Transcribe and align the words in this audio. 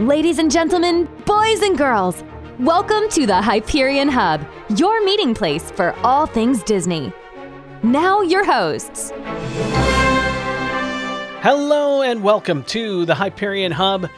Ladies 0.00 0.38
and 0.38 0.50
gentlemen, 0.50 1.08
boys 1.26 1.60
and 1.62 1.76
girls, 1.76 2.22
welcome 2.60 3.08
to 3.10 3.26
the 3.26 3.42
Hyperion 3.42 4.08
Hub, 4.08 4.46
your 4.76 5.04
meeting 5.04 5.34
place 5.34 5.70
for 5.72 5.92
all 6.04 6.26
things 6.26 6.62
Disney. 6.62 7.12
Now, 7.82 8.20
your 8.20 8.44
hosts. 8.44 9.12
Hello 11.42 12.02
and 12.02 12.22
welcome 12.22 12.62
to 12.64 13.06
the 13.06 13.14
Hyperion 13.14 13.72
Hub. 13.72 14.08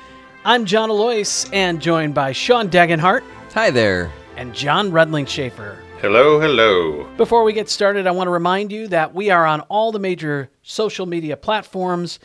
I'm 0.45 0.66
John 0.66 0.90
Alois 0.90 1.46
and 1.52 1.80
joined 1.80 2.14
by 2.14 2.32
Sean 2.32 2.68
Dagenhart 2.68 3.22
Hi 3.54 3.70
there. 3.70 4.10
and 4.36 4.54
John 4.54 4.90
Rudling 4.90 5.26
Schaefer. 5.26 5.78
Hello, 6.00 6.38
hello. 6.40 7.06
Before 7.16 7.42
we 7.44 7.52
get 7.54 7.70
started, 7.70 8.06
I 8.06 8.10
want 8.10 8.26
to 8.26 8.32
remind 8.32 8.70
you 8.70 8.88
that 8.88 9.14
we 9.14 9.30
are 9.30 9.46
on 9.46 9.60
all 9.62 9.92
the 9.92 9.98
major 9.98 10.50
social 10.62 11.06
media 11.06 11.36
platforms 11.38 12.18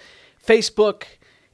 Facebook, 0.45 1.03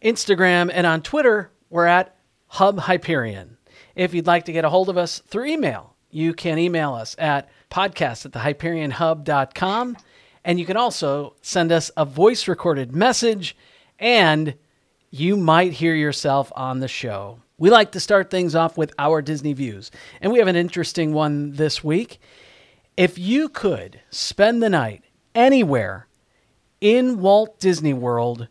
Instagram, 0.04 0.70
and 0.74 0.86
on 0.86 1.02
Twitter, 1.02 1.50
we're 1.72 1.88
at 1.88 2.16
Hub 2.48 2.80
Hyperion. 2.82 3.58
If 3.96 4.14
you'd 4.14 4.28
like 4.28 4.46
to 4.46 4.52
get 4.52 4.66
a 4.66 4.70
hold 4.70 4.90
of 4.90 4.98
us 4.98 5.20
through 5.20 5.46
email, 5.46 5.96
you 6.12 6.34
can 6.34 6.60
email 6.60 6.94
us 6.94 7.16
at 7.18 7.50
podcast 7.72 8.26
at 8.26 8.34
thehyperionhub.com. 8.34 9.98
And 10.44 10.60
you 10.60 10.66
can 10.66 10.78
also 10.78 11.36
send 11.42 11.72
us 11.72 11.90
a 11.96 12.04
voice 12.04 12.48
recorded 12.48 12.94
message, 12.94 13.56
and 14.00 14.56
you 15.10 15.38
might 15.38 15.74
hear 15.74 15.96
yourself 15.96 16.52
on 16.56 16.80
the 16.80 16.88
show. 16.88 17.40
We 17.58 17.70
like 17.70 17.92
to 17.92 18.00
start 18.00 18.30
things 18.30 18.56
off 18.56 18.76
with 18.76 18.92
our 18.98 19.22
Disney 19.22 19.54
views, 19.54 19.92
and 20.20 20.32
we 20.32 20.40
have 20.40 20.48
an 20.48 20.56
interesting 20.56 21.14
one 21.14 21.52
this 21.54 21.84
week. 21.84 22.20
If 22.98 23.20
you 23.20 23.50
could 23.50 24.02
spend 24.10 24.64
the 24.64 24.70
night 24.70 25.04
anywhere 25.36 26.08
in 26.82 27.22
Walt 27.22 27.60
Disney 27.60 27.94
World, 27.94 28.48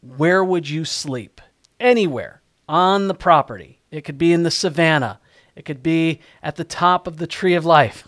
where 0.00 0.44
would 0.44 0.68
you 0.68 0.84
sleep? 0.84 1.40
Anywhere 1.80 2.40
on 2.68 3.08
the 3.08 3.14
property. 3.14 3.80
It 3.90 4.02
could 4.02 4.18
be 4.18 4.32
in 4.32 4.42
the 4.42 4.50
savannah. 4.50 5.20
It 5.54 5.64
could 5.64 5.82
be 5.82 6.20
at 6.42 6.56
the 6.56 6.64
top 6.64 7.06
of 7.06 7.16
the 7.16 7.26
tree 7.26 7.54
of 7.54 7.64
life. 7.64 8.06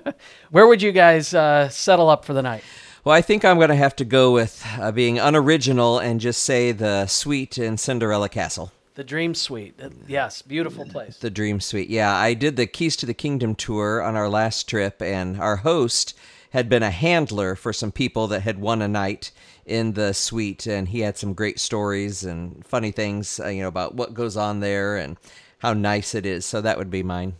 where 0.50 0.66
would 0.66 0.82
you 0.82 0.92
guys 0.92 1.32
uh, 1.32 1.68
settle 1.68 2.08
up 2.08 2.24
for 2.24 2.32
the 2.32 2.42
night? 2.42 2.64
Well, 3.04 3.14
I 3.14 3.22
think 3.22 3.44
I'm 3.44 3.56
going 3.56 3.68
to 3.68 3.76
have 3.76 3.96
to 3.96 4.04
go 4.04 4.32
with 4.32 4.66
uh, 4.78 4.92
being 4.92 5.18
unoriginal 5.18 5.98
and 5.98 6.20
just 6.20 6.42
say 6.42 6.72
the 6.72 7.06
suite 7.06 7.56
in 7.56 7.78
Cinderella 7.78 8.28
Castle. 8.28 8.72
The 8.94 9.04
Dream 9.04 9.34
Suite. 9.34 9.78
Yes, 10.08 10.42
beautiful 10.42 10.84
place. 10.84 11.18
The 11.18 11.30
Dream 11.30 11.60
Suite. 11.60 11.88
Yeah, 11.88 12.12
I 12.12 12.34
did 12.34 12.56
the 12.56 12.66
Keys 12.66 12.96
to 12.96 13.06
the 13.06 13.14
Kingdom 13.14 13.54
tour 13.54 14.02
on 14.02 14.16
our 14.16 14.28
last 14.28 14.68
trip, 14.68 15.00
and 15.00 15.40
our 15.40 15.58
host 15.58 16.14
had 16.50 16.68
been 16.68 16.82
a 16.82 16.90
handler 16.90 17.54
for 17.54 17.72
some 17.72 17.92
people 17.92 18.26
that 18.26 18.42
had 18.42 18.58
won 18.58 18.82
a 18.82 18.88
night 18.88 19.30
in 19.68 19.92
the 19.92 20.12
suite, 20.12 20.66
and 20.66 20.88
he 20.88 21.00
had 21.00 21.16
some 21.16 21.34
great 21.34 21.60
stories 21.60 22.24
and 22.24 22.64
funny 22.66 22.90
things, 22.90 23.38
uh, 23.38 23.48
you 23.48 23.62
know, 23.62 23.68
about 23.68 23.94
what 23.94 24.14
goes 24.14 24.36
on 24.36 24.60
there 24.60 24.96
and 24.96 25.16
how 25.58 25.72
nice 25.72 26.14
it 26.14 26.24
is. 26.24 26.44
So 26.46 26.60
that 26.60 26.78
would 26.78 26.90
be 26.90 27.02
mine. 27.02 27.34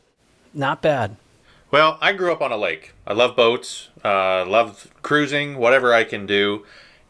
Not 0.55 0.83
bad. 0.83 1.17
Well, 1.71 1.99
I 2.01 2.13
grew 2.13 2.33
up 2.33 2.41
on 2.41 2.53
a 2.53 2.57
lake. 2.57 2.95
I 3.07 3.13
love 3.13 3.37
boats, 3.37 3.89
uh, 4.03 4.47
love 4.47 4.91
cruising, 5.03 5.59
whatever 5.59 5.93
I 5.93 6.05
can 6.05 6.27
do. 6.27 6.65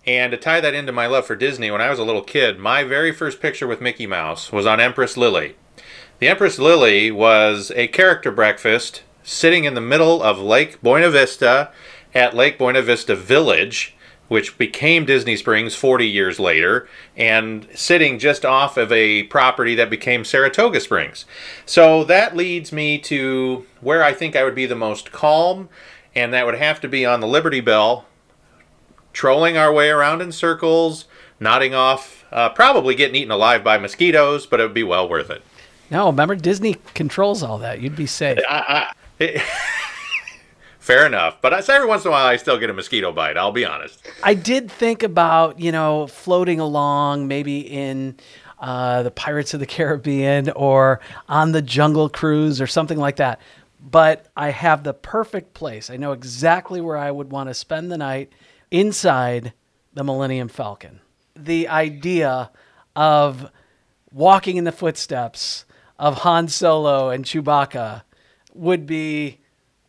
And 0.05 0.33
to 0.33 0.37
tie 0.37 0.61
that 0.61 0.75
into 0.75 0.91
my 0.91 1.07
love 1.07 1.27
for 1.27 1.37
Disney, 1.37 1.71
when 1.71 1.81
I 1.81 1.91
was 1.91 1.99
a 1.99 2.05
little 2.05 2.23
kid, 2.23 2.59
my 2.59 2.83
very 2.83 3.13
first 3.13 3.41
picture 3.41 3.67
with 3.67 3.81
Mickey 3.81 4.07
Mouse 4.07 4.51
was 4.51 4.67
on 4.67 4.81
Empress 4.81 5.17
Lilly. 5.17 5.55
The 6.19 6.29
Empress 6.29 6.59
Lilly 6.59 7.11
was 7.11 7.71
a 7.77 7.89
character 7.89 8.33
breakfast 8.33 9.03
sitting 9.23 9.65
in 9.65 9.75
the 9.75 9.81
middle 9.81 10.23
of 10.23 10.41
Lake 10.41 10.81
Buena 10.83 11.11
Vista 11.11 11.71
at 12.15 12.35
Lake 12.35 12.59
Buena 12.59 12.83
Vista 12.83 13.15
Village, 13.15 13.95
which 14.29 14.57
became 14.59 15.05
Disney 15.05 15.37
Springs 15.37 15.75
40 15.75 16.07
years 16.07 16.39
later, 16.39 16.89
and 17.17 17.67
sitting 17.75 18.19
just 18.19 18.45
off 18.45 18.77
of 18.77 18.93
a 18.93 19.25
property 19.25 19.75
that 19.75 19.91
became 19.91 20.25
Saratoga 20.25 20.81
Springs. 20.81 21.25
So 21.67 22.05
that 22.05 22.37
leads 22.37 22.71
me 22.71 22.99
to 23.01 23.67
where 23.81 24.05
I 24.05 24.13
think 24.13 24.37
I 24.37 24.45
would 24.45 24.55
be 24.55 24.67
the 24.67 24.75
most 24.75 25.13
calm, 25.13 25.69
and 26.15 26.33
that 26.33 26.47
would 26.47 26.57
have 26.57 26.81
to 26.83 26.89
be 26.89 27.07
on 27.07 27.21
the 27.21 27.27
Liberty 27.27 27.61
Belle, 27.61 28.07
trolling 29.13 29.57
our 29.57 29.73
way 29.73 29.89
around 29.89 30.21
in 30.21 30.31
circles, 30.31 31.07
nodding 31.41 31.75
off, 31.75 32.25
uh, 32.31 32.51
probably 32.51 32.95
getting 32.95 33.17
eaten 33.17 33.31
alive 33.31 33.65
by 33.65 33.79
mosquitoes, 33.79 34.47
but 34.47 34.61
it 34.61 34.65
would 34.65 34.75
be 34.75 34.85
well 34.85 35.09
worth 35.09 35.31
it. 35.31 35.43
No, 35.91 36.07
remember 36.07 36.37
Disney 36.37 36.77
controls 36.93 37.43
all 37.43 37.59
that. 37.59 37.81
You'd 37.81 37.97
be 37.97 38.07
safe. 38.07 38.39
I, 38.49 38.93
I, 39.21 39.43
fair 40.89 41.05
enough, 41.05 41.37
but 41.43 41.53
every 41.69 41.87
once 41.87 42.07
in 42.07 42.09
a 42.09 42.13
while 42.13 42.25
I 42.25 42.37
still 42.37 42.59
get 42.59 42.71
a 42.71 42.73
mosquito 42.73 43.13
bite. 43.13 43.37
I'll 43.37 43.53
be 43.53 43.67
honest. 43.67 44.01
I 44.23 44.33
did 44.33 44.71
think 44.71 45.03
about, 45.03 45.61
you 45.61 45.71
know, 45.71 46.07
floating 46.07 46.61
along 46.61 47.29
maybe 47.29 47.61
in 47.61 48.17
uh, 48.59 49.03
the 49.03 49.11
Pirates 49.11 49.53
of 49.53 49.61
the 49.61 49.67
Caribbean 49.67 50.49
or 50.53 51.01
on 51.29 51.53
the 51.53 51.61
Jungle 51.61 52.09
Cruise 52.09 52.59
or 52.59 52.67
something 52.67 52.97
like 52.97 53.17
that. 53.17 53.39
But 53.79 54.29
I 54.35 54.49
have 54.49 54.83
the 54.83 54.95
perfect 54.95 55.53
place. 55.53 55.91
I 55.91 55.99
know 55.99 56.13
exactly 56.13 56.81
where 56.81 56.97
I 56.97 57.11
would 57.11 57.31
want 57.31 57.51
to 57.51 57.55
spend 57.55 57.93
the 57.93 57.99
night 57.99 58.33
inside 58.71 59.53
the 59.93 60.03
Millennium 60.03 60.49
Falcon. 60.49 61.01
The 61.37 61.69
idea 61.69 62.51
of 62.97 63.51
walking 64.11 64.57
in 64.57 64.65
the 64.65 64.73
footsteps 64.73 65.67
of 65.99 66.21
Han 66.21 66.49
Solo 66.49 67.11
and 67.11 67.27
Chewbacca 67.27 68.05
would 68.55 68.87
be, 68.87 69.41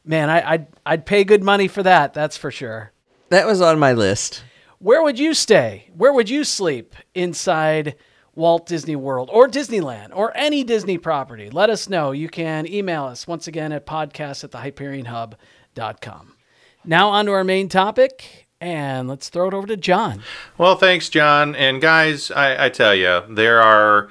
man, 0.10 0.30
I, 0.30 0.54
I'd, 0.54 0.68
I'd 0.86 1.06
pay 1.06 1.24
good 1.24 1.44
money 1.44 1.68
for 1.68 1.84
that, 1.84 2.14
that's 2.14 2.36
for 2.36 2.50
sure. 2.50 2.92
That 3.30 3.46
was 3.46 3.62
on 3.62 3.78
my 3.78 3.94
list. 3.94 4.44
Where 4.80 5.04
would 5.04 5.20
you 5.20 5.36
stay? 5.36 5.92
Where 5.96 6.12
would 6.12 6.30
you 6.30 6.44
sleep 6.44 6.96
inside 7.14 7.96
Walt 8.34 8.66
Disney 8.66 8.96
World 8.96 9.30
or 9.32 9.48
Disneyland 9.48 10.10
or 10.14 10.36
any 10.36 10.64
Disney 10.64 10.98
property? 10.98 11.52
Let 11.52 11.70
us 11.70 11.88
know. 11.88 12.12
You 12.12 12.28
can 12.28 12.66
email 12.66 13.04
us 13.04 13.28
once 13.28 13.48
again 13.48 13.72
at 13.72 13.86
podcast 13.86 14.44
at 14.44 14.52
thehyperionhub.com. 14.52 16.36
Now, 16.86 17.10
on 17.10 17.26
to 17.26 17.32
our 17.34 17.44
main 17.44 17.70
topic, 17.70 18.48
and 18.60 19.08
let's 19.08 19.30
throw 19.30 19.48
it 19.48 19.54
over 19.54 19.68
to 19.68 19.78
John. 19.78 20.24
Well, 20.58 20.76
thanks, 20.76 21.10
John. 21.10 21.56
And 21.56 21.82
guys, 21.82 22.32
I, 22.32 22.66
I 22.66 22.70
tell 22.70 22.96
you, 22.96 23.22
there 23.30 23.62
are 23.62 24.10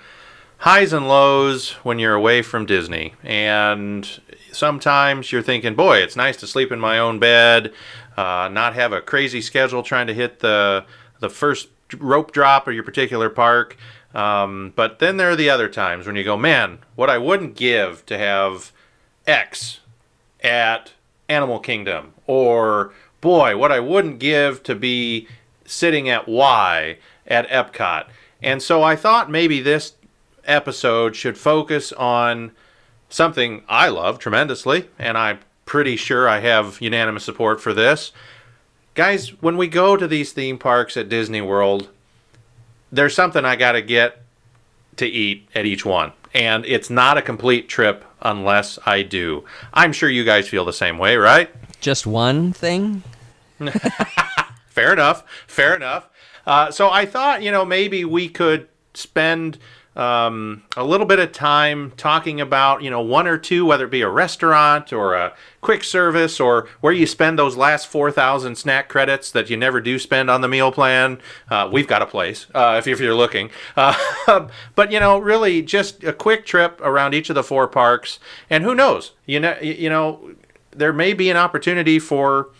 highs 0.59 0.93
and 0.93 1.09
lows 1.09 1.71
when 1.83 1.99
you're 1.99 2.15
away 2.15 2.43
from 2.43 2.67
Disney. 2.67 3.15
And 3.25 4.21
sometimes 4.59 5.33
you're 5.33 5.43
thinking, 5.43 5.75
boy, 5.75 5.99
it's 5.99 6.17
nice 6.17 6.37
to 6.39 6.47
sleep 6.47 6.73
in 6.73 6.81
my 6.81 6.99
own 6.99 7.19
bed, 7.19 7.73
uh, 8.17 8.49
not 8.53 8.75
have 8.75 8.93
a 8.93 9.01
crazy 9.01 9.41
schedule 9.41 9.83
trying 9.83 10.09
to 10.09 10.15
hit 10.15 10.41
the, 10.41 10.85
the 11.21 11.31
first 11.31 11.69
rope 11.97 12.33
drop 12.33 12.69
of 12.69 12.75
your 12.75 12.83
particular 12.83 13.31
park. 13.31 13.77
Um, 14.15 14.73
but 14.75 14.99
then 14.99 15.17
there 15.17 15.31
are 15.31 15.37
the 15.37 15.51
other 15.51 15.69
times 15.69 16.07
when 16.07 16.17
you 16.17 16.25
go, 16.25 16.37
man, 16.37 16.79
what 16.97 17.11
I 17.11 17.19
wouldn't 17.19 17.57
give 17.57 18.05
to 18.07 18.19
have 18.19 18.73
X 19.27 19.81
at 20.43 20.93
Animal 21.29 21.59
Kingdom, 21.59 22.15
or 22.27 22.93
boy, 23.21 23.57
what 23.57 23.71
I 23.71 23.81
wouldn't 23.81 24.19
give 24.19 24.63
to 24.65 24.75
be 24.75 25.29
sitting 25.65 26.09
at 26.09 26.27
Y 26.27 26.99
at 27.27 27.49
Epcot. 27.49 28.07
And 28.43 28.63
so 28.63 28.83
I 28.83 28.97
thought 28.97 29.31
maybe 29.31 29.61
this 29.61 29.93
episode 30.45 31.15
should 31.15 31.37
focus 31.37 31.93
on 31.93 32.53
something 33.09 33.63
I 33.69 33.89
love 33.89 34.19
tremendously, 34.19 34.89
and 34.99 35.17
I'm 35.17 35.41
pretty 35.67 35.97
sure 35.97 36.29
I 36.29 36.41
have 36.41 36.81
unanimous 36.81 37.25
support 37.25 37.61
for 37.61 37.75
this. 37.75 38.13
Guys, 38.95 39.29
when 39.43 39.57
we 39.57 39.69
go 39.69 39.97
to 39.97 40.09
these 40.09 40.33
theme 40.33 40.59
parks 40.59 40.97
at 40.97 41.09
Disney 41.09 41.41
World, 41.41 41.89
there's 42.91 43.15
something 43.15 43.45
I 43.45 43.57
got 43.57 43.73
to 43.73 43.83
get 43.83 44.23
to 44.97 45.07
eat 45.07 45.49
at 45.55 45.67
each 45.67 45.85
one. 45.85 46.13
And 46.35 46.67
it's 46.67 46.91
not 46.91 47.17
a 47.17 47.23
complete 47.23 47.69
trip 47.69 48.05
unless 48.21 48.79
I 48.85 49.03
do. 49.03 49.45
I'm 49.73 49.93
sure 49.93 50.09
you 50.09 50.25
guys 50.25 50.49
feel 50.49 50.65
the 50.65 50.73
same 50.73 50.99
way, 50.99 51.17
right? 51.17 51.51
Just 51.81 52.07
one 52.07 52.53
thing? 52.53 53.03
Fair 54.69 54.93
enough. 54.93 55.25
Fair 55.47 55.75
enough. 55.75 56.09
Uh, 56.47 56.71
so 56.71 56.91
I 56.91 57.07
thought, 57.07 57.43
you 57.43 57.51
know, 57.51 57.65
maybe 57.65 58.05
we 58.05 58.29
could 58.29 58.69
spend 58.95 59.59
um, 59.99 60.63
a 60.77 60.85
little 60.85 61.07
bit 61.07 61.19
of 61.19 61.33
time 61.33 61.93
talking 61.97 62.41
about, 62.41 62.83
you 62.83 62.91
know, 62.91 63.01
one 63.01 63.27
or 63.27 63.37
two, 63.37 63.67
whether 63.67 63.85
it 63.85 63.91
be 63.91 64.01
a 64.01 64.09
restaurant 64.09 64.93
or 64.93 65.15
a 65.15 65.35
quick 65.61 65.83
service 65.83 66.39
or 66.39 66.69
where 66.81 66.93
you 66.93 67.05
spend 67.05 67.37
those 67.37 67.57
last 67.57 67.89
4,000 67.89 68.57
snack 68.57 68.89
credits 68.89 69.33
that 69.33 69.51
you 69.51 69.57
never 69.57 69.81
do 69.81 69.99
spend 69.99 70.31
on 70.31 70.41
the 70.41 70.47
meal 70.47 70.71
plan. 70.71 71.21
Uh, 71.51 71.69
we've 71.71 71.89
got 71.89 72.01
a 72.01 72.07
place 72.07 72.47
uh, 72.55 72.77
if, 72.79 72.87
if 72.87 73.01
you're 73.01 73.15
looking. 73.15 73.51
Uh, 73.77 74.49
but, 74.77 74.93
you 74.93 75.01
know, 75.01 75.19
really 75.19 75.63
just 75.63 76.05
a 76.05 76.13
quick 76.13 76.47
trip 76.47 76.81
around 76.81 77.13
each 77.13 77.29
of 77.29 77.35
the 77.35 77.43
four 77.43 77.67
parks. 77.67 78.21
And 78.49 78.63
who 78.63 78.77
knows? 78.77 79.13
You 79.27 79.41
know, 79.41 79.59
you 79.61 79.91
know, 79.91 80.31
there 80.71 80.93
may 80.93 81.13
be 81.13 81.29
an 81.29 81.37
opportunity 81.37 81.99
for 81.99 82.51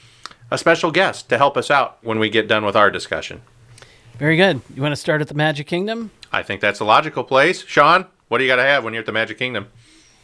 a 0.51 0.59
special 0.59 0.91
guest 0.91 1.29
to 1.29 1.39
help 1.39 1.57
us 1.57 1.71
out 1.71 1.99
when 2.03 2.19
we 2.19 2.31
get 2.31 2.49
done 2.49 2.65
with 2.65 2.75
our 2.75 2.91
discussion. 2.91 3.43
Very 4.19 4.37
good. 4.37 4.61
You 4.75 4.83
want 4.83 4.93
to 4.93 4.97
start 4.97 5.21
at 5.21 5.29
the 5.29 5.35
Magic 5.35 5.67
Kingdom? 5.67 6.11
I 6.33 6.43
think 6.43 6.61
that's 6.61 6.81
a 6.81 6.85
logical 6.85 7.23
place. 7.25 7.65
Sean, 7.65 8.07
what 8.29 8.39
do 8.39 8.45
you 8.45 8.51
got 8.51 8.57
to 8.57 8.63
have 8.63 8.83
when 8.85 8.93
you're 8.93 9.01
at 9.01 9.07
the 9.07 9.13
Magic 9.13 9.39
Kingdom? 9.39 9.69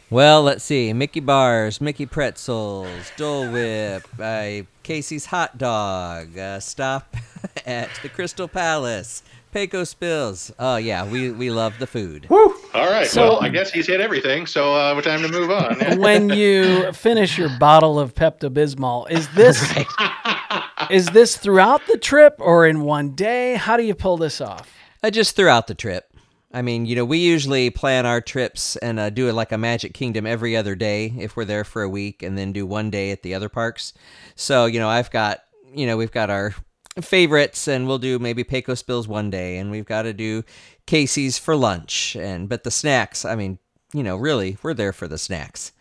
Well, 0.09 0.43
let's 0.43 0.63
see. 0.63 0.91
Mickey 0.93 1.19
bars, 1.19 1.81
Mickey 1.81 2.05
pretzels, 2.05 3.11
Dole 3.17 3.49
Whip, 3.51 4.07
uh, 4.19 4.61
Casey's 4.83 5.25
hot 5.27 5.57
dog, 5.57 6.37
uh, 6.37 6.59
stop 6.59 7.15
at 7.65 7.89
the 8.03 8.09
Crystal 8.09 8.47
Palace, 8.47 9.23
Pecos 9.51 9.93
Bills. 9.95 10.51
Oh 10.59 10.75
yeah, 10.75 11.09
we 11.09 11.31
we 11.31 11.49
love 11.49 11.79
the 11.79 11.87
food. 11.87 12.29
Woo! 12.29 12.53
All 12.73 12.85
right. 12.91 13.07
So- 13.07 13.21
well, 13.21 13.39
I 13.43 13.49
guess 13.49 13.71
he's 13.71 13.87
hit 13.87 13.99
everything, 13.99 14.45
so 14.45 14.75
uh, 14.75 15.01
time 15.01 15.21
to 15.23 15.27
move 15.29 15.49
on. 15.49 15.97
when 15.99 16.29
you 16.29 16.91
finish 16.91 17.37
your 17.37 17.49
bottle 17.57 17.97
of 17.97 18.13
Pepto 18.13 18.49
Bismol, 18.49 19.09
is 19.09 19.27
this 19.29 19.59
is 20.89 21.07
this 21.07 21.37
throughout 21.37 21.81
the 21.87 21.97
trip 21.97 22.35
or 22.39 22.65
in 22.65 22.81
one 22.81 23.11
day? 23.11 23.55
How 23.55 23.77
do 23.77 23.83
you 23.83 23.95
pull 23.95 24.17
this 24.17 24.41
off? 24.41 24.71
Uh, 25.03 25.09
just 25.09 25.35
throughout 25.35 25.67
the 25.67 25.75
trip. 25.75 26.11
I 26.51 26.61
mean, 26.61 26.85
you 26.85 26.95
know, 26.95 27.03
we 27.03 27.17
usually 27.17 27.69
plan 27.69 28.05
our 28.05 28.21
trips 28.21 28.77
and 28.77 28.99
uh, 28.99 29.09
do 29.09 29.27
it 29.27 29.33
like 29.33 29.51
a 29.51 29.57
Magic 29.57 29.93
Kingdom 29.93 30.25
every 30.25 30.55
other 30.55 30.73
day 30.73 31.13
if 31.17 31.35
we're 31.35 31.45
there 31.45 31.65
for 31.65 31.83
a 31.83 31.89
week, 31.89 32.23
and 32.23 32.37
then 32.37 32.53
do 32.53 32.65
one 32.65 32.89
day 32.89 33.11
at 33.11 33.23
the 33.23 33.33
other 33.35 33.49
parks. 33.49 33.93
So, 34.35 34.65
you 34.65 34.79
know, 34.79 34.87
I've 34.87 35.11
got, 35.11 35.39
you 35.73 35.85
know, 35.85 35.97
we've 35.97 36.13
got 36.13 36.29
our 36.29 36.55
favorites, 37.01 37.67
and 37.67 37.87
we'll 37.87 37.97
do 37.97 38.19
maybe 38.19 38.45
Pecos 38.45 38.83
Bills 38.83 39.07
one 39.07 39.29
day, 39.29 39.57
and 39.57 39.69
we've 39.69 39.85
got 39.85 40.03
to 40.03 40.13
do 40.13 40.43
Casey's 40.85 41.37
for 41.37 41.57
lunch, 41.57 42.15
and 42.15 42.47
but 42.47 42.63
the 42.63 42.71
snacks. 42.71 43.25
I 43.25 43.35
mean, 43.35 43.59
you 43.93 44.03
know, 44.03 44.15
really, 44.15 44.57
we're 44.63 44.73
there 44.73 44.93
for 44.93 45.09
the 45.09 45.17
snacks. 45.17 45.73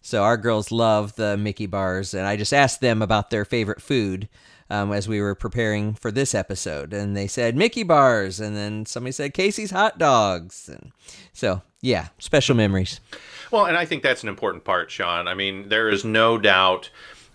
So 0.00 0.24
our 0.24 0.36
girls 0.36 0.72
love 0.72 1.14
the 1.16 1.36
Mickey 1.36 1.66
bars, 1.66 2.14
and 2.14 2.26
I 2.26 2.36
just 2.36 2.52
asked 2.54 2.80
them 2.80 3.02
about 3.02 3.30
their 3.30 3.44
favorite 3.44 3.82
food 3.82 4.28
um, 4.72 4.90
as 4.90 5.06
we 5.06 5.20
were 5.20 5.34
preparing 5.34 5.92
for 5.92 6.10
this 6.10 6.34
episode, 6.34 6.94
and 6.94 7.14
they 7.14 7.26
said 7.26 7.54
Mickey 7.54 7.82
bars, 7.82 8.40
and 8.40 8.56
then 8.56 8.86
somebody 8.86 9.12
said 9.12 9.34
Casey's 9.34 9.70
hot 9.70 9.98
dogs, 9.98 10.68
and 10.68 10.92
so 11.34 11.60
yeah, 11.82 12.08
special 12.18 12.56
memories. 12.56 12.98
Well, 13.50 13.66
and 13.66 13.76
I 13.76 13.84
think 13.84 14.02
that's 14.02 14.22
an 14.22 14.30
important 14.30 14.64
part, 14.64 14.90
Sean. 14.90 15.28
I 15.28 15.34
mean, 15.34 15.68
there 15.68 15.90
is 15.90 16.06
no 16.06 16.38
doubt, 16.38 16.88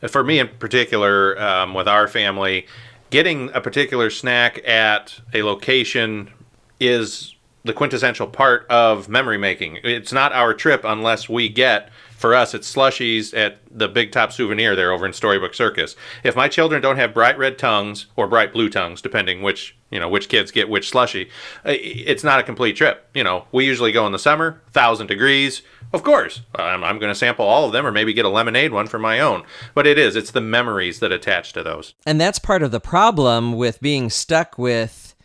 for 0.07 0.23
me 0.23 0.39
in 0.39 0.47
particular, 0.47 1.39
um, 1.39 1.75
with 1.75 1.87
our 1.87 2.07
family, 2.07 2.65
getting 3.11 3.51
a 3.53 3.61
particular 3.61 4.09
snack 4.09 4.67
at 4.67 5.19
a 5.31 5.43
location 5.43 6.31
is 6.79 7.35
the 7.63 7.73
quintessential 7.73 8.27
part 8.27 8.65
of 8.69 9.09
memory 9.09 9.37
making. 9.37 9.77
It's 9.83 10.13
not 10.13 10.33
our 10.33 10.55
trip 10.55 10.81
unless 10.83 11.29
we 11.29 11.49
get, 11.49 11.89
for 12.17 12.33
us, 12.33 12.53
it's 12.53 12.73
slushies 12.73 13.37
at 13.37 13.59
the 13.69 13.87
Big 13.87 14.11
Top 14.11 14.31
Souvenir 14.31 14.75
there 14.75 14.91
over 14.91 15.05
in 15.05 15.13
Storybook 15.13 15.53
Circus. 15.53 15.95
If 16.23 16.35
my 16.35 16.47
children 16.47 16.81
don't 16.81 16.97
have 16.97 17.13
bright 17.13 17.37
red 17.37 17.57
tongues 17.59 18.07
or 18.15 18.27
bright 18.27 18.51
blue 18.51 18.69
tongues, 18.69 19.01
depending 19.01 19.43
which 19.43 19.77
you 19.91 19.99
know 19.99 20.09
which 20.09 20.27
kids 20.27 20.51
get 20.51 20.67
which 20.67 20.89
slushy, 20.89 21.29
uh, 21.65 21.73
it's 21.75 22.23
not 22.23 22.39
a 22.39 22.43
complete 22.43 22.75
trip. 22.75 23.07
You 23.13 23.23
know, 23.23 23.45
we 23.51 23.65
usually 23.65 23.91
go 23.91 24.05
in 24.07 24.11
the 24.11 24.19
summer, 24.19 24.61
thousand 24.71 25.07
degrees. 25.07 25.61
Of 25.93 26.03
course, 26.03 26.41
I'm, 26.55 26.83
I'm 26.83 26.99
going 26.99 27.11
to 27.11 27.15
sample 27.15 27.45
all 27.45 27.65
of 27.65 27.71
them, 27.71 27.85
or 27.85 27.91
maybe 27.91 28.13
get 28.13 28.25
a 28.25 28.29
lemonade 28.29 28.73
one 28.73 28.87
for 28.87 28.99
my 28.99 29.21
own. 29.21 29.43
But 29.73 29.87
it 29.87 29.97
is, 29.97 30.17
it's 30.17 30.31
the 30.31 30.41
memories 30.41 30.99
that 30.99 31.13
attach 31.13 31.53
to 31.53 31.63
those. 31.63 31.93
And 32.05 32.19
that's 32.19 32.39
part 32.39 32.61
of 32.61 32.71
the 32.71 32.81
problem 32.81 33.53
with 33.53 33.79
being 33.79 34.09
stuck 34.09 34.57
with, 34.57 35.15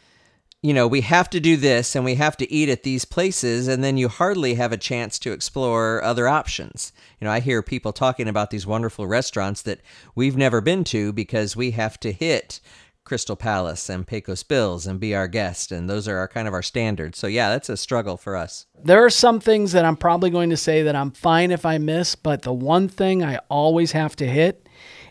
you 0.63 0.73
know, 0.73 0.87
we 0.87 1.01
have 1.01 1.29
to 1.31 1.41
do 1.41 1.57
this 1.57 1.97
and 1.97 2.05
we 2.05 2.15
have 2.15 2.37
to 2.37 2.51
eat 2.51 2.69
at 2.69 2.85
these 2.85 3.05
places, 3.05 3.67
and 3.67 3.83
then 3.83 3.97
you 3.97 4.09
hardly 4.09 4.55
have 4.55 4.73
a 4.73 4.77
chance 4.77 5.19
to 5.19 5.33
explore 5.33 6.03
other 6.05 6.29
options. 6.29 6.93
You 7.21 7.25
know, 7.25 7.33
I 7.33 7.41
hear 7.41 7.63
people 7.63 7.93
talking 7.93 8.29
about 8.29 8.51
these 8.51 8.67
wonderful 8.67 9.09
restaurants 9.09 9.61
that 9.63 9.81
we've 10.15 10.37
never 10.37 10.61
been 10.61 10.85
to 10.85 11.13
because 11.13 11.57
we 11.57 11.73
have 11.73 11.99
to 12.01 12.13
hit 12.13 12.61
Crystal 13.05 13.35
Palace 13.35 13.89
and 13.89 14.07
Pecos 14.07 14.45
Bills 14.45 14.87
and 14.87 15.01
be 15.01 15.17
our 15.17 15.27
guest, 15.27 15.73
and 15.73 15.91
those 15.91 16.07
are 16.07 16.19
our 16.19 16.29
kind 16.29 16.47
of 16.47 16.55
our 16.55 16.63
standards. 16.63 17.19
So 17.19 17.27
yeah, 17.27 17.51
that's 17.51 17.69
a 17.69 17.77
struggle 17.77 18.17
for 18.17 18.37
us. 18.37 18.67
There 18.85 19.05
are 19.05 19.11
some 19.11 19.41
things 19.41 19.73
that 19.73 19.85
I'm 19.85 19.97
probably 19.97 20.31
going 20.31 20.51
to 20.51 20.57
say 20.57 20.85
that 20.85 20.95
I'm 20.95 21.11
fine 21.11 21.51
if 21.51 21.67
I 21.67 21.79
miss, 21.79 22.15
but 22.15 22.43
the 22.43 22.53
one 22.53 22.87
thing 22.87 23.25
I 23.25 23.41
always 23.49 23.91
have 23.93 24.15
to 24.17 24.27
hit 24.29 24.69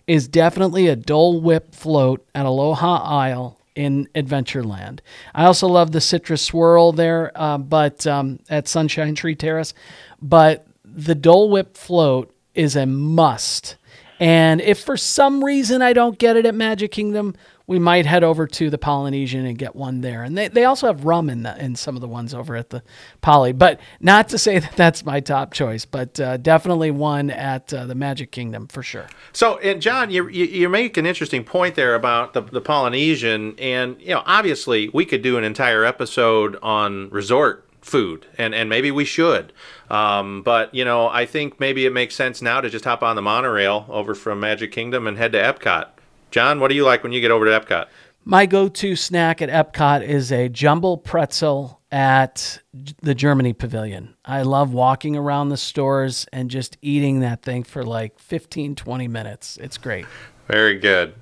is 0.07 0.30
definitely 0.30 0.88
a 0.88 0.95
Dole 0.95 1.42
Whip 1.42 1.75
float 1.75 2.25
at 2.33 2.45
Aloha 2.45 3.03
Isle 3.03 3.61
in 3.76 4.08
Adventureland. 4.16 5.00
I 5.34 5.46
also 5.46 5.68
love 5.68 5.92
the 5.92 6.02
citrus 6.02 6.42
swirl 6.42 6.92
there, 6.92 7.32
uh, 7.36 7.58
but 7.58 8.06
um, 8.06 8.40
at 8.50 8.68
Sunshine 8.68 9.16
Tree 9.16 9.36
Terrace. 9.36 9.74
But 10.22 10.68
the 10.84 11.16
Dole 11.16 11.50
Whip 11.50 11.78
float 11.78 12.34
is 12.54 12.76
a 12.76 12.86
must. 12.86 13.78
And 14.20 14.62
if 14.62 14.80
for 14.80 14.98
some 14.98 15.44
reason 15.44 15.82
I 15.82 15.94
don't 15.94 16.20
get 16.20 16.38
it 16.38 16.46
at 16.46 16.54
Magic 16.54 16.92
Kingdom, 16.92 17.36
we 17.68 17.80
might 17.80 18.06
head 18.06 18.24
over 18.24 18.48
to 18.48 18.69
the 18.69 18.78
Polynesian 18.78 19.46
and 19.46 19.58
get 19.58 19.75
one 19.75 20.02
there. 20.02 20.24
And 20.24 20.38
they, 20.38 20.48
they 20.48 20.66
also 20.66 20.88
have 20.88 21.06
rum 21.06 21.30
in 21.30 21.44
the, 21.44 21.58
in 21.63 21.75
some 21.75 21.96
of 21.96 22.02
the 22.02 22.08
ones 22.08 22.34
over 22.34 22.56
at 22.56 22.69
the 22.69 22.84
Poly. 23.22 23.54
But 23.54 23.80
not 24.00 24.30
to 24.30 24.38
say 24.38 24.60
that 24.60 24.75
that's 24.75 25.06
my 25.06 25.19
top 25.19 25.54
choice, 25.54 25.86
but 25.86 26.19
uh, 26.19 26.38
definitely 26.38 26.92
one 26.92 27.30
at 27.30 27.74
uh, 27.74 27.86
the 27.86 27.96
Magic 27.96 28.31
Kingdom 28.31 28.68
for 28.68 28.84
sure. 28.84 29.08
So, 29.34 29.58
and 29.60 29.81
John, 29.81 30.12
you, 30.12 30.28
you 30.30 30.46
you 30.46 30.69
make 30.69 30.98
an 30.98 31.06
interesting 31.06 31.44
point 31.44 31.75
there 31.75 31.96
about 31.96 32.34
the, 32.34 32.42
the 32.42 32.62
Polynesian, 32.62 33.56
and 33.58 34.00
you 34.02 34.10
know, 34.10 34.24
obviously, 34.25 34.90
we 34.90 35.06
could 35.06 35.22
do 35.22 35.38
an 35.38 35.44
entire 35.44 35.84
episode 35.86 36.58
on 36.62 37.10
resort 37.10 37.68
food, 37.81 38.25
and 38.38 38.54
and 38.54 38.69
maybe 38.69 38.92
we 38.92 39.06
should. 39.06 39.54
Um, 39.90 40.42
but 40.44 40.74
you 40.74 40.86
know, 40.86 41.08
I 41.08 41.25
think 41.25 41.60
maybe 41.60 41.86
it 41.86 41.94
makes 41.94 42.16
sense 42.16 42.42
now 42.42 42.62
to 42.62 42.69
just 42.69 42.86
hop 42.86 43.04
on 43.04 43.16
the 43.16 43.22
monorail 43.22 43.86
over 43.90 44.16
from 44.16 44.40
Magic 44.40 44.72
Kingdom 44.72 45.08
and 45.08 45.18
head 45.18 45.31
to 45.34 45.40
Epcot. 45.40 45.88
John, 46.31 46.60
what 46.60 46.69
do 46.69 46.75
you 46.75 46.86
like 46.86 47.04
when 47.04 47.12
you 47.12 47.22
get 47.22 47.31
over 47.31 47.45
to 47.45 47.51
Epcot? 47.51 47.88
My 48.24 48.45
go 48.45 48.69
to 48.69 48.95
snack 48.95 49.42
at 49.42 49.50
Epcot 49.50 50.04
is 50.04 50.31
a 50.31 50.48
jumble 50.48 50.98
pretzel 50.98 51.81
at 51.92 52.60
the 53.01 53.13
Germany 53.13 53.51
Pavilion. 53.51 54.16
I 54.24 54.44
love 54.44 54.74
walking 54.74 55.18
around 55.18 55.50
the 55.50 55.57
stores 55.57 56.28
and 56.31 56.50
just 56.50 56.78
eating 56.81 57.19
that 57.19 57.42
thing 57.42 57.63
for 57.63 57.83
like 57.83 58.18
15, 58.19 58.75
20 58.75 59.07
minutes. 59.07 59.57
It's 59.57 59.78
great. 59.78 60.06
Very 60.48 60.78
good. 60.78 61.16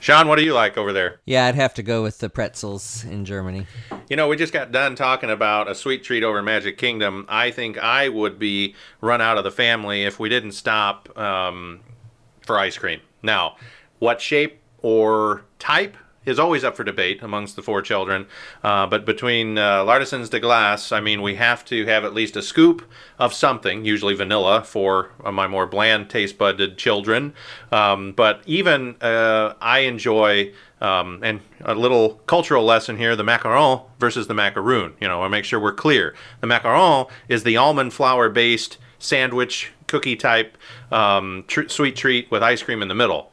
Sean, 0.00 0.28
what 0.28 0.36
do 0.36 0.44
you 0.44 0.54
like 0.54 0.76
over 0.76 0.92
there? 0.92 1.20
Yeah, 1.26 1.46
I'd 1.46 1.54
have 1.54 1.74
to 1.74 1.82
go 1.82 2.02
with 2.02 2.18
the 2.18 2.30
pretzels 2.30 3.04
in 3.04 3.24
Germany. 3.26 3.66
You 4.08 4.16
know, 4.16 4.28
we 4.28 4.36
just 4.36 4.52
got 4.52 4.72
done 4.72 4.96
talking 4.96 5.30
about 5.30 5.70
a 5.70 5.74
sweet 5.74 6.02
treat 6.02 6.24
over 6.24 6.42
Magic 6.42 6.78
Kingdom. 6.78 7.26
I 7.28 7.50
think 7.50 7.78
I 7.78 8.08
would 8.08 8.38
be 8.38 8.74
run 9.00 9.20
out 9.20 9.36
of 9.36 9.44
the 9.44 9.50
family 9.50 10.04
if 10.04 10.18
we 10.18 10.30
didn't 10.30 10.52
stop 10.52 11.16
um, 11.18 11.80
for 12.40 12.58
ice 12.58 12.78
cream. 12.78 13.00
Now, 13.22 13.56
what 14.00 14.20
shape 14.20 14.60
or 14.82 15.44
type 15.60 15.96
is 16.26 16.38
always 16.38 16.64
up 16.64 16.76
for 16.76 16.84
debate 16.84 17.22
amongst 17.22 17.56
the 17.56 17.62
four 17.62 17.80
children. 17.80 18.26
Uh, 18.62 18.86
but 18.86 19.06
between 19.06 19.56
uh, 19.56 19.82
L'Artisan 19.84 20.22
des 20.28 20.40
Glaces, 20.40 20.92
I 20.92 21.00
mean, 21.00 21.22
we 21.22 21.36
have 21.36 21.64
to 21.66 21.86
have 21.86 22.04
at 22.04 22.12
least 22.12 22.36
a 22.36 22.42
scoop 22.42 22.82
of 23.18 23.32
something, 23.32 23.84
usually 23.84 24.14
vanilla 24.14 24.62
for 24.62 25.10
my 25.24 25.46
more 25.46 25.66
bland 25.66 26.10
taste 26.10 26.36
budded 26.36 26.76
children. 26.76 27.32
Um, 27.72 28.12
but 28.12 28.42
even 28.46 28.96
uh, 29.00 29.54
I 29.60 29.80
enjoy. 29.80 30.52
Um, 30.82 31.20
and 31.22 31.40
a 31.60 31.74
little 31.74 32.22
cultural 32.26 32.64
lesson 32.64 32.96
here: 32.96 33.14
the 33.14 33.22
macaron 33.22 33.84
versus 33.98 34.28
the 34.28 34.32
macaroon. 34.32 34.94
You 34.98 35.08
know, 35.08 35.22
I 35.22 35.28
make 35.28 35.44
sure 35.44 35.60
we're 35.60 35.74
clear. 35.74 36.14
The 36.40 36.46
macaron 36.46 37.10
is 37.28 37.42
the 37.42 37.58
almond 37.58 37.92
flour 37.92 38.30
based 38.30 38.78
sandwich 38.98 39.72
cookie 39.88 40.16
type 40.16 40.56
um, 40.90 41.44
tr- 41.48 41.68
sweet 41.68 41.96
treat 41.96 42.30
with 42.30 42.42
ice 42.42 42.62
cream 42.62 42.80
in 42.80 42.88
the 42.88 42.94
middle. 42.94 43.29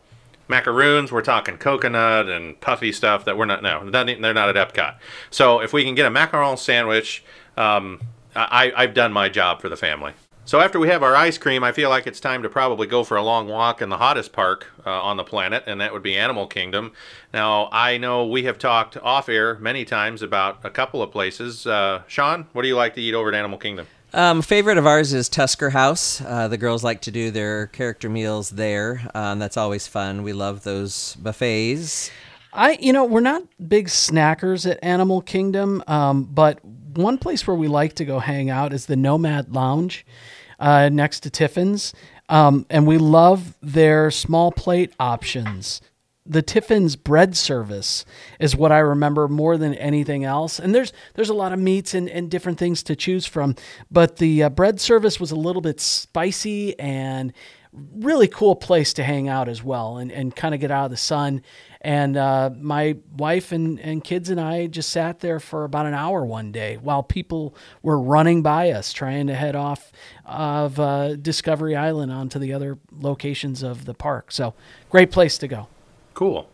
Macaroons, 0.48 1.12
we're 1.12 1.22
talking 1.22 1.58
coconut 1.58 2.30
and 2.30 2.60
puffy 2.62 2.92
stuff 2.92 3.26
that 3.26 3.38
we're 3.38 3.46
not. 3.46 3.62
No, 3.62 3.90
they're 3.90 4.16
not 4.34 4.56
at 4.56 4.56
Epcot. 4.56 4.98
So 5.30 5.60
if 5.60 5.74
we 5.74 5.84
can 5.84 5.96
get 5.96 6.06
a 6.06 6.12
macaron 6.12 6.58
sandwich, 6.58 7.24
um, 7.58 8.02
I, 8.36 8.72
I've 8.76 8.94
done 8.94 9.12
my 9.12 9.30
job 9.30 9.62
for 9.62 9.70
the 9.70 9.78
family. 9.78 10.14
So 10.46 10.62
after 10.62 10.80
we 10.80 10.88
have 10.88 11.04
our 11.04 11.14
ice 11.14 11.38
cream, 11.38 11.62
I 11.62 11.74
feel 11.74 11.90
like 11.90 12.08
it's 12.08 12.22
time 12.22 12.42
to 12.44 12.50
probably 12.50 12.88
go 12.88 13.04
for 13.04 13.18
a 13.18 13.22
long 13.22 13.50
walk 13.50 13.82
in 13.82 13.90
the 13.90 13.98
hottest 13.98 14.32
park 14.32 14.68
uh, 14.86 15.02
on 15.02 15.18
the 15.18 15.24
planet, 15.26 15.66
and 15.68 15.82
that 15.82 15.92
would 15.92 16.04
be 16.04 16.18
Animal 16.18 16.48
Kingdom. 16.48 16.94
Now 17.34 17.68
I 17.74 17.98
know 17.98 18.26
we 18.26 18.44
have 18.44 18.58
talked 18.58 18.96
off 18.96 19.28
air 19.28 19.56
many 19.60 19.84
times 19.84 20.22
about 20.22 20.64
a 20.64 20.70
couple 20.70 21.02
of 21.02 21.12
places. 21.12 21.68
Uh, 21.68 22.04
Sean, 22.08 22.48
what 22.54 22.62
do 22.62 22.70
you 22.70 22.78
like 22.78 22.96
to 22.96 23.02
eat 23.02 23.14
over 23.14 23.28
at 23.28 23.36
Animal 23.36 23.58
Kingdom? 23.58 23.88
Um, 24.14 24.42
favorite 24.42 24.78
of 24.78 24.88
ours 24.88 25.14
is 25.14 25.28
Tusker 25.28 25.72
House. 25.72 26.22
Uh, 26.22 26.48
the 26.48 26.58
girls 26.58 26.84
like 26.84 27.02
to 27.02 27.12
do 27.12 27.30
their 27.30 27.68
character 27.68 28.10
meals 28.10 28.52
there. 28.52 29.08
Um, 29.14 29.40
that's 29.40 29.58
always 29.58 29.86
fun. 29.86 30.24
We 30.24 30.34
love 30.34 30.64
those 30.64 31.16
buffets. 31.16 32.10
I, 32.54 32.78
you 32.80 32.94
know, 32.94 33.04
we're 33.04 33.20
not 33.20 33.44
big 33.68 33.88
snackers 33.88 34.70
at 34.70 34.80
Animal 34.82 35.22
Kingdom, 35.22 35.84
um, 35.88 36.24
but 36.24 36.64
one 36.64 37.18
place 37.18 37.46
where 37.46 37.56
we 37.56 37.68
like 37.68 37.94
to 37.96 38.06
go 38.06 38.20
hang 38.20 38.50
out 38.50 38.74
is 38.74 38.86
the 38.86 38.96
Nomad 38.96 39.54
Lounge 39.54 40.06
uh, 40.60 40.90
next 40.90 41.20
to 41.22 41.30
Tiffins. 41.30 41.94
Um, 42.30 42.66
and 42.70 42.88
we 42.88 42.98
love 42.98 43.56
their 43.62 44.10
small 44.10 44.52
plate 44.52 44.94
options. 45.00 45.82
The 46.28 46.42
Tiffins 46.42 46.96
bread 46.96 47.36
service 47.36 48.06
is 48.40 48.56
what 48.56 48.72
I 48.72 48.80
remember 48.80 49.28
more 49.28 49.58
than 49.58 49.74
anything 49.76 50.24
else. 50.24 50.60
And 50.60 50.76
there's 50.76 50.94
there's 51.14 51.30
a 51.30 51.34
lot 51.34 51.54
of 51.54 51.60
meats 51.60 51.94
and, 51.94 52.10
and 52.10 52.30
different 52.30 52.58
things 52.58 52.84
to 52.84 52.96
choose 52.96 53.26
from, 53.26 53.56
but 53.90 54.18
the 54.18 54.44
uh, 54.44 54.50
bread 54.50 54.82
service 54.82 55.20
was 55.20 55.32
a 55.32 55.36
little 55.36 55.62
bit 55.62 55.80
spicy 55.80 56.78
and 56.80 57.34
really 57.96 58.28
cool 58.28 58.56
place 58.56 58.94
to 58.94 59.04
hang 59.04 59.28
out 59.28 59.48
as 59.48 59.64
well 59.64 59.98
and, 59.98 60.12
and 60.12 60.36
kind 60.36 60.54
of 60.54 60.62
get 60.62 60.72
out 60.72 60.86
of 60.86 60.92
the 60.92 60.98
sun. 60.98 61.42
And 61.82 62.18
uh, 62.18 62.50
my 62.60 62.98
wife 63.16 63.52
and, 63.52 63.80
and 63.80 64.04
kids 64.04 64.30
and 64.30 64.42
I 64.42 64.68
just 64.68 64.90
sat 64.90 65.20
there 65.20 65.40
for 65.40 65.64
about 65.64 65.86
an 65.86 65.94
hour 65.94 66.26
one 66.26 66.52
day 66.52 66.78
while 66.78 67.04
people 67.04 67.56
were 67.82 68.00
running 68.00 68.42
by 68.42 68.72
us 68.72 68.92
trying 68.92 69.28
to 69.28 69.36
head 69.36 69.56
off 69.56 69.92
of 70.26 70.80
uh, 70.80 71.16
Discovery 71.16 71.76
Island 71.76 72.12
onto 72.12 72.40
the 72.40 72.54
other 72.54 72.78
locations 72.92 73.64
of 73.64 73.86
the 73.86 73.94
park. 73.94 74.32
So, 74.32 74.54
great 74.90 75.12
place 75.12 75.38
to 75.40 75.48
go. 75.48 75.68
Cool. 76.18 76.50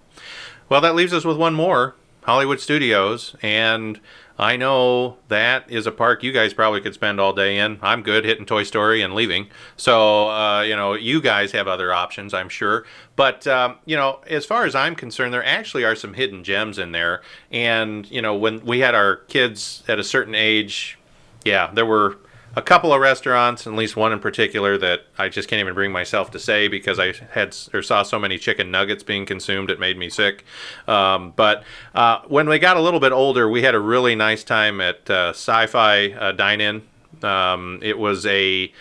Well, 0.67 0.81
that 0.81 0.93
leaves 0.93 1.13
us 1.13 1.23
with 1.23 1.37
one 1.37 1.53
more 1.53 1.95
Hollywood 2.23 2.59
Studios. 2.59 3.33
And 3.41 3.97
I 4.37 4.57
know 4.57 5.19
that 5.29 5.71
is 5.71 5.87
a 5.87 5.91
park 5.93 6.21
you 6.21 6.33
guys 6.33 6.53
probably 6.53 6.81
could 6.81 6.93
spend 6.93 7.21
all 7.21 7.31
day 7.31 7.57
in. 7.57 7.79
I'm 7.81 8.03
good 8.03 8.25
hitting 8.25 8.45
Toy 8.45 8.63
Story 8.63 9.01
and 9.01 9.13
leaving. 9.15 9.47
So, 9.77 10.29
uh, 10.29 10.63
you 10.63 10.75
know, 10.75 10.95
you 10.95 11.21
guys 11.21 11.53
have 11.53 11.69
other 11.69 11.93
options, 11.93 12.33
I'm 12.33 12.49
sure. 12.49 12.85
But, 13.15 13.47
um, 13.47 13.77
you 13.85 13.95
know, 13.95 14.19
as 14.27 14.45
far 14.45 14.65
as 14.65 14.75
I'm 14.75 14.95
concerned, 14.95 15.33
there 15.33 15.45
actually 15.45 15.85
are 15.85 15.95
some 15.95 16.15
hidden 16.15 16.43
gems 16.43 16.77
in 16.77 16.91
there. 16.91 17.21
And, 17.49 18.11
you 18.11 18.21
know, 18.21 18.35
when 18.35 18.65
we 18.65 18.79
had 18.79 18.95
our 18.95 19.15
kids 19.15 19.81
at 19.87 19.97
a 19.97 20.03
certain 20.03 20.35
age, 20.35 20.97
yeah, 21.45 21.71
there 21.71 21.85
were 21.85 22.17
a 22.55 22.61
couple 22.61 22.93
of 22.93 23.01
restaurants, 23.01 23.65
at 23.65 23.73
least 23.73 23.95
one 23.95 24.13
in 24.13 24.19
particular, 24.19 24.77
that 24.77 25.01
I 25.17 25.29
just 25.29 25.49
can't 25.49 25.59
even 25.59 25.73
bring 25.73 25.91
myself 25.91 26.29
to 26.31 26.39
say 26.39 26.67
because 26.67 26.99
I 26.99 27.13
had 27.31 27.55
or 27.73 27.81
saw 27.81 28.03
so 28.03 28.19
many 28.19 28.37
chicken 28.37 28.69
nuggets 28.69 29.03
being 29.03 29.25
consumed, 29.25 29.71
it 29.71 29.79
made 29.79 29.97
me 29.97 30.09
sick. 30.09 30.45
Um, 30.87 31.33
but 31.35 31.63
uh, 31.95 32.21
when 32.27 32.47
we 32.47 32.59
got 32.59 32.77
a 32.77 32.81
little 32.81 32.99
bit 32.99 33.11
older, 33.11 33.49
we 33.49 33.63
had 33.63 33.73
a 33.73 33.79
really 33.79 34.15
nice 34.15 34.43
time 34.43 34.81
at 34.81 35.09
uh, 35.09 35.29
Sci-Fi 35.29 36.11
uh, 36.11 36.31
Dine-In. 36.33 36.83
Um, 37.23 37.79
it 37.81 37.97
was 37.97 38.25
a 38.25 38.71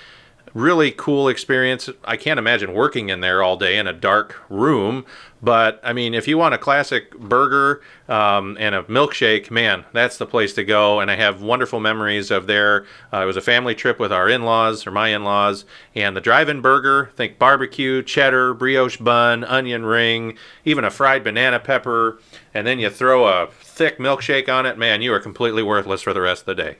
really 0.55 0.91
cool 0.91 1.29
experience. 1.29 1.89
I 2.05 2.17
can't 2.17 2.39
imagine 2.39 2.75
working 2.75 3.09
in 3.09 3.21
there 3.21 3.43
all 3.43 3.57
day 3.57 3.79
in 3.79 3.87
a 3.87 3.93
dark 3.93 4.41
room, 4.51 5.05
but 5.43 5.81
I 5.83 5.93
mean, 5.93 6.15
if 6.15 6.29
you 6.29 6.39
want 6.39 6.55
a 6.55 6.59
classic 6.59 7.19
burger 7.19 7.83
um, 8.09 8.57
and 8.61 8.75
a 8.75 8.83
milkshake, 8.85 9.51
man, 9.51 9.85
that's 9.93 10.19
the 10.19 10.27
place 10.27 10.53
to 10.55 10.65
go. 10.65 11.01
And 11.01 11.11
I 11.11 11.17
have 11.17 11.43
wonderful 11.43 11.81
memories 11.81 12.31
of 12.31 12.47
there. 12.47 12.87
Uh, 13.13 13.23
it 13.23 13.27
was 13.27 13.37
a 13.37 13.41
family 13.41 13.75
trip 13.75 13.99
with 13.99 14.13
our 14.13 14.29
in-laws 14.29 14.87
or 14.87 14.91
my 14.91 15.09
in-laws, 15.09 15.65
and 15.95 16.17
the 16.17 16.21
drive-in 16.21 16.61
burger. 16.61 17.11
Think 17.17 17.39
barbecue, 17.39 18.03
cheddar, 18.03 18.55
brioche 18.55 18.99
bun, 18.99 19.45
onion 19.45 19.85
ring, 19.85 20.37
even 20.65 20.85
a 20.85 20.91
fried 20.91 21.25
banana 21.25 21.59
pepper, 21.59 22.21
and 22.55 22.67
then 22.67 22.79
you 22.79 22.91
throw 22.91 23.27
a 23.27 23.49
thick 23.49 23.99
milkshake 23.99 24.49
on 24.49 24.67
it. 24.67 24.79
Man, 24.79 25.03
you 25.03 25.13
are 25.13 25.21
completely 25.21 25.63
worthless 25.63 26.03
for 26.03 26.13
the 26.13 26.21
rest 26.21 26.43
of 26.43 26.47
the 26.47 26.63
day. 26.63 26.77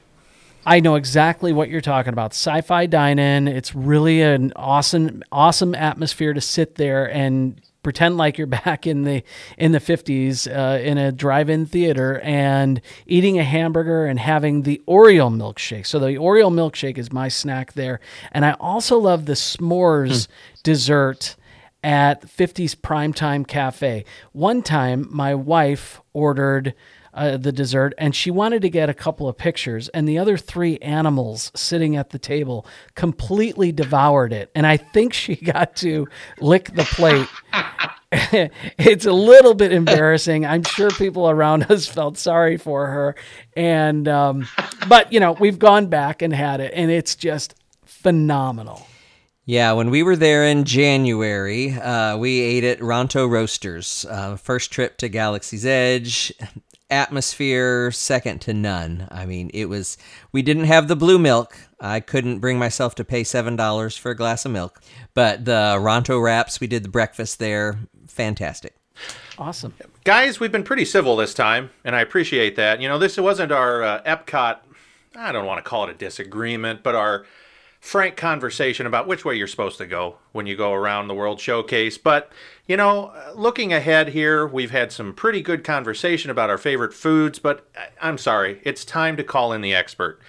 I 0.65 0.81
know 0.81 0.95
exactly 0.95 1.53
what 1.53 1.69
you're 1.69 1.81
talking 1.81 2.13
about. 2.13 2.33
Sci-fi 2.33 2.87
dine-in. 2.87 3.49
It's 3.49 3.75
really 3.75 4.23
an 4.23 4.53
awesome, 4.55 5.23
awesome 5.33 5.75
atmosphere 5.75 6.33
to 6.33 6.41
sit 6.41 6.77
there 6.77 7.13
and 7.13 7.61
pretend 7.83 8.17
like 8.17 8.39
you're 8.39 8.47
back 8.65 8.87
in 8.87 9.03
the 9.03 9.23
in 9.59 9.73
the 9.73 9.81
50s 9.81 10.47
uh, 10.47 10.81
in 10.81 10.99
a 10.99 11.11
drive-in 11.11 11.67
theater 11.67 12.21
and 12.21 12.81
eating 13.07 13.39
a 13.39 13.45
hamburger 13.45 14.07
and 14.07 14.19
having 14.19 14.63
the 14.63 14.81
Oreo 14.87 15.35
milkshake. 15.35 15.87
So 15.87 15.99
the 15.99 16.15
Oreo 16.15 16.51
milkshake 16.53 16.99
is 16.99 17.13
my 17.13 17.29
snack 17.29 17.73
there, 17.73 18.01
and 18.31 18.45
I 18.45 18.53
also 18.53 18.99
love 18.99 19.27
the 19.27 19.35
s'mores 19.35 20.27
hmm. 20.27 20.33
dessert 20.63 21.37
at 21.85 22.23
50s 22.23 22.77
Primetime 22.77 23.47
Cafe. 23.47 24.05
One 24.31 24.63
time, 24.63 25.09
my 25.11 25.35
wife 25.35 26.01
ordered 26.13 26.75
uh, 27.15 27.37
the 27.37 27.53
dessert, 27.53 27.95
and 27.99 28.15
she 28.15 28.31
wanted 28.31 28.63
to 28.63 28.71
get 28.71 28.89
a 28.89 28.95
couple 28.95 29.29
of 29.29 29.37
pictures. 29.37 29.89
And 29.91 30.09
the 30.09 30.19
other 30.19 30.37
three 30.37 30.79
animals 30.79 31.53
sitting 31.55 31.97
at 31.97 32.11
the 32.11 32.19
table 32.19 32.67
completely 32.95 33.73
devoured 33.73 34.33
it. 34.33 34.51
And 34.55 34.67
I 34.67 34.77
think 34.77 35.13
she 35.23 35.37
got 35.37 35.77
to 35.77 36.09
lick 36.41 36.75
the 36.75 36.85
plate. 36.85 37.29
it's 38.79 39.07
a 39.07 39.13
little 39.13 39.55
bit 39.55 39.73
embarrassing. 39.73 40.45
I'm 40.45 40.65
sure 40.65 40.91
people 40.91 41.29
around 41.29 41.71
us 41.71 41.87
felt 41.87 42.19
sorry 42.19 42.57
for 42.57 42.87
her, 42.87 43.15
and 43.57 44.07
um, 44.07 44.49
but 44.87 45.13
you 45.13 45.19
know 45.19 45.33
we've 45.33 45.59
gone 45.59 45.87
back 45.87 46.21
and 46.21 46.33
had 46.33 46.61
it, 46.61 46.73
and 46.75 46.91
it's 46.91 47.17
just 47.17 47.55
phenomenal. 47.85 48.87
Yeah, 49.45 49.73
when 49.73 49.91
we 49.91 50.03
were 50.03 50.15
there 50.15 50.45
in 50.45 50.65
January, 50.65 51.73
uh, 51.73 52.17
we 52.17 52.41
ate 52.41 52.65
at 52.65 52.79
Ronto 52.81 53.29
Roasters. 53.29 54.07
Uh, 54.09 54.37
first 54.37 54.71
trip 54.71 54.99
to 54.99 55.09
Galaxy's 55.09 55.67
Edge 55.67 56.33
atmosphere 56.93 57.91
second 57.91 58.41
to 58.43 58.53
none. 58.53 59.09
I 59.11 59.27
mean, 59.27 59.51
it 59.53 59.67
was, 59.67 59.99
we 60.31 60.43
didn't 60.43 60.65
have 60.65 60.87
the 60.87 60.97
blue 60.97 61.19
milk. 61.19 61.57
I 61.81 62.01
couldn't 62.01 62.39
bring 62.39 62.59
myself 62.59 62.95
to 62.97 63.05
pay 63.05 63.23
$7 63.23 63.99
for 63.99 64.11
a 64.11 64.15
glass 64.15 64.45
of 64.45 64.53
milk. 64.53 64.81
But 65.15 65.45
the 65.45 65.79
Ronto 65.81 66.23
wraps, 66.23 66.61
we 66.61 66.67
did 66.67 66.85
the 66.85 66.89
breakfast 66.89 67.39
there. 67.39 67.79
Fantastic. 68.07 68.77
Awesome. 69.39 69.75
Guys, 70.05 70.39
we've 70.39 70.53
been 70.53 70.63
pretty 70.63 70.85
civil 70.85 71.17
this 71.17 71.35
time, 71.35 71.71
and 71.85 71.97
I 71.97 72.01
appreciate 72.01 72.57
that. 72.57 72.81
You 72.81 72.89
know, 72.89 72.99
this 72.99 73.17
wasn't 73.17 73.51
our 73.51 73.83
uh, 73.83 74.03
Epcot, 74.03 74.59
I 75.17 75.33
don't 75.33 75.47
want 75.47 75.59
to 75.59 75.69
call 75.69 75.85
it 75.85 75.91
a 75.91 75.95
disagreement, 75.95 76.83
but 76.83 76.95
our 76.95 77.25
frank 77.83 78.17
conversation 78.17 78.87
about 78.87 79.09
which 79.09 79.25
way 79.25 79.35
you're 79.35 79.49
supposed 79.49 79.77
to 79.77 79.85
go 79.85 80.15
when 80.31 80.47
you 80.47 80.57
go 80.57 80.73
around 80.73 81.09
the 81.09 81.15
World 81.15 81.41
Showcase. 81.41 81.99
But, 81.99 82.33
you 82.65 82.77
know, 82.77 83.13
looking 83.35 83.73
ahead 83.73 84.11
here, 84.11 84.47
we've 84.47 84.71
had 84.71 84.93
some 84.93 85.13
pretty 85.13 85.43
good 85.43 85.65
conversation 85.65 86.31
about 86.31 86.49
our 86.49 86.57
favorite 86.57 86.95
foods, 86.95 87.41
but 87.41 87.69
I'm 88.01 88.19
sorry, 88.19 88.61
it's 88.63 88.85
time 88.85 89.17
to 89.17 89.25
call 89.25 89.53
in 89.53 89.63
the 89.63 89.75
expert. 89.75 90.21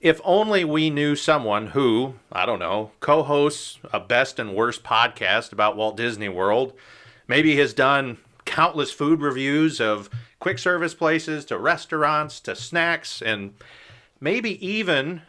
If 0.00 0.18
only 0.24 0.64
we 0.64 0.88
knew 0.88 1.14
someone 1.14 1.68
who, 1.68 2.14
I 2.32 2.46
don't 2.46 2.58
know, 2.58 2.92
co 3.00 3.22
hosts 3.22 3.78
a 3.92 4.00
best 4.00 4.38
and 4.38 4.54
worst 4.54 4.82
podcast 4.82 5.52
about 5.52 5.76
Walt 5.76 5.98
Disney 5.98 6.30
World, 6.30 6.72
maybe 7.28 7.54
has 7.56 7.74
done 7.74 8.16
countless 8.46 8.90
food 8.90 9.20
reviews 9.20 9.78
of 9.78 10.08
quick 10.40 10.58
service 10.58 10.94
places 10.94 11.44
to 11.46 11.58
restaurants 11.58 12.40
to 12.40 12.56
snacks 12.56 13.20
and 13.20 13.52
maybe 14.20 14.66
even 14.66 15.20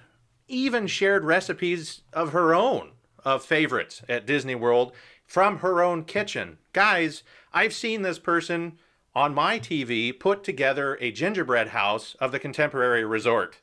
even 0.48 0.88
shared 0.88 1.24
recipes 1.24 2.02
of 2.14 2.32
her 2.32 2.54
own 2.54 2.92
of 3.24 3.44
favorites 3.44 4.04
at 4.08 4.26
Disney 4.26 4.56
World 4.56 4.92
from 5.26 5.60
her 5.60 5.82
own 5.82 6.04
kitchen. 6.04 6.58
Guys, 6.74 7.24
I've 7.54 7.74
seen 7.74 8.02
this 8.02 8.20
person 8.20 8.78
on 9.16 9.34
my 9.34 9.60
TV 9.60 10.18
put 10.18 10.44
together 10.44 10.98
a 11.00 11.12
gingerbread 11.12 11.70
house 11.70 12.16
of 12.20 12.32
the 12.32 12.40
contemporary 12.40 13.06
resort. 13.06 13.58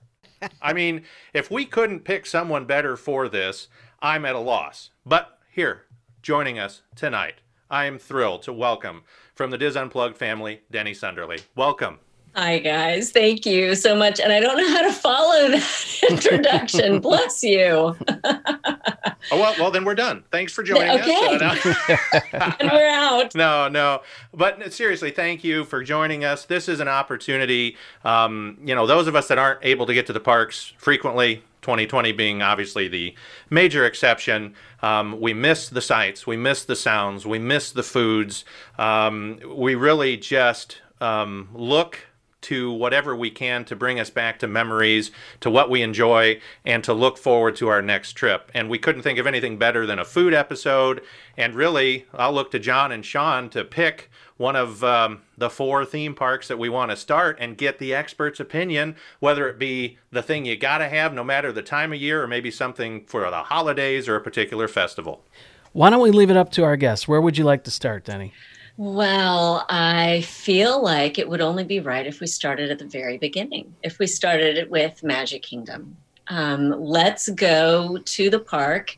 I 0.61 0.73
mean, 0.73 1.05
if 1.33 1.51
we 1.51 1.65
couldn't 1.65 2.05
pick 2.05 2.27
someone 2.27 2.65
better 2.65 2.97
for 2.97 3.29
this, 3.29 3.69
I'm 4.01 4.25
at 4.25 4.35
a 4.35 4.41
loss. 4.41 4.91
But 5.07 5.39
here, 5.51 5.83
joining 6.23 6.59
us 6.59 6.83
tonight, 6.97 7.37
I 7.71 7.85
am 7.85 7.99
thrilled 7.99 8.43
to 8.43 8.53
welcome 8.53 9.03
from 9.35 9.51
the 9.51 9.59
DIS 9.59 9.77
Unplugged 9.77 10.17
family, 10.17 10.62
Deni 10.73 10.97
Sunderly. 10.97 11.41
Welcome. 11.55 12.01
Hi, 12.35 12.61
guys. 12.61 13.11
Thank 13.11 13.45
you 13.45 13.75
so 13.75 13.95
much. 13.95 14.19
And 14.19 14.33
I 14.33 14.41
don't 14.41 14.57
know 14.57 14.69
how 14.71 14.81
to 14.81 14.93
follow 14.93 15.51
that 15.51 15.99
introduction. 16.11 16.99
Bless 16.99 17.43
you. 17.43 17.95
oh, 18.25 19.15
well, 19.33 19.55
well, 19.59 19.71
then 19.71 19.85
we're 19.85 19.95
done. 19.95 20.25
Thanks 20.33 20.51
for 20.55 20.62
joining 20.62 20.99
okay. 20.99 21.37
us. 21.37 21.67
Okay. 21.67 21.99
and 22.33 22.71
we're 22.73 22.89
out. 22.89 23.35
No, 23.43 23.69
no. 23.69 24.01
But 24.33 24.73
seriously, 24.73 25.11
thank 25.11 25.45
you 25.45 25.65
for 25.65 25.83
joining 25.83 26.25
us. 26.25 26.47
This 26.47 26.69
is 26.69 26.81
an 26.81 26.89
opportunity. 26.89 27.77
Um, 28.03 28.57
you 28.65 28.75
know, 28.75 28.87
those 28.87 29.09
of 29.09 29.15
us 29.15 29.29
that 29.29 29.37
aren't 29.37 29.62
able 29.62 29.85
to 29.85 29.93
get 29.93 30.07
to 30.07 30.15
the 30.15 30.21
parks 30.21 30.73
frequently, 30.79 31.43
2020 31.61 32.12
being 32.12 32.41
obviously 32.41 32.89
the 32.89 33.15
major 33.51 33.85
exception. 33.85 34.55
Um, 34.81 35.21
we 35.21 35.35
miss 35.35 35.69
the 35.69 35.83
sights, 35.83 36.27
we 36.27 36.39
miss 36.39 36.65
the 36.65 36.77
sounds, 36.77 37.27
we 37.27 37.39
miss 37.39 37.73
the 37.73 37.83
foods. 37.83 38.47
Um, 38.79 39.39
we 39.55 39.75
really 39.75 40.17
just 40.17 40.79
um, 41.01 41.49
look 41.53 41.99
to 42.43 42.73
whatever 42.73 43.17
we 43.17 43.31
can 43.31 43.65
to 43.65 43.77
bring 43.77 43.99
us 43.99 44.11
back 44.11 44.39
to 44.41 44.47
memories, 44.47 45.11
to 45.41 45.51
what 45.51 45.71
we 45.71 45.83
enjoy, 45.83 46.41
and 46.65 46.85
to 46.85 46.93
look 46.93 47.19
forward 47.19 47.57
to 47.57 47.69
our 47.69 47.83
next 47.83 48.13
trip. 48.13 48.51
And 48.55 48.69
we 48.69 48.79
couldn't 48.79 49.03
think 49.03 49.19
of 49.19 49.27
anything 49.27 49.59
better 49.59 49.87
than 49.87 49.99
a 49.99 50.05
food 50.05 50.35
episode. 50.35 51.03
And 51.37 51.55
really, 51.55 52.07
I'll 52.15 52.33
look 52.33 52.51
to 52.53 52.59
John 52.59 52.93
and 52.93 53.05
Sean 53.05 53.49
to 53.51 53.65
pick 53.65 54.11
one 54.37 54.57
of 54.57 54.83
um, 54.83 55.23
the 55.39 55.49
four 55.49 55.85
theme 55.85 56.15
parks 56.15 56.49
that 56.49 56.59
we 56.59 56.69
want 56.69 56.91
to 56.91 56.97
start 56.97 57.37
and 57.39 57.57
get 57.57 57.79
the 57.79 57.95
expert's 57.95 58.41
opinion, 58.41 58.97
whether 59.21 59.49
it 59.49 59.59
be 59.59 59.99
the 60.11 60.23
thing 60.23 60.45
you 60.45 60.57
got 60.57 60.79
to 60.79 60.89
have 60.89 61.15
no 61.15 61.23
matter 61.23 61.53
the 61.53 61.63
time 61.63 61.93
of 61.93 62.01
year, 62.01 62.23
or 62.23 62.27
maybe 62.27 62.51
something 62.51 63.05
for 63.07 63.31
the 63.31 63.45
holidays 63.45 64.09
or 64.09 64.17
a 64.17 64.21
particular 64.21 64.67
festival. 64.67 65.25
Why 65.73 65.91
don't 65.91 66.03
we 66.03 66.11
leave 66.11 66.31
it 66.31 66.37
up 66.37 66.51
to 66.53 66.65
our 66.65 66.77
guests? 66.77 67.07
Where 67.07 67.21
would 67.21 67.39
you 67.39 67.45
like 67.45 67.65
to 67.65 67.71
start, 67.71 68.05
Deni? 68.05 68.33
Well, 68.76 69.67
I 69.69 70.23
feel 70.23 70.83
like 70.83 71.19
it 71.19 71.29
would 71.29 71.41
only 71.41 71.64
be 71.64 71.81
right 71.81 72.07
if 72.07 72.21
we 72.21 72.26
started 72.26 72.71
at 72.71 72.79
the 72.79 72.87
very 72.87 73.19
beginning. 73.19 73.75
If 73.83 73.99
we 73.99 74.07
started 74.07 74.57
it 74.57 74.71
with 74.71 75.02
Magic 75.02 75.43
Kingdom. 75.43 75.97
Um, 76.29 76.71
let's 76.71 77.29
go 77.31 77.99
to 77.99 78.31
the 78.31 78.38
park 78.38 78.97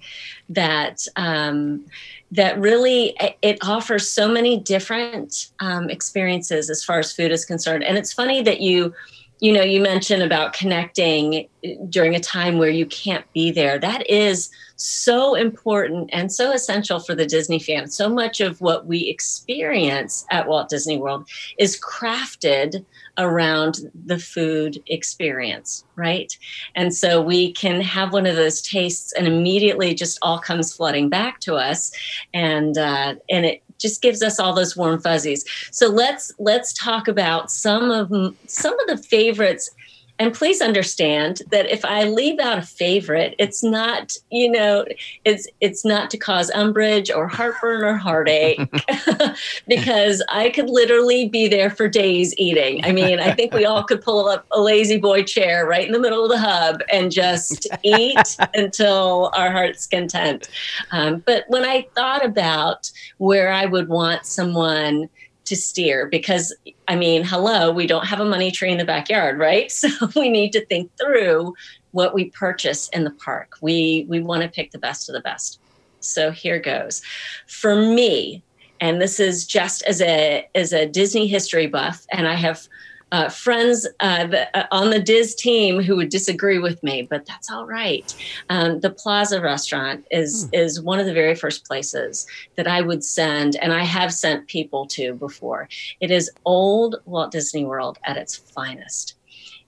that 0.50 1.06
um, 1.16 1.86
that 2.30 2.58
really 2.58 3.16
it 3.42 3.58
offers 3.62 4.08
so 4.08 4.28
many 4.28 4.58
different 4.58 5.50
um, 5.58 5.88
experiences 5.90 6.70
as 6.70 6.84
far 6.84 6.98
as 6.98 7.12
food 7.12 7.32
is 7.32 7.44
concerned. 7.44 7.82
And 7.82 7.96
it's 7.96 8.12
funny 8.12 8.42
that 8.42 8.60
you 8.60 8.94
you 9.40 9.52
know, 9.52 9.62
you 9.62 9.80
mentioned 9.80 10.22
about 10.22 10.52
connecting 10.52 11.48
during 11.88 12.14
a 12.14 12.20
time 12.20 12.58
where 12.58 12.70
you 12.70 12.86
can't 12.86 13.30
be 13.32 13.50
there. 13.50 13.78
That 13.78 14.08
is 14.08 14.50
so 14.76 15.34
important 15.34 16.10
and 16.12 16.32
so 16.32 16.52
essential 16.52 17.00
for 17.00 17.14
the 17.14 17.26
Disney 17.26 17.58
fan. 17.58 17.88
So 17.88 18.08
much 18.08 18.40
of 18.40 18.60
what 18.60 18.86
we 18.86 19.08
experience 19.08 20.24
at 20.30 20.46
Walt 20.46 20.68
Disney 20.68 20.98
World 20.98 21.28
is 21.58 21.80
crafted 21.80 22.84
around 23.18 23.80
the 24.06 24.18
food 24.18 24.82
experience, 24.86 25.84
right? 25.96 26.36
And 26.74 26.94
so 26.94 27.20
we 27.20 27.52
can 27.52 27.80
have 27.80 28.12
one 28.12 28.26
of 28.26 28.36
those 28.36 28.62
tastes 28.62 29.12
and 29.12 29.26
immediately 29.26 29.94
just 29.94 30.18
all 30.22 30.38
comes 30.38 30.74
flooding 30.74 31.08
back 31.08 31.40
to 31.40 31.54
us. 31.54 31.92
And, 32.32 32.76
uh, 32.78 33.16
and 33.28 33.46
it, 33.46 33.62
just 33.84 34.00
gives 34.00 34.22
us 34.22 34.40
all 34.40 34.54
those 34.54 34.74
warm 34.74 34.98
fuzzies. 34.98 35.44
So 35.70 35.88
let's 35.88 36.32
let's 36.38 36.72
talk 36.72 37.06
about 37.06 37.50
some 37.50 37.90
of 37.90 38.34
some 38.46 38.72
of 38.80 38.86
the 38.86 38.96
favorites 38.96 39.70
and 40.18 40.32
please 40.32 40.60
understand 40.60 41.42
that 41.50 41.66
if 41.70 41.84
i 41.84 42.04
leave 42.04 42.38
out 42.38 42.58
a 42.58 42.62
favorite 42.62 43.34
it's 43.38 43.62
not 43.62 44.16
you 44.30 44.50
know 44.50 44.84
it's 45.24 45.48
it's 45.60 45.84
not 45.84 46.10
to 46.10 46.16
cause 46.16 46.50
umbrage 46.50 47.10
or 47.10 47.26
heartburn 47.26 47.82
or 47.82 47.96
heartache 47.96 48.60
because 49.68 50.22
i 50.28 50.50
could 50.50 50.70
literally 50.70 51.28
be 51.28 51.48
there 51.48 51.70
for 51.70 51.88
days 51.88 52.34
eating. 52.38 52.84
I 52.84 52.92
mean 52.92 53.20
i 53.20 53.32
think 53.32 53.52
we 53.52 53.64
all 53.64 53.82
could 53.84 54.02
pull 54.02 54.28
up 54.28 54.46
a 54.52 54.60
La-Z-Boy 54.60 55.24
chair 55.24 55.66
right 55.66 55.86
in 55.86 55.92
the 55.92 55.98
middle 55.98 56.24
of 56.24 56.30
the 56.30 56.38
hub 56.38 56.80
and 56.92 57.10
just 57.10 57.66
eat 57.82 58.36
until 58.54 59.30
our 59.34 59.50
heart's 59.50 59.86
content. 59.86 60.48
Um, 60.92 61.22
but 61.26 61.44
when 61.48 61.64
i 61.64 61.86
thought 61.94 62.24
about 62.24 62.90
where 63.18 63.52
i 63.52 63.66
would 63.66 63.88
want 63.88 64.26
someone 64.26 65.08
to 65.44 65.56
steer 65.56 66.06
because 66.06 66.54
I 66.88 66.96
mean, 66.96 67.24
hello, 67.24 67.70
we 67.70 67.86
don't 67.86 68.06
have 68.06 68.20
a 68.20 68.24
money 68.24 68.50
tree 68.50 68.72
in 68.72 68.78
the 68.78 68.84
backyard, 68.84 69.38
right? 69.38 69.70
So 69.84 69.88
we 70.16 70.30
need 70.30 70.52
to 70.52 70.64
think 70.66 70.90
through 70.98 71.54
what 71.92 72.14
we 72.14 72.30
purchase 72.30 72.88
in 72.90 73.04
the 73.04 73.10
park. 73.10 73.56
We 73.60 74.06
we 74.08 74.20
want 74.20 74.42
to 74.42 74.48
pick 74.48 74.70
the 74.70 74.78
best 74.78 75.08
of 75.08 75.14
the 75.14 75.20
best. 75.20 75.60
So 76.00 76.30
here 76.30 76.58
goes. 76.58 77.02
For 77.46 77.76
me, 77.76 78.42
and 78.80 79.00
this 79.00 79.20
is 79.20 79.46
just 79.46 79.82
as 79.84 80.00
a 80.00 80.48
as 80.54 80.72
a 80.72 80.86
Disney 80.86 81.26
history 81.26 81.66
buff, 81.66 82.06
and 82.10 82.26
I 82.26 82.34
have 82.34 82.66
uh, 83.14 83.28
friends 83.28 83.86
uh, 84.00 84.26
the, 84.26 84.58
uh, 84.58 84.66
on 84.72 84.90
the 84.90 84.98
DIS 84.98 85.36
team 85.36 85.80
who 85.80 85.94
would 85.94 86.08
disagree 86.08 86.58
with 86.58 86.82
me, 86.82 87.02
but 87.02 87.24
that's 87.26 87.48
all 87.48 87.64
right. 87.64 88.12
Um, 88.50 88.80
the 88.80 88.90
Plaza 88.90 89.40
restaurant 89.40 90.04
is 90.10 90.46
hmm. 90.46 90.54
is 90.54 90.82
one 90.82 90.98
of 90.98 91.06
the 91.06 91.14
very 91.14 91.36
first 91.36 91.64
places 91.64 92.26
that 92.56 92.66
I 92.66 92.80
would 92.80 93.04
send, 93.04 93.54
and 93.56 93.72
I 93.72 93.84
have 93.84 94.12
sent 94.12 94.48
people 94.48 94.86
to 94.88 95.14
before. 95.14 95.68
It 96.00 96.10
is 96.10 96.28
old 96.44 96.96
Walt 97.04 97.30
Disney 97.30 97.64
World 97.64 98.00
at 98.02 98.16
its 98.16 98.34
finest. 98.34 99.14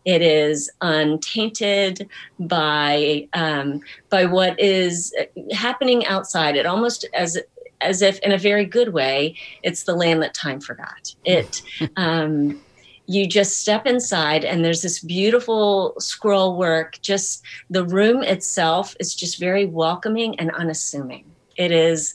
It 0.04 0.22
is 0.22 0.68
untainted 0.80 2.08
by 2.40 3.28
um, 3.32 3.80
by 4.10 4.24
what 4.24 4.58
is 4.58 5.14
happening 5.52 6.04
outside. 6.06 6.56
It 6.56 6.66
almost 6.66 7.06
as 7.14 7.38
as 7.80 8.02
if 8.02 8.18
in 8.20 8.32
a 8.32 8.38
very 8.38 8.64
good 8.64 8.92
way, 8.92 9.36
it's 9.62 9.84
the 9.84 9.94
land 9.94 10.20
that 10.22 10.34
time 10.34 10.60
forgot. 10.60 11.14
It 11.24 11.62
um, 11.96 12.60
you 13.06 13.26
just 13.26 13.60
step 13.60 13.86
inside 13.86 14.44
and 14.44 14.64
there's 14.64 14.82
this 14.82 14.98
beautiful 14.98 15.94
scroll 15.98 16.56
work. 16.56 16.98
Just 17.02 17.42
the 17.70 17.84
room 17.84 18.22
itself 18.22 18.96
is 18.98 19.14
just 19.14 19.38
very 19.38 19.66
welcoming 19.66 20.38
and 20.40 20.50
unassuming. 20.52 21.25
It 21.56 21.72
is 21.72 22.14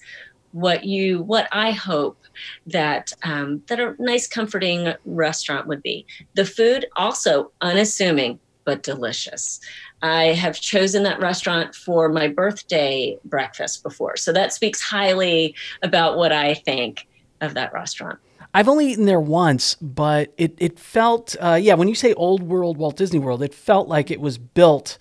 what 0.54 0.84
you 0.84 1.22
what 1.22 1.48
i 1.54 1.72
hope 1.72 2.18
that 2.66 3.14
um, 3.24 3.62
that 3.68 3.80
a 3.80 3.96
nice 4.00 4.28
comforting 4.28 4.94
restaurant 5.06 5.68
would 5.68 5.82
be. 5.82 6.06
The 6.34 6.46
food 6.46 6.88
also 6.96 7.52
unassuming 7.62 8.40
but 8.64 8.84
delicious. 8.84 9.60
I 10.02 10.26
have 10.26 10.60
chosen 10.60 11.04
that 11.04 11.20
restaurant 11.20 11.74
for 11.74 12.10
my 12.10 12.28
birthday 12.28 13.18
breakfast 13.26 13.82
before. 13.82 14.18
So 14.18 14.32
that 14.34 14.54
speaks 14.54 14.82
highly 14.82 15.56
about 15.82 16.18
what 16.18 16.32
i 16.32 16.54
think 16.54 17.08
of 17.40 17.54
that 17.54 17.74
restaurant 17.74 18.20
I've 18.54 18.68
only 18.68 18.92
eaten 18.92 19.06
there 19.06 19.20
once, 19.20 19.76
but 19.76 20.34
it 20.38 20.56
it 20.58 20.78
felt 20.78 21.36
uh, 21.40 21.60
yeah. 21.62 21.76
When 21.76 21.88
you 21.88 21.96
say 21.96 22.14
old 22.14 22.44
world 22.44 22.78
Walt 22.78 22.98
Disney 22.98 23.20
World, 23.20 23.42
it 23.42 23.54
felt 23.54 23.88
like 23.88 24.12
it 24.12 24.20
was 24.20 24.38
built 24.38 24.98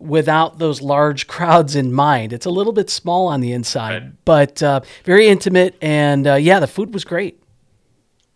without 0.00 0.58
those 0.58 0.80
large 0.80 1.26
crowds 1.26 1.76
in 1.76 1.92
mind. 1.92 2.32
It's 2.32 2.46
a 2.46 2.50
little 2.50 2.72
bit 2.72 2.90
small 2.90 3.28
on 3.28 3.40
the 3.40 3.52
inside, 3.52 4.02
right. 4.02 4.24
but 4.24 4.62
uh, 4.62 4.80
very 5.04 5.28
intimate, 5.28 5.76
and 5.80 6.26
uh, 6.26 6.34
yeah, 6.34 6.60
the 6.60 6.66
food 6.66 6.92
was 6.92 7.04
great. 7.04 7.42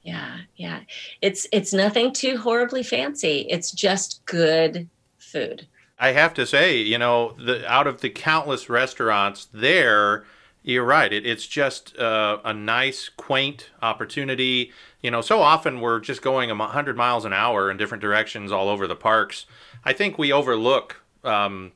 Yeah, 0.03 0.39
yeah. 0.57 0.81
It's 1.21 1.47
it's 1.53 1.73
nothing 1.73 2.13
too 2.13 2.39
horribly 2.39 2.83
fancy. 2.83 3.47
It's 3.49 3.71
just 3.71 4.25
good 4.27 4.89
food. 5.19 5.67
I 5.99 6.13
have 6.13 6.35
to 6.35 6.47
say, 6.47 6.79
you 6.79 6.99
know, 6.99 7.37
the, 7.39 7.65
out 7.71 7.87
of 7.87 8.01
the 8.01 8.11
countless 8.11 8.69
restaurants 8.69 9.47
there 9.53 10.25
you're 10.63 10.85
right. 10.85 11.13
It, 11.13 11.27
it's 11.27 11.47
just 11.47 11.97
uh, 11.99 12.39
a 12.45 12.55
nice, 12.55 13.09
quaint 13.09 13.71
opportunity. 13.81 14.73
You 15.01 15.11
know, 15.11 15.21
so 15.21 15.41
often 15.41 15.81
we're 15.81 16.01
just 16.01 16.23
going 16.23 16.57
100 16.57 16.97
miles 16.97 17.25
an 17.25 17.33
hour 17.33 17.71
in 17.71 17.77
different 17.77 18.01
directions 18.01 18.53
all 18.53 18.69
over 18.69 18.87
the 18.87 18.97
parks. 18.97 19.47
I 19.85 19.93
think 19.93 20.19
we 20.19 20.33
overlook 20.33 21.03
um, 21.25 21.73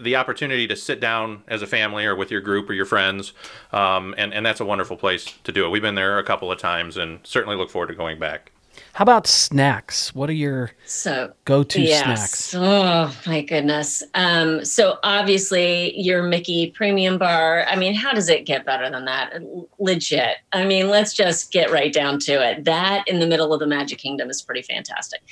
the 0.00 0.16
opportunity 0.16 0.66
to 0.68 0.76
sit 0.76 1.00
down 1.00 1.42
as 1.48 1.62
a 1.62 1.66
family 1.66 2.04
or 2.04 2.14
with 2.14 2.30
your 2.30 2.40
group 2.40 2.70
or 2.70 2.72
your 2.72 2.86
friends, 2.86 3.32
um, 3.72 4.14
and 4.16 4.32
and 4.32 4.46
that's 4.46 4.60
a 4.60 4.64
wonderful 4.64 4.96
place 4.96 5.34
to 5.44 5.52
do 5.52 5.66
it. 5.66 5.70
We've 5.70 5.82
been 5.82 5.94
there 5.94 6.18
a 6.18 6.24
couple 6.24 6.50
of 6.50 6.58
times, 6.58 6.96
and 6.96 7.20
certainly 7.24 7.56
look 7.56 7.70
forward 7.70 7.88
to 7.88 7.94
going 7.94 8.18
back. 8.18 8.52
How 8.94 9.02
about 9.02 9.26
snacks? 9.26 10.14
What 10.14 10.30
are 10.30 10.34
your 10.34 10.70
so 10.86 11.32
go-to 11.46 11.82
yes. 11.82 12.04
snacks? 12.04 12.54
Oh 12.54 13.12
my 13.26 13.42
goodness! 13.42 14.04
Um, 14.14 14.64
so 14.64 14.98
obviously 15.02 16.00
your 16.00 16.22
Mickey 16.22 16.70
Premium 16.70 17.18
Bar. 17.18 17.64
I 17.66 17.74
mean, 17.74 17.96
how 17.96 18.12
does 18.12 18.28
it 18.28 18.46
get 18.46 18.64
better 18.64 18.88
than 18.88 19.04
that? 19.06 19.32
Legit. 19.80 20.36
I 20.52 20.64
mean, 20.64 20.90
let's 20.90 21.12
just 21.12 21.50
get 21.50 21.72
right 21.72 21.92
down 21.92 22.20
to 22.20 22.34
it. 22.34 22.64
That 22.66 23.02
in 23.08 23.18
the 23.18 23.26
middle 23.26 23.52
of 23.52 23.58
the 23.58 23.66
Magic 23.66 23.98
Kingdom 23.98 24.30
is 24.30 24.40
pretty 24.42 24.62
fantastic. 24.62 25.22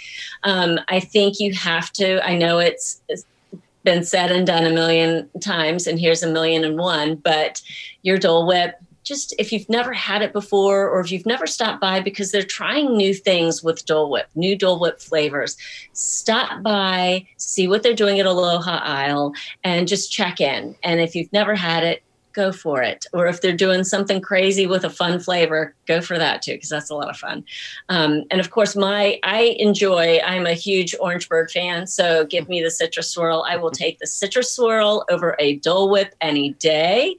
Um, 0.43 0.81
I 0.89 0.99
think 0.99 1.39
you 1.39 1.55
have 1.55 1.93
to. 1.93 2.21
I 2.27 2.37
know 2.37 2.59
it's, 2.59 3.01
it's 3.09 3.25
been 3.85 4.03
said 4.03 4.33
and 4.33 4.45
done 4.45 4.65
a 4.65 4.71
million 4.71 5.31
times, 5.41 5.87
and 5.87 6.01
here's 6.01 6.25
a 6.25 6.33
million 6.33 6.65
and 6.65 6.79
one. 6.79 7.15
But 7.15 7.63
your 8.03 8.19
Dole 8.19 8.45
Whip 8.45 8.75
just 9.03 9.35
if 9.39 9.53
you've 9.53 9.69
never 9.69 9.93
had 9.93 10.23
it 10.23 10.33
before 10.33 10.89
or 10.89 11.01
if 11.01 11.11
you've 11.11 11.27
never 11.27 11.47
stopped 11.47 11.81
by 11.81 12.01
because 12.01 12.31
they're 12.31 12.43
trying 12.43 12.97
new 12.97 13.15
things 13.15 13.63
with 13.63 13.85
Dole 13.85 14.11
Whip, 14.11 14.29
new 14.35 14.57
Dole 14.57 14.79
Whip 14.79 15.01
flavors, 15.01 15.57
stop 15.93 16.63
by, 16.63 17.27
see 17.37 17.69
what 17.69 17.83
they're 17.83 17.95
doing 17.95 18.21
at 18.21 18.27
Aloha 18.27 18.81
Isle, 18.83 19.35
and 19.65 19.89
just 19.89 20.13
check 20.13 20.41
in. 20.41 20.75
And 20.83 21.01
if 21.01 21.15
you've 21.15 21.33
never 21.33 21.55
had 21.55 21.85
it, 21.85 22.03
go 22.33 22.53
for 22.53 22.83
it. 22.83 23.07
Or 23.13 23.27
if 23.27 23.41
they're 23.41 23.53
doing 23.53 23.85
something 23.85 24.21
crazy 24.21 24.67
with 24.67 24.85
a 24.85 24.91
fun 24.91 25.21
flavor, 25.21 25.75
go 25.87 26.01
for 26.01 26.19
that 26.19 26.43
too, 26.43 26.53
because 26.53 26.69
that's 26.69 26.91
a 26.91 26.95
lot 26.95 27.11
of 27.11 27.17
fun. 27.17 27.45
Um, 27.89 28.25
and 28.31 28.41
of 28.41 28.51
course, 28.51 28.75
my 28.75 29.19
I 29.23 29.57
enjoy. 29.59 30.19
I'm 30.25 30.47
a 30.47 30.55
huge 30.55 30.95
Orange 31.01 31.29
Bird 31.29 31.51
fan, 31.51 31.87
so 31.87 32.25
give 32.25 32.49
me 32.49 32.63
the 32.63 32.71
citrus 32.71 33.11
swirl. 33.11 33.45
I 33.47 33.57
will 33.57 33.71
take 33.71 33.99
the 33.99 34.07
citrus 34.07 34.51
swirl 34.51 35.05
over 35.11 35.37
a 35.39 35.57
Dole 35.57 35.91
Whip 35.91 36.15
any 36.21 36.55
day 36.55 37.17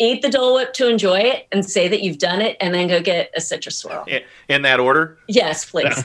eat 0.00 0.22
the 0.22 0.28
Dole 0.30 0.54
Whip 0.54 0.72
to 0.72 0.88
enjoy 0.88 1.18
it 1.18 1.46
and 1.52 1.64
say 1.64 1.86
that 1.86 2.02
you've 2.02 2.18
done 2.18 2.40
it, 2.40 2.56
and 2.60 2.74
then 2.74 2.88
go 2.88 3.00
get 3.00 3.30
a 3.36 3.40
citrus 3.40 3.76
swirl. 3.76 4.06
In 4.48 4.62
that 4.62 4.80
order? 4.80 5.18
Yes, 5.28 5.64
please. 5.70 6.02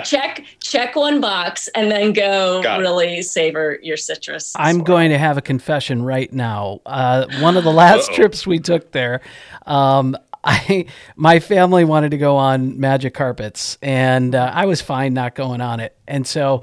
check 0.04 0.44
check 0.60 0.96
one 0.96 1.20
box 1.20 1.68
and 1.74 1.90
then 1.90 2.12
go 2.12 2.62
Got 2.62 2.80
really 2.80 3.18
it. 3.18 3.24
savor 3.24 3.78
your 3.82 3.96
citrus. 3.96 4.54
I'm 4.56 4.76
swirl. 4.76 4.84
going 4.84 5.10
to 5.10 5.18
have 5.18 5.36
a 5.36 5.42
confession 5.42 6.02
right 6.02 6.32
now. 6.32 6.80
Uh, 6.86 7.26
one 7.40 7.56
of 7.56 7.64
the 7.64 7.72
last 7.72 8.12
trips 8.12 8.46
we 8.46 8.60
took 8.60 8.92
there. 8.92 9.20
Um, 9.66 10.16
I 10.46 10.84
my 11.16 11.40
family 11.40 11.84
wanted 11.84 12.10
to 12.10 12.18
go 12.18 12.36
on 12.36 12.78
magic 12.78 13.14
carpets, 13.14 13.78
and 13.80 14.34
uh, 14.34 14.50
I 14.54 14.66
was 14.66 14.82
fine 14.82 15.14
not 15.14 15.34
going 15.34 15.60
on 15.62 15.80
it. 15.80 15.96
And 16.06 16.26
so 16.26 16.62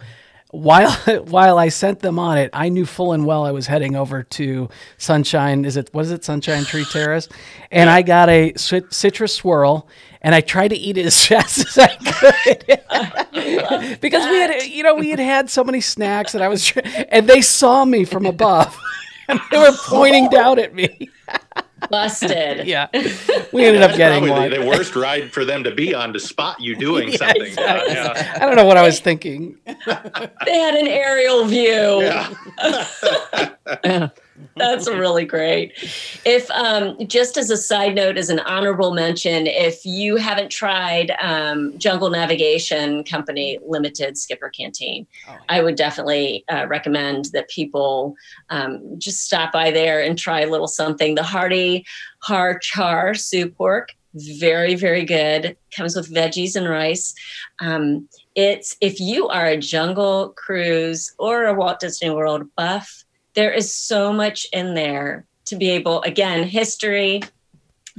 while 0.52 0.92
while 1.26 1.58
I 1.58 1.70
sent 1.70 2.00
them 2.00 2.20
on 2.20 2.38
it, 2.38 2.50
I 2.54 2.70
knew 2.70 2.86
full 2.86 3.14
and 3.14 3.26
well 3.26 3.46
I 3.46 3.52
was 3.52 3.68
heading 3.68 3.96
over 3.96 4.24
to 4.24 4.70
Sunshine. 4.98 5.66
Is 5.66 5.78
it 5.78 5.94
was 5.94 6.12
it 6.12 6.24
Sunshine 6.24 6.64
Tree 6.64 6.86
Terrace? 6.86 7.30
And 7.72 7.90
I 7.90 8.02
got 8.02 8.30
a 8.30 8.54
citrus 8.56 9.34
swirl, 9.34 9.88
and 10.22 10.36
I 10.36 10.42
tried 10.42 10.70
to 10.70 10.78
eat 10.78 10.98
it 10.98 11.06
as 11.12 11.26
fast 11.26 11.60
as 11.60 11.78
I 11.78 11.96
could 11.96 13.98
because 14.02 14.30
we 14.30 14.40
had 14.40 14.64
you 14.64 14.84
know 14.84 14.96
we 14.96 15.10
had 15.10 15.20
had 15.20 15.50
so 15.50 15.64
many 15.64 15.82
snacks, 15.82 16.36
and 16.36 16.44
I 16.44 16.48
was 16.48 16.72
and 17.10 17.28
they 17.28 17.42
saw 17.42 17.86
me 17.86 18.06
from 18.06 18.26
above, 18.26 18.78
and 19.28 19.40
they 19.52 19.58
were 19.58 19.76
pointing 19.86 20.30
down 20.30 20.60
at 20.60 20.74
me. 20.74 21.10
Busted. 21.89 22.67
yeah. 22.67 22.88
We 23.54 23.65
ended 23.65 23.82
up 23.82 23.98
getting 23.98 24.30
one. 24.30 24.50
The, 24.50 24.60
the, 24.60 24.65
worst 24.65 24.96
ride 24.96 25.34
for 25.34 25.44
them 25.44 25.65
to 25.65 25.76
be 25.76 25.94
on 25.94 26.13
to 26.13 26.22
spot 26.22 26.62
you 26.62 26.74
doing 26.74 27.10
yeah, 27.12 27.17
something. 27.17 27.41
Exactly. 27.41 27.94
Yeah. 27.94 28.38
I 28.38 28.46
don't 28.46 28.56
know 28.56 28.63
what 28.63 28.78
I 28.78 28.82
was 28.82 29.02
thinking. 29.02 29.58
they 29.65 30.58
had 30.58 30.76
an 30.76 30.88
aerial 30.88 31.44
view. 31.44 32.02
Yeah. 33.84 34.10
That's 34.56 34.88
really 34.90 35.26
great. 35.26 35.74
If 36.26 36.50
um, 36.52 36.96
just 37.08 37.38
as 37.38 37.50
a 37.50 37.58
side 37.58 37.96
note, 37.96 38.18
as 38.18 38.30
an 38.30 38.40
honorable 38.40 38.94
mention, 38.94 39.48
if 39.48 39.86
you 39.86 40.18
haven't 40.18 40.50
tried 40.50 41.12
um, 41.22 41.78
Jungle 41.78 42.10
Navigation 42.10 43.04
Company 43.04 43.60
Limited 43.66 44.18
Skipper 44.18 44.50
Canteen, 44.50 45.08
oh, 45.28 45.34
yeah. 45.34 45.40
I 45.50 45.62
would 45.62 45.76
definitely 45.76 46.44
uh, 46.52 46.68
recommend 46.68 47.26
that 47.34 47.50
people 47.50 48.16
um, 48.50 48.82
just 48.98 49.22
stop 49.26 49.52
by 49.52 49.72
there 49.72 50.02
and 50.02 50.18
try 50.18 50.42
a 50.42 50.50
little 50.50 50.68
something. 50.68 51.16
The 51.16 51.24
hearty 51.24 51.86
har 52.20 52.60
char 52.60 53.14
soup 53.14 53.58
pork 53.58 53.90
very 54.14 54.76
very 54.76 55.06
good 55.06 55.56
comes 55.76 55.96
with 55.96 56.14
veggies 56.14 56.56
and 56.56 56.68
rice 56.68 57.14
um, 57.60 58.08
it's 58.36 58.76
if 58.82 59.00
you 59.00 59.28
are 59.30 59.46
a 59.46 59.58
jungle 59.58 60.34
cruise 60.36 61.14
or 61.18 61.46
a 61.46 61.54
walt 61.54 61.80
disney 61.80 62.10
world 62.10 62.44
buff 62.58 63.06
there 63.34 63.52
is 63.52 63.74
so 63.74 64.12
much 64.12 64.46
in 64.54 64.74
there 64.74 65.26
to 65.46 65.56
be 65.56 65.70
able 65.70 66.02
again 66.04 66.48
history 66.48 67.22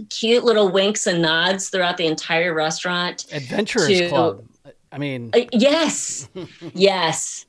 cute 0.08 0.42
little 0.44 0.70
winks 0.70 1.06
and 1.06 1.20
nods 1.20 1.68
throughout 1.68 1.96
the 1.96 2.06
entire 2.06 2.54
restaurant 2.54 3.26
adventurers 3.32 3.86
to, 3.86 4.08
club 4.08 4.44
I 4.92 4.98
mean, 4.98 5.30
uh, 5.32 5.40
yes, 5.52 6.28
yes. 6.74 7.46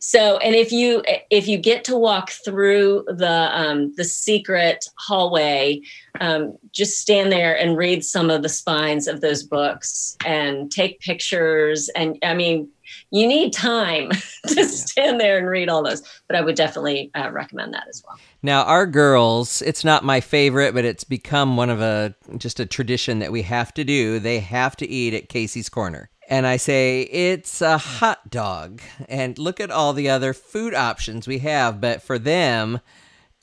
So, 0.00 0.38
and 0.38 0.54
if 0.54 0.72
you 0.72 1.02
if 1.30 1.46
you 1.46 1.58
get 1.58 1.84
to 1.84 1.96
walk 1.96 2.30
through 2.30 3.04
the 3.06 3.50
um, 3.52 3.94
the 3.96 4.04
secret 4.04 4.88
hallway, 4.96 5.82
um, 6.20 6.56
just 6.72 6.98
stand 6.98 7.30
there 7.30 7.56
and 7.56 7.76
read 7.76 8.02
some 8.02 8.30
of 8.30 8.42
the 8.42 8.48
spines 8.48 9.06
of 9.06 9.20
those 9.20 9.42
books 9.42 10.16
and 10.24 10.72
take 10.72 10.98
pictures. 11.00 11.90
And 11.90 12.18
I 12.22 12.32
mean, 12.32 12.70
you 13.10 13.26
need 13.26 13.52
time 13.52 14.10
to 14.46 14.64
stand 14.64 15.20
there 15.20 15.38
and 15.38 15.48
read 15.48 15.68
all 15.68 15.82
those. 15.82 16.02
But 16.28 16.36
I 16.36 16.40
would 16.40 16.56
definitely 16.56 17.10
uh, 17.14 17.30
recommend 17.30 17.74
that 17.74 17.86
as 17.88 18.02
well. 18.06 18.18
Now, 18.42 18.64
our 18.64 18.86
girls, 18.86 19.62
it's 19.62 19.84
not 19.84 20.04
my 20.04 20.20
favorite, 20.20 20.74
but 20.74 20.84
it's 20.84 21.04
become 21.04 21.56
one 21.56 21.70
of 21.70 21.80
a 21.80 22.14
just 22.36 22.60
a 22.60 22.66
tradition 22.66 23.18
that 23.20 23.32
we 23.32 23.42
have 23.42 23.72
to 23.74 23.84
do. 23.84 24.18
They 24.18 24.40
have 24.40 24.76
to 24.76 24.88
eat 24.88 25.14
at 25.14 25.28
Casey's 25.28 25.68
Corner 25.68 26.10
and 26.28 26.46
I 26.46 26.56
say, 26.56 27.02
it's 27.02 27.62
a 27.62 27.78
hot 27.78 28.30
dog. 28.30 28.80
And 29.08 29.38
look 29.38 29.60
at 29.60 29.70
all 29.70 29.92
the 29.92 30.08
other 30.08 30.32
food 30.32 30.74
options 30.74 31.28
we 31.28 31.38
have. 31.38 31.80
But 31.80 32.02
for 32.02 32.18
them, 32.18 32.80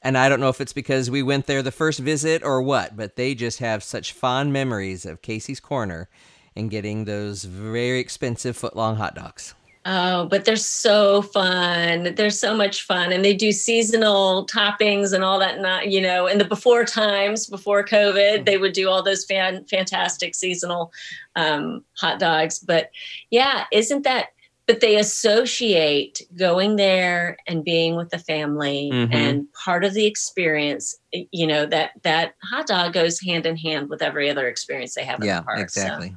and 0.01 0.17
I 0.17 0.27
don't 0.27 0.41
know 0.41 0.49
if 0.49 0.60
it's 0.60 0.73
because 0.73 1.10
we 1.10 1.23
went 1.23 1.47
there 1.47 1.62
the 1.62 1.71
first 1.71 1.99
visit 1.99 2.43
or 2.43 2.62
what, 2.62 2.97
but 2.97 3.15
they 3.15 3.36
just 3.36 3.60
have 3.60 3.84
such 3.84 4.12
fond 4.12 4.51
memories 4.51 5.06
of 5.06 5.21
Casey's 5.21 5.62
Corner 5.62 6.10
and 6.56 6.70
getting 6.70 7.06
those 7.06 7.44
very 7.44 8.00
expensive 8.00 8.56
foot 8.56 8.76
long 8.76 8.96
hot 8.96 9.16
dogs. 9.16 9.56
Oh, 9.86 10.28
but 10.28 10.46
they're 10.46 10.56
so 10.56 11.22
fun. 11.22 12.16
They're 12.16 12.30
so 12.30 12.56
much 12.56 12.84
fun. 12.84 13.12
And 13.12 13.24
they 13.24 13.36
do 13.36 13.52
seasonal 13.52 14.46
toppings 14.48 15.12
and 15.12 15.26
all 15.26 15.39
that. 15.39 15.60
Not, 15.60 15.89
you 15.89 16.00
know, 16.00 16.26
in 16.26 16.38
the 16.38 16.46
before 16.46 16.86
times, 16.86 17.48
before 17.48 17.84
COVID, 17.84 18.46
they 18.46 18.58
would 18.58 18.72
do 18.72 18.89
all 18.89 19.04
those 19.04 19.26
fan, 19.26 19.66
fantastic 19.66 20.36
seasonal 20.36 20.94
um, 21.36 21.84
hot 21.98 22.18
dogs. 22.18 22.60
But 22.60 22.92
yeah, 23.30 23.66
isn't 23.74 24.04
that? 24.04 24.28
But 24.66 24.80
they 24.80 24.96
associate 24.96 26.22
going 26.38 26.78
there 26.78 27.36
and 27.46 27.66
being 27.66 27.98
with 27.98 28.10
the 28.10 28.20
family 28.20 28.89
mm-hmm. 28.94 29.12
and 29.12 29.52
part 29.52 29.84
of 29.84 29.94
the 29.94 30.06
experience. 30.06 30.96
You 31.12 31.46
know 31.46 31.66
that 31.66 31.92
that 32.04 32.36
hot 32.42 32.68
dog 32.68 32.94
goes 32.94 33.20
hand 33.20 33.46
in 33.46 33.58
hand 33.58 33.89
with 33.89 34.02
every 34.02 34.30
other 34.30 34.48
experience 34.48 34.96
they 34.96 35.04
have 35.04 35.20
in 35.20 35.26
yeah, 35.26 35.39
the 35.39 35.44
park. 35.44 35.60
Exactly. 35.60 36.12
So. 36.12 36.16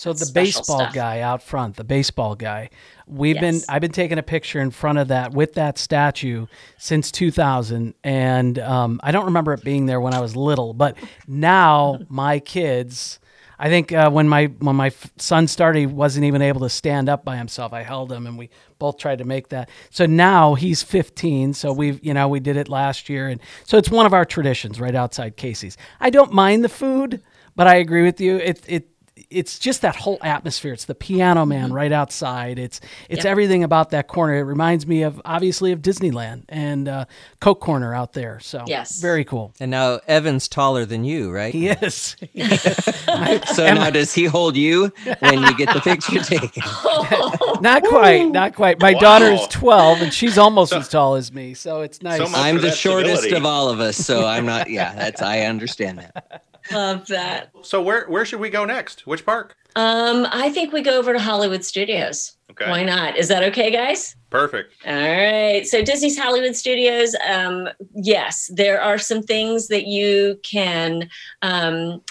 So 0.00 0.14
the 0.14 0.30
baseball 0.32 0.78
stuff. 0.78 0.94
guy 0.94 1.20
out 1.20 1.42
front, 1.42 1.76
the 1.76 1.84
baseball 1.84 2.34
guy, 2.34 2.70
we've 3.06 3.36
yes. 3.36 3.42
been 3.42 3.60
I've 3.68 3.82
been 3.82 3.92
taking 3.92 4.16
a 4.16 4.22
picture 4.22 4.58
in 4.58 4.70
front 4.70 4.96
of 4.96 5.08
that 5.08 5.32
with 5.32 5.52
that 5.56 5.76
statue 5.76 6.46
since 6.78 7.12
2000, 7.12 7.92
and 8.02 8.58
um, 8.60 8.98
I 9.02 9.12
don't 9.12 9.26
remember 9.26 9.52
it 9.52 9.62
being 9.62 9.84
there 9.84 10.00
when 10.00 10.14
I 10.14 10.20
was 10.20 10.34
little, 10.34 10.72
but 10.72 10.96
now 11.28 11.98
my 12.08 12.38
kids. 12.38 13.18
I 13.58 13.68
think 13.68 13.92
uh, 13.92 14.08
when 14.10 14.26
my 14.26 14.46
when 14.46 14.74
my 14.74 14.90
son 15.18 15.46
started, 15.46 15.80
he 15.80 15.86
wasn't 15.86 16.24
even 16.24 16.40
able 16.40 16.62
to 16.62 16.70
stand 16.70 17.10
up 17.10 17.22
by 17.22 17.36
himself. 17.36 17.74
I 17.74 17.82
held 17.82 18.10
him, 18.10 18.26
and 18.26 18.38
we 18.38 18.48
both 18.78 18.96
tried 18.96 19.18
to 19.18 19.24
make 19.26 19.50
that. 19.50 19.68
So 19.90 20.06
now 20.06 20.54
he's 20.54 20.82
15. 20.82 21.52
So 21.52 21.74
we've 21.74 22.02
you 22.02 22.14
know 22.14 22.26
we 22.26 22.40
did 22.40 22.56
it 22.56 22.70
last 22.70 23.10
year, 23.10 23.28
and 23.28 23.38
so 23.64 23.76
it's 23.76 23.90
one 23.90 24.06
of 24.06 24.14
our 24.14 24.24
traditions 24.24 24.80
right 24.80 24.94
outside 24.94 25.36
Casey's. 25.36 25.76
I 26.00 26.08
don't 26.08 26.32
mind 26.32 26.64
the 26.64 26.70
food, 26.70 27.22
but 27.54 27.66
I 27.66 27.74
agree 27.74 28.02
with 28.02 28.18
you. 28.18 28.38
It 28.38 28.64
it 28.66 28.88
it's 29.30 29.58
just 29.58 29.82
that 29.82 29.96
whole 29.96 30.18
atmosphere. 30.22 30.72
It's 30.72 30.84
the 30.84 30.94
piano 30.94 31.46
man 31.46 31.66
mm-hmm. 31.66 31.74
right 31.74 31.92
outside. 31.92 32.58
It's 32.58 32.80
it's 33.08 33.24
yep. 33.24 33.30
everything 33.30 33.62
about 33.64 33.90
that 33.90 34.08
corner. 34.08 34.34
It 34.34 34.42
reminds 34.42 34.86
me 34.86 35.02
of 35.02 35.22
obviously 35.24 35.72
of 35.72 35.80
Disneyland 35.80 36.44
and 36.48 36.88
uh, 36.88 37.04
Coke 37.40 37.60
Corner 37.60 37.94
out 37.94 38.12
there. 38.12 38.40
So 38.40 38.64
yes, 38.66 39.00
very 39.00 39.24
cool. 39.24 39.54
And 39.60 39.70
now 39.70 40.00
Evan's 40.06 40.48
taller 40.48 40.84
than 40.84 41.04
you, 41.04 41.30
right? 41.30 41.52
He 41.54 41.68
is. 41.68 42.16
so 43.54 43.72
now 43.72 43.90
does 43.90 44.12
he 44.12 44.24
hold 44.24 44.56
you 44.56 44.92
when 45.20 45.42
you 45.42 45.56
get 45.56 45.72
the 45.72 45.80
picture 45.80 46.20
taken? 46.20 46.62
not 47.60 47.84
quite, 47.84 48.24
not 48.24 48.54
quite. 48.54 48.80
My 48.80 48.94
wow. 48.94 49.00
daughter 49.00 49.26
is 49.26 49.46
twelve 49.46 50.02
and 50.02 50.12
she's 50.12 50.38
almost 50.38 50.70
so, 50.70 50.78
as 50.78 50.88
tall 50.88 51.14
as 51.14 51.32
me, 51.32 51.54
so 51.54 51.82
it's 51.82 52.02
nice. 52.02 52.18
So 52.18 52.26
I'm 52.34 52.60
the 52.60 52.72
shortest 52.72 53.22
stability. 53.22 53.36
of 53.36 53.46
all 53.46 53.68
of 53.68 53.80
us, 53.80 53.96
so 53.96 54.26
I'm 54.26 54.46
not. 54.46 54.68
Yeah, 54.68 54.94
that's 54.94 55.22
I 55.22 55.40
understand 55.40 55.98
that. 55.98 56.44
Love 56.72 57.06
that. 57.08 57.50
So 57.62 57.82
where 57.82 58.06
where 58.06 58.24
should 58.24 58.40
we 58.40 58.50
go 58.50 58.64
next? 58.64 59.06
Which 59.06 59.24
park? 59.24 59.56
Um, 59.76 60.26
I 60.30 60.50
think 60.50 60.72
we 60.72 60.82
go 60.82 60.98
over 60.98 61.12
to 61.12 61.18
Hollywood 61.18 61.64
Studios. 61.64 62.36
Okay. 62.50 62.68
Why 62.68 62.82
not? 62.82 63.16
Is 63.16 63.28
that 63.28 63.42
okay, 63.44 63.70
guys? 63.70 64.16
Perfect. 64.30 64.74
All 64.84 64.92
right. 64.92 65.66
So 65.66 65.82
Disney's 65.82 66.18
Hollywood 66.18 66.56
Studios. 66.56 67.14
Um, 67.28 67.68
yes, 67.94 68.50
there 68.54 68.80
are 68.80 68.98
some 68.98 69.22
things 69.22 69.68
that 69.68 69.86
you 69.86 70.40
can 70.42 71.08
um, 71.42 72.02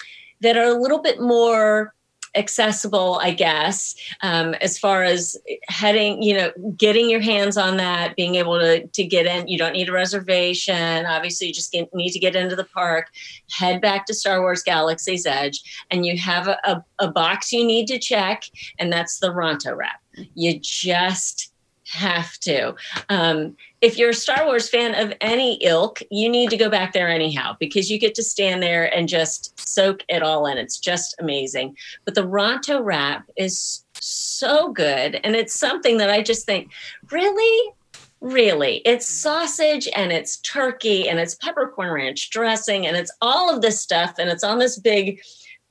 that 0.42 0.56
are 0.56 0.66
a 0.66 0.80
little 0.80 1.02
bit 1.02 1.20
more 1.20 1.94
accessible, 2.40 3.20
I 3.22 3.32
guess, 3.32 3.96
um, 4.22 4.56
as 4.56 4.80
far 4.80 5.04
as 5.04 5.38
heading, 5.68 6.24
you 6.24 6.36
know, 6.36 6.52
getting 6.76 7.10
your 7.10 7.20
hands 7.20 7.58
on 7.58 7.78
that, 7.78 8.16
being 8.16 8.36
able 8.36 8.58
to, 8.60 8.88
to 8.88 9.04
get 9.04 9.26
in. 9.28 9.48
You 9.48 9.58
don't 9.58 9.74
need 9.74 9.90
a 9.90 9.92
reservation. 9.92 11.06
Obviously, 11.06 11.48
you 11.48 11.54
just 11.54 11.72
get, 11.72 11.94
need 11.94 12.12
to 12.12 12.20
get 12.20 12.36
into 12.36 12.56
the 12.56 12.64
park, 12.64 13.08
head 13.52 13.82
back 13.82 14.06
to 14.08 14.14
Star 14.14 14.42
Wars 14.42 14.64
Galaxy's 14.64 15.26
Edge, 15.26 15.62
and 15.92 16.06
you 16.06 16.18
have 16.18 16.48
a, 16.48 16.58
a, 16.64 16.84
a 17.00 17.12
box 17.12 17.52
you 17.52 17.64
need 17.66 17.88
to 17.88 18.00
check, 18.00 18.46
and 18.80 18.92
that's 18.92 19.20
the 19.20 19.30
Ronto 19.30 19.76
wrap. 19.76 20.02
You 20.34 20.60
just 20.60 21.52
have 21.90 22.38
to. 22.40 22.76
Um, 23.10 23.56
if 23.82 23.98
you're 23.98 24.10
a 24.10 24.14
Star 24.14 24.46
Wars 24.46 24.70
fan 24.70 24.94
of 24.96 25.14
any 25.22 25.56
ilk, 25.62 26.02
you 26.12 26.30
need 26.30 26.50
to 26.50 26.58
go 26.58 26.70
back 26.70 26.94
there 26.94 27.10
anyhow 27.10 27.56
because 27.60 27.90
you 27.90 27.98
get 27.98 28.14
to 28.16 28.24
stand 28.24 28.62
there 28.62 28.94
and 28.94 29.08
just 29.08 29.58
soak 29.60 30.04
it 30.10 30.22
all 30.22 30.46
in. 30.46 30.58
It's 30.58 30.78
just 30.78 31.16
amazing. 31.20 31.78
But 32.06 32.16
the 32.16 32.28
Ronto 32.28 32.84
wrap 32.84 33.30
is 33.38 33.86
so 33.94 34.72
good. 34.72 35.20
And 35.24 35.36
it's 35.36 35.58
something 35.58 35.98
that 35.98 36.10
I 36.10 36.22
just 36.22 36.46
think, 36.46 36.72
really? 37.10 37.74
Really? 38.22 38.82
It's 38.86 39.08
sausage 39.08 39.88
and 39.96 40.12
it's 40.12 40.38
turkey 40.38 41.08
and 41.08 41.20
it's 41.20 41.36
peppercorn 41.36 41.92
ranch 41.92 42.30
dressing 42.32 42.86
and 42.86 42.98
it's 42.98 43.12
all 43.22 43.54
of 43.54 43.62
this 43.62 43.80
stuff 43.80 44.16
and 44.20 44.30
it's 44.30 44.44
on 44.44 44.60
this 44.60 44.78
big 44.78 45.22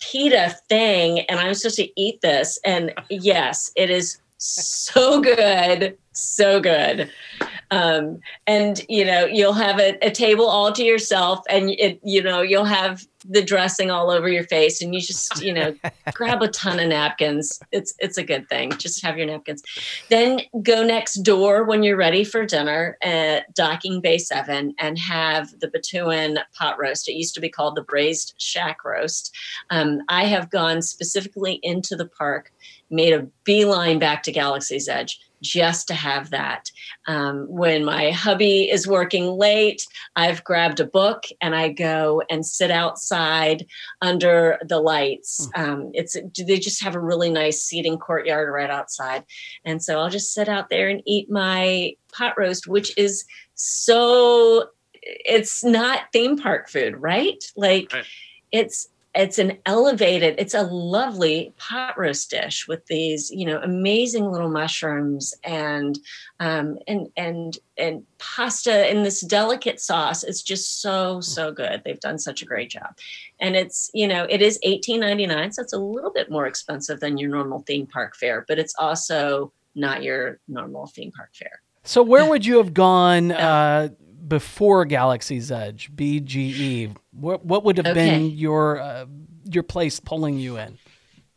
pita 0.01 0.57
thing. 0.69 1.21
And 1.21 1.39
I'm 1.39 1.53
supposed 1.53 1.77
to 1.77 2.01
eat 2.01 2.23
this. 2.23 2.59
And 2.65 2.95
yes, 3.11 3.71
it 3.77 3.91
is 3.91 4.19
so 4.39 5.21
good 5.21 5.99
so 6.19 6.61
good 6.61 7.11
um, 7.71 8.19
and 8.47 8.85
you 8.89 9.05
know 9.05 9.27
you'll 9.27 9.53
have 9.53 9.79
a, 9.79 9.97
a, 10.05 10.11
table 10.11 10.47
all 10.47 10.73
to 10.73 10.83
yourself 10.83 11.41
and 11.51 11.71
it 11.71 12.01
you 12.03 12.23
know 12.23 12.41
you'll 12.41 12.65
have 12.65 13.07
the 13.25 13.43
dressing 13.43 13.91
all 13.91 14.11
over 14.11 14.29
your 14.29 14.45
face 14.45 14.81
and 14.81 14.95
you 14.95 15.01
just 15.01 15.43
you 15.43 15.53
know 15.53 15.75
grab 16.15 16.43
a 16.43 16.49
ton 16.49 16.79
of 16.79 16.89
napkins. 16.89 17.61
It's 17.73 17.95
it's 17.99 18.17
a 18.17 18.23
good 18.23 18.49
thing. 18.49 18.73
Just 18.73 19.05
have 19.05 19.19
your 19.19 19.27
napkins. 19.27 19.63
Then 20.09 20.41
go 20.63 20.83
next 20.83 21.17
door 21.17 21.65
when 21.65 21.83
you're 21.83 21.97
ready 21.97 22.25
for 22.25 22.47
dinner 22.47 22.97
at 23.03 23.53
docking 23.55 24.01
bay 24.01 24.19
7 24.19 24.75
and 24.79 24.99
have 24.99 25.51
the 25.61 25.69
Batuuan 25.69 26.39
pot 26.55 26.79
roast. 26.79 27.09
It 27.09 27.15
used 27.15 27.35
to 27.35 27.41
be 27.41 27.49
called 27.49 27.77
the 27.77 27.83
braised 27.83 28.35
Shaak 28.39 28.85
roast. 28.85 29.35
Um, 29.71 30.01
i 30.09 30.25
have 30.25 30.51
gone 30.51 30.83
specifically 30.83 31.61
into 31.63 31.97
the 31.97 32.07
park 32.07 32.53
made 32.91 33.13
a 33.13 33.27
beeline 33.45 33.99
back 33.99 34.23
to 34.23 34.33
galaxy's 34.33 34.89
edge 34.89 35.21
just 35.43 35.89
to 35.89 35.95
have 35.95 36.31
that. 36.31 36.71
Um, 37.07 37.47
when 37.49 37.85
my 37.85 38.11
hubby 38.11 38.71
is 38.71 38.87
working 38.87 39.27
late, 39.27 39.87
I've 40.17 40.45
grabbed 40.45 40.81
a 40.81 40.85
book 40.85 41.25
and 41.41 41.55
I 41.55 41.69
go 41.71 42.23
and 42.31 42.45
sit 42.45 42.71
outside 42.71 43.67
under 44.03 44.59
the 44.67 44.81
lights. 44.81 45.49
Hmm. 45.55 45.63
Um, 45.63 45.91
it's 45.95 46.17
they 46.37 46.59
just 46.59 46.83
have 46.83 46.95
a 46.95 47.01
really 47.01 47.31
nice 47.31 47.63
seating 47.63 47.99
courtyard 47.99 48.53
right 48.53 48.71
outside, 48.71 49.25
and 49.65 49.83
so 49.83 49.99
I'll 49.99 50.11
just 50.11 50.35
sit 50.35 50.49
out 50.49 50.71
there 50.71 50.89
and 50.89 51.03
eat 51.07 51.31
my 51.31 51.95
pot 52.13 52.35
roast, 52.39 52.67
which 52.67 52.97
is 52.97 53.25
so. 53.55 54.69
It's 55.03 55.65
not 55.65 56.13
theme 56.13 56.37
park 56.37 56.69
food, 56.69 56.97
right? 56.97 57.43
Like. 57.57 57.93
Right. 57.93 58.05
It's 58.51 58.89
it's 59.19 59.39
an 59.39 59.59
elevated 59.67 60.37
it's 60.39 60.55
a 60.55 60.63
lovely 60.63 61.53
pot 61.57 61.99
roast 61.99 62.31
dish 62.31 62.69
with 62.69 62.87
these 62.87 63.31
you 63.33 63.45
know 63.45 63.61
amazing 63.63 64.31
little 64.31 64.49
mushrooms 64.49 65.35
and 65.43 65.99
um, 66.39 66.79
and 66.87 67.09
and 67.17 67.59
and 67.77 68.05
pasta 68.19 68.89
in 68.91 69.03
this 69.03 69.21
delicate 69.23 69.81
sauce 69.81 70.23
it's 70.23 70.43
just 70.43 70.81
so 70.81 71.21
so 71.21 71.51
good. 71.53 71.83
They've 71.85 71.99
done 71.99 72.19
such 72.19 72.43
a 72.43 72.47
great 72.47 72.71
job. 72.71 72.97
And 73.41 73.57
it's 73.57 73.91
you 73.93 74.07
know 74.07 74.27
it 74.31 74.41
is 74.41 74.59
18.99 74.65 75.55
so 75.55 75.63
it's 75.63 75.73
a 75.73 75.79
little 75.79 76.13
bit 76.13 76.31
more 76.31 76.47
expensive 76.47 77.01
than 77.01 77.19
your 77.19 77.31
normal 77.31 77.65
theme 77.67 77.87
park 77.87 78.17
fare 78.17 78.45
but 78.47 78.59
it's 78.59 78.75
also 78.79 79.53
not 79.75 80.03
your 80.03 80.39
normal 80.49 80.87
theme 80.87 81.13
park 81.13 81.31
fare. 81.35 81.61
So 81.83 82.03
where 82.03 82.25
would 82.25 82.45
you 82.47 82.59
have 82.59 82.75
gone 82.75 83.33
uh, 83.33 83.89
before 84.29 84.85
Galaxy's 84.85 85.51
Edge, 85.51 85.91
BGE? 85.95 86.97
What 87.13 87.45
what 87.45 87.65
would 87.65 87.77
have 87.79 87.87
Okay. 87.87 88.19
been 88.19 88.31
your 88.31 88.79
uh, 88.81 89.07
your 89.45 89.63
place 89.63 89.99
pulling 90.01 90.39
you 90.39 90.57
in? 90.59 90.79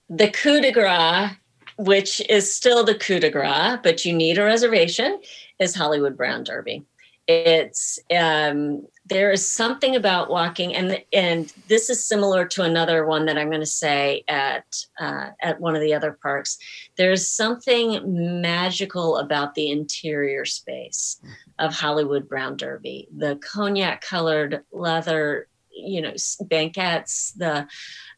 the 0.10 0.30
coup 0.30 0.60
de 0.60 0.74
grace, 0.74 1.32
which 1.78 2.22
is 2.30 2.54
still 2.54 2.84
the 2.84 2.96
coup 2.96 3.20
de 3.20 3.30
grace, 3.30 3.78
but 3.82 4.04
you 4.04 4.12
need 4.12 4.38
a 4.38 4.44
reservation, 4.44 5.22
is 5.58 5.74
Hollywood 5.74 6.18
Brown 6.18 6.44
Derby. 6.44 6.84
It's 7.28 8.00
um, 8.16 8.88
there 9.06 9.32
is 9.32 9.48
something 9.48 9.96
about 9.96 10.30
walking, 10.30 10.76
and 10.76 11.04
and 11.14 11.54
this 11.68 11.90
is 11.90 12.06
similar 12.06 12.46
to 12.48 12.64
another 12.64 13.06
one 13.06 13.26
that 13.26 13.38
I'm 13.38 13.50
going 13.50 13.62
to 13.62 13.66
say 13.66 14.24
at 14.28 14.66
uh, 15.00 15.30
at 15.42 15.60
one 15.60 15.76
of 15.76 15.82
the 15.82 15.94
other 15.94 16.18
parks. 16.22 16.58
There's 16.98 17.28
something 17.28 18.42
magical 18.42 19.18
about 19.18 19.54
the 19.54 19.70
interior 19.70 20.46
space 20.46 21.22
of 21.60 21.74
Hollywood 21.74 22.28
Brown 22.28 22.58
Derby. 22.58 23.08
The 23.16 23.38
cognac 23.38 24.02
colored 24.02 24.64
leather, 24.72 25.48
you 25.74 26.02
know, 26.02 26.14
banquettes, 26.42 27.32
the 27.34 27.68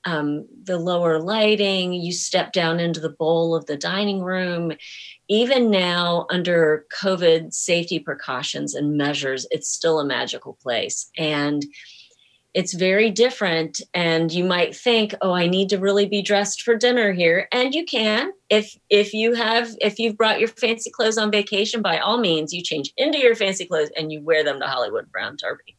um, 0.06 0.48
the 0.64 0.78
lower 0.78 1.20
lighting, 1.20 1.94
you 1.94 2.12
step 2.12 2.52
down 2.52 2.80
into 2.80 3.00
the 3.00 3.10
bowl 3.10 3.56
of 3.56 3.66
the 3.68 3.78
dining 3.78 4.22
room. 4.22 4.74
Even 5.30 5.72
now, 5.72 6.26
under 6.30 6.86
COVID 7.02 7.54
safety 7.54 8.00
precautions 8.00 8.76
and 8.76 8.98
measures, 8.98 9.48
it's 9.50 9.70
still 9.70 10.00
a 10.00 10.06
magical 10.06 10.58
place. 10.62 11.10
And 11.18 11.66
it's 12.54 12.74
very 12.74 13.10
different. 13.10 13.82
And 13.94 14.32
you 14.32 14.44
might 14.44 14.76
think, 14.76 15.16
oh, 15.22 15.32
I 15.32 15.48
need 15.48 15.70
to 15.70 15.80
really 15.80 16.06
be 16.06 16.22
dressed 16.22 16.62
for 16.62 16.76
dinner 16.76 17.12
here. 17.12 17.48
And 17.52 17.74
you 17.74 17.86
can. 17.86 18.32
If 18.50 18.78
if 18.90 19.14
you 19.14 19.34
have 19.34 19.70
if 19.82 19.98
you've 19.98 20.18
brought 20.18 20.40
your 20.40 20.50
fancy 20.50 20.92
clothes 20.92 21.18
on 21.18 21.32
vacation, 21.32 21.82
by 21.82 21.98
all 21.98 22.20
means, 22.20 22.54
you 22.54 22.62
change 22.62 22.94
into 22.98 23.18
your 23.18 23.36
fancy 23.36 23.66
clothes 23.66 23.90
and 23.98 24.12
you 24.12 24.22
wear 24.22 24.44
them 24.44 24.60
to 24.60 24.68
Hollywood 24.68 25.12
Brown 25.12 25.38
Derby. 25.40 25.76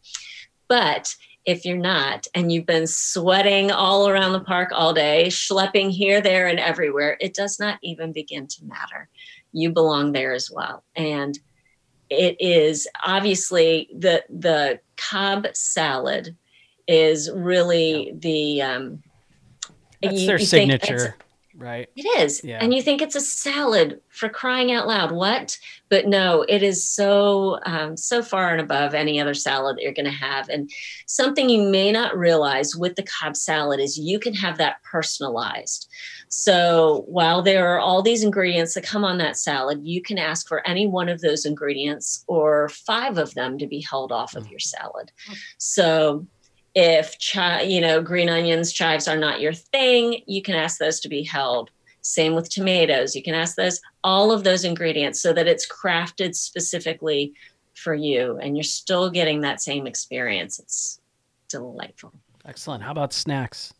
But 0.66 1.14
if 1.44 1.64
you're 1.64 1.76
not 1.76 2.26
and 2.34 2.50
you've 2.50 2.66
been 2.66 2.86
sweating 2.86 3.70
all 3.70 4.08
around 4.08 4.32
the 4.32 4.40
park 4.40 4.70
all 4.72 4.94
day, 4.94 5.26
schlepping 5.28 5.90
here, 5.90 6.20
there, 6.20 6.46
and 6.46 6.58
everywhere, 6.58 7.16
it 7.20 7.34
does 7.34 7.60
not 7.60 7.78
even 7.82 8.12
begin 8.12 8.46
to 8.46 8.64
matter. 8.64 9.08
You 9.52 9.70
belong 9.70 10.12
there 10.12 10.32
as 10.32 10.50
well. 10.50 10.84
And 10.96 11.38
it 12.10 12.36
is 12.40 12.88
obviously 13.04 13.88
the 13.96 14.24
the 14.28 14.80
Cobb 14.96 15.46
salad 15.54 16.36
is 16.86 17.30
really 17.30 18.14
the 18.18 18.62
um 18.62 19.02
That's 20.02 20.20
you- 20.20 20.26
their 20.26 20.38
you 20.38 20.46
signature, 20.46 21.16
right? 21.56 21.88
it 21.96 22.06
is. 22.20 22.42
Yeah. 22.44 22.58
And 22.60 22.74
you 22.74 22.82
think 22.82 23.00
it's 23.00 23.16
a 23.16 23.20
salad 23.20 24.00
for 24.08 24.28
crying 24.28 24.72
out 24.72 24.86
loud. 24.86 25.12
What? 25.12 25.58
But 25.88 26.06
no, 26.06 26.44
it 26.48 26.62
is 26.62 26.82
so 26.82 27.60
um, 27.66 27.96
so 27.96 28.22
far 28.22 28.52
and 28.52 28.60
above 28.60 28.94
any 28.94 29.20
other 29.20 29.34
salad 29.34 29.76
that 29.76 29.82
you're 29.82 29.92
going 29.92 30.04
to 30.04 30.10
have. 30.10 30.48
And 30.48 30.70
something 31.06 31.48
you 31.48 31.68
may 31.68 31.92
not 31.92 32.16
realize 32.16 32.74
with 32.74 32.96
the 32.96 33.04
Cobb 33.04 33.36
salad 33.36 33.80
is 33.80 33.98
you 33.98 34.18
can 34.18 34.34
have 34.34 34.58
that 34.58 34.82
personalized. 34.82 35.88
So 36.28 37.04
while 37.06 37.42
there 37.42 37.68
are 37.68 37.78
all 37.78 38.02
these 38.02 38.24
ingredients 38.24 38.74
that 38.74 38.82
come 38.82 39.04
on 39.04 39.18
that 39.18 39.36
salad, 39.36 39.80
you 39.84 40.02
can 40.02 40.18
ask 40.18 40.48
for 40.48 40.66
any 40.66 40.86
one 40.86 41.08
of 41.08 41.20
those 41.20 41.44
ingredients 41.44 42.24
or 42.26 42.68
five 42.70 43.18
of 43.18 43.34
them 43.34 43.56
to 43.58 43.68
be 43.68 43.80
held 43.80 44.10
off 44.10 44.34
of 44.34 44.48
your 44.48 44.58
salad. 44.58 45.12
So 45.58 46.26
if 46.74 47.16
you 47.64 47.80
know 47.80 48.02
green 48.02 48.28
onions 48.28 48.72
chives 48.72 49.06
are 49.06 49.16
not 49.16 49.40
your 49.40 49.52
thing 49.52 50.22
you 50.26 50.42
can 50.42 50.54
ask 50.54 50.78
those 50.78 51.00
to 51.00 51.08
be 51.08 51.22
held 51.22 51.70
same 52.00 52.34
with 52.34 52.50
tomatoes 52.50 53.14
you 53.14 53.22
can 53.22 53.34
ask 53.34 53.56
those 53.56 53.80
all 54.02 54.32
of 54.32 54.44
those 54.44 54.64
ingredients 54.64 55.20
so 55.20 55.32
that 55.32 55.46
it's 55.46 55.66
crafted 55.70 56.34
specifically 56.34 57.32
for 57.74 57.94
you 57.94 58.38
and 58.42 58.56
you're 58.56 58.64
still 58.64 59.08
getting 59.08 59.40
that 59.40 59.60
same 59.60 59.86
experience 59.86 60.58
it's 60.58 61.00
delightful 61.48 62.12
Excellent. 62.46 62.82
How 62.82 62.90
about 62.90 63.12
snacks? 63.12 63.72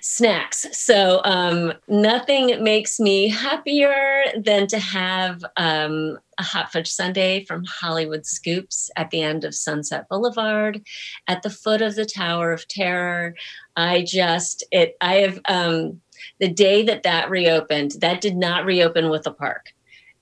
Snacks. 0.00 0.66
So 0.72 1.20
um, 1.24 1.72
nothing 1.88 2.62
makes 2.62 3.00
me 3.00 3.28
happier 3.28 4.24
than 4.36 4.66
to 4.68 4.78
have 4.78 5.44
um, 5.56 6.18
a 6.38 6.42
hot 6.42 6.72
fudge 6.72 6.90
sundae 6.90 7.44
from 7.44 7.64
Hollywood 7.64 8.26
Scoops 8.26 8.90
at 8.96 9.10
the 9.10 9.22
end 9.22 9.44
of 9.44 9.54
Sunset 9.54 10.08
Boulevard, 10.08 10.82
at 11.28 11.42
the 11.42 11.50
foot 11.50 11.82
of 11.82 11.94
the 11.94 12.04
Tower 12.04 12.52
of 12.52 12.66
Terror. 12.68 13.34
I 13.76 14.02
just 14.02 14.64
it. 14.70 14.96
I 15.00 15.16
have 15.16 15.40
um, 15.48 16.00
the 16.38 16.48
day 16.48 16.82
that 16.84 17.02
that 17.02 17.30
reopened. 17.30 17.92
That 18.00 18.20
did 18.20 18.36
not 18.36 18.64
reopen 18.64 19.10
with 19.10 19.24
the 19.24 19.32
park. 19.32 19.72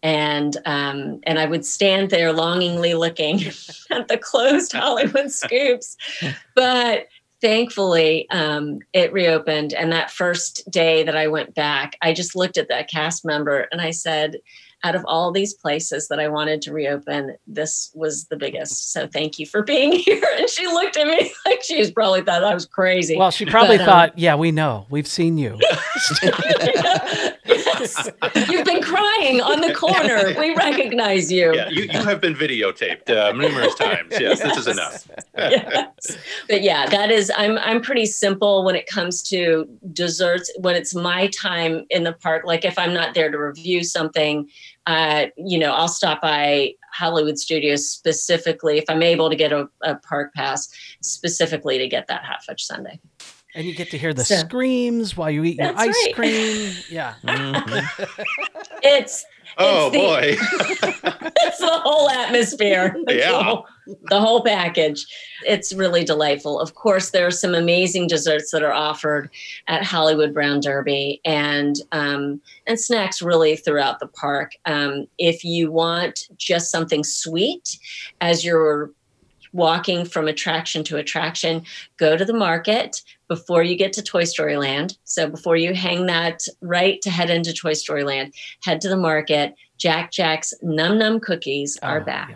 And 0.05 0.57
um, 0.65 1.21
and 1.25 1.39
I 1.39 1.47
would 1.47 1.65
stand 1.65 2.11
there 2.11 2.33
longingly 2.33 2.95
looking 2.95 3.45
at 3.91 4.09
the 4.09 4.19
closed 4.19 4.73
Hollywood 4.73 5.31
scoops, 5.31 5.97
but 6.57 7.07
thankfully 7.43 8.27
um, 8.31 8.79
it 8.95 9.13
reopened 9.13 9.75
and 9.75 9.93
that 9.93 10.11
first 10.11 10.63
day 10.71 11.03
that 11.03 11.17
i 11.17 11.27
went 11.27 11.55
back 11.55 11.97
i 12.01 12.13
just 12.15 12.35
looked 12.35 12.57
at 12.57 12.69
that 12.69 12.89
cast 12.89 13.25
member 13.25 13.69
and 13.73 13.81
i 13.83 13.91
said 13.91 14.37
out 14.85 14.95
of 14.95 15.05
all 15.07 15.31
these 15.33 15.53
places 15.53 16.09
that 16.09 16.19
i 16.21 16.29
wanted 16.29 16.63
to 16.63 16.73
reopen 16.73 17.37
this 17.47 17.91
was 17.95 18.25
the 18.27 18.37
biggest 18.37 18.93
so 18.93 19.07
thank 19.09 19.39
you 19.39 19.45
for 19.47 19.63
being 19.63 19.93
here 20.07 20.25
and 20.39 20.49
she 20.49 20.67
looked 20.69 20.97
at 20.97 21.07
me 21.07 21.33
like 21.45 21.63
she 21.63 21.91
probably 21.93 22.23
thought 22.23 22.45
i 22.45 22.55
was 22.55 22.65
crazy 22.65 23.17
Well, 23.19 23.31
she 23.31 23.45
probably 23.45 23.77
But, 23.77 23.83
um, 23.83 23.87
thought, 23.87 24.19
yeah, 24.19 24.37
we 24.37 24.53
know. 24.53 24.87
We've 24.89 25.07
seen 25.07 25.37
you. 25.37 25.59
yes 27.95 28.49
you've 28.51 28.65
been 28.65 28.83
crying 28.83 29.41
on 29.41 29.61
the 29.61 29.75
corner 29.75 30.35
we 30.39 30.55
recognize 30.55 31.31
you 31.31 31.55
Yeah, 31.55 31.69
you, 31.69 31.85
you 31.85 32.03
have 32.03 32.21
been 32.21 32.35
videotaped 32.35 33.11
uh, 33.11 33.33
numerous 33.33 33.75
times. 33.75 34.13
Yes, 34.19 34.41
this 34.41 34.57
is 34.57 34.67
enough. 34.67 35.09
yes. 35.37 36.17
But 36.49 36.63
yeah, 36.63 36.87
that 36.89 37.11
is 37.11 37.31
I'm 37.37 37.59
I'm 37.59 37.81
pretty 37.81 38.07
simple 38.07 38.65
when 38.65 38.77
it 38.77 38.87
comes 38.87 39.23
to 39.25 39.67
desserts. 39.93 40.51
When 40.59 40.75
it's 40.75 40.95
my 40.95 41.29
time 41.29 41.85
in 41.91 42.05
the 42.05 42.13
park, 42.13 42.45
like 42.45 42.65
if 42.65 42.79
I'm 42.79 42.95
not 42.95 43.15
there 43.15 43.31
to 43.31 43.39
review 43.39 43.85
something, 43.85 44.49
uh, 44.87 45.27
you 45.37 45.59
know, 45.59 45.73
I'll 45.73 45.89
stop 45.89 46.23
by 46.23 46.75
Hollywood 46.93 47.39
Studios 47.39 47.89
specifically 47.89 48.79
if 48.79 48.85
I'm 48.89 49.03
able 49.03 49.31
to 49.31 49.37
get 49.37 49.53
a, 49.53 49.69
a 49.83 49.97
park 49.97 50.35
pass 50.35 50.69
specifically 51.01 51.79
to 51.79 51.89
get 51.89 52.07
that 52.09 52.25
hot 52.25 52.45
fudge 52.45 52.63
sundae. 52.63 52.99
And 53.55 53.67
you 53.67 53.75
get 53.75 53.91
to 53.91 53.99
hear 53.99 54.15
the 54.15 54.25
So- 54.25 54.37
screams 54.37 55.17
while 55.17 55.31
you 55.31 55.45
eat 55.45 55.59
your 55.59 55.77
ice 55.77 55.89
right. 55.89 56.13
cream. 56.15 56.73
Yeah. 56.91 57.15
Mhm. 57.25 58.09
It's 58.83 59.25
Oh 59.59 59.91
the- 59.91 59.99
boy. 59.99 60.37
it's 61.43 61.59
the 61.59 61.81
whole 61.85 62.09
atmosphere. 62.09 62.97
It's 63.09 63.19
Yeah. 63.27 63.33
The 63.33 63.43
whole, 63.43 63.67
the 64.09 64.21
whole 64.21 64.43
package. 64.43 65.05
It's 65.47 65.73
really 65.75 66.05
delightful. 66.05 66.59
Of 66.59 66.75
course, 66.75 67.11
there 67.11 67.27
are 67.27 67.31
some 67.33 67.55
amazing 67.55 68.07
desserts 68.07 68.51
that 68.53 68.63
are 68.63 68.73
offered 68.73 69.29
at 69.69 69.85
Hollywood 69.85 70.33
Brown 70.33 70.61
Derby 70.61 71.21
and 71.27 71.77
um, 71.93 72.41
and 72.67 72.81
snacks 72.81 73.21
really 73.21 73.57
throughout 73.57 74.01
the 74.01 74.07
park. 74.07 74.53
Um, 74.65 75.07
if 75.19 75.45
you 75.45 75.71
want 75.71 76.29
just 76.39 76.71
something 76.71 77.05
sweet 77.05 77.79
as 78.23 78.45
you're 78.45 78.91
walking 79.53 80.05
from 80.05 80.29
attraction 80.29 80.83
to 80.85 80.97
attraction, 80.97 81.65
go 81.99 82.17
to 82.17 82.25
the 82.25 82.33
market 82.33 83.03
before 83.29 83.63
you 83.63 83.77
get 83.77 83.93
to 83.95 84.03
Toy 84.03 84.25
Story 84.25 84.57
Land. 84.57 84.97
So 85.05 85.29
before 85.29 85.57
you 85.57 85.75
hang 85.75 86.07
that 86.07 86.43
right 86.61 87.01
to 87.03 87.11
head 87.11 87.31
into 87.31 87.53
Toy 87.53 87.75
Story 87.75 88.05
Land, 88.05 88.35
head 88.65 88.81
to 88.83 88.89
the 88.89 88.97
market. 88.97 89.55
Jack 89.79 90.11
Jack's 90.13 90.55
Num 90.63 90.99
Num 90.99 91.19
cookies 91.21 91.79
are 91.83 92.01
Oh, 92.01 92.05
back. 92.05 92.31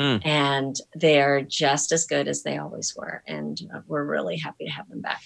yeah. 0.00 0.16
Hmm. 0.18 0.28
And 0.28 0.76
they're 0.94 1.42
just 1.42 1.92
as 1.92 2.06
good 2.06 2.28
as 2.28 2.42
they 2.42 2.58
always 2.58 2.94
were. 2.96 3.22
And 3.26 3.60
we're 3.86 4.04
really 4.04 4.36
happy 4.36 4.64
to 4.66 4.70
have 4.70 4.88
them 4.88 5.00
back. 5.00 5.20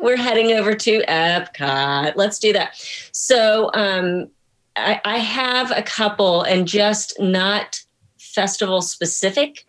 We're 0.00 0.16
heading 0.16 0.52
over 0.52 0.74
to 0.74 1.02
Epcot. 1.08 2.12
Let's 2.16 2.38
do 2.38 2.52
that. 2.52 2.74
So 3.12 3.70
um, 3.74 4.30
I, 4.76 5.00
I 5.04 5.18
have 5.18 5.70
a 5.76 5.82
couple 5.82 6.42
and 6.42 6.66
just 6.66 7.18
not 7.20 7.80
festival 8.18 8.80
specific 8.80 9.64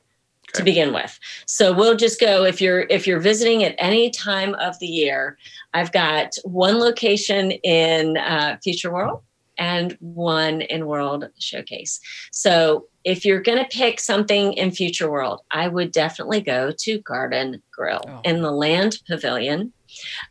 to 0.53 0.63
begin 0.63 0.93
with. 0.93 1.19
So 1.45 1.73
we'll 1.73 1.95
just 1.95 2.19
go 2.19 2.43
if 2.45 2.59
you're 2.61 2.81
if 2.89 3.05
you're 3.07 3.19
visiting 3.19 3.63
at 3.63 3.75
any 3.77 4.09
time 4.09 4.55
of 4.55 4.77
the 4.79 4.87
year. 4.87 5.37
I've 5.73 5.91
got 5.91 6.33
one 6.43 6.79
location 6.79 7.51
in 7.51 8.17
uh, 8.17 8.57
Future 8.63 8.91
World 8.91 9.21
and 9.57 9.95
one 9.99 10.61
in 10.61 10.87
World 10.87 11.25
Showcase. 11.39 11.99
So 12.31 12.87
if 13.03 13.25
you're 13.25 13.41
going 13.41 13.57
to 13.59 13.77
pick 13.77 13.99
something 13.99 14.53
in 14.53 14.71
Future 14.71 15.09
World, 15.11 15.41
I 15.51 15.67
would 15.67 15.91
definitely 15.91 16.41
go 16.41 16.71
to 16.79 16.99
Garden 17.01 17.61
Grill 17.71 18.01
Oh. 18.07 18.21
in 18.23 18.41
the 18.41 18.51
Land 18.51 18.97
Pavilion. 19.07 19.73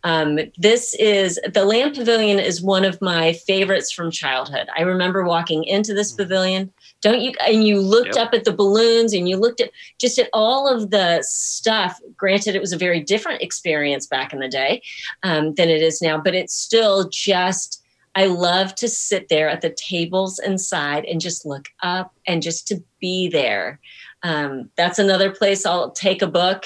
Um, 0.04 0.38
this 0.57 0.94
is 0.94 1.38
the 1.52 1.64
Land 1.64 1.94
Pavilion 1.96 2.38
is 2.38 2.62
one 2.62 2.85
of 2.85 3.00
my 3.02 3.33
favorites 3.33 3.90
from 3.92 4.11
childhood. 4.11 4.68
I 4.76 4.83
remember 4.83 5.24
walking 5.24 5.64
into 5.64 5.94
this 5.94 6.12
Mm-hmm. 6.12 6.22
pavilion. 6.22 6.72
Don't 7.00 7.20
you? 7.20 7.32
And 7.46 7.64
you 7.64 7.80
looked 7.80 8.16
Yep. 8.16 8.26
up 8.26 8.34
at 8.34 8.44
the 8.44 8.52
balloons 8.52 9.12
and 9.12 9.28
you 9.28 9.37
looked 9.37 9.61
at 9.61 9.70
just 10.00 10.18
at 10.18 10.28
all 10.32 10.66
of 10.68 10.90
the 10.90 11.22
stuff. 11.22 12.00
Granted, 12.16 12.56
it 12.56 12.61
was 12.61 12.72
a 12.72 12.78
very 12.78 13.00
different 13.00 13.40
experience 13.42 14.06
back 14.06 14.32
in 14.32 14.40
the 14.40 14.48
day 14.48 14.82
um, 15.22 15.54
than 15.54 15.68
it 15.68 15.82
is 15.82 16.02
now, 16.02 16.18
but 16.18 16.34
it's 16.34 16.54
still 16.54 17.08
just. 17.08 17.82
I 18.14 18.24
love 18.26 18.74
to 18.76 18.88
sit 18.88 19.28
there 19.28 19.48
at 19.48 19.61
the 19.61 19.70
tables 19.70 20.40
inside 20.40 21.04
and 21.04 21.20
just 21.20 21.46
look 21.46 21.68
up 21.84 22.12
and 22.26 22.42
just 22.42 22.66
to 22.68 22.82
be 23.00 23.28
there. 23.28 23.78
Um, 24.24 24.70
that's 24.76 24.98
another 24.98 25.30
place 25.30 25.64
I'll 25.64 25.92
take 25.92 26.20
a 26.20 26.26
book 26.26 26.64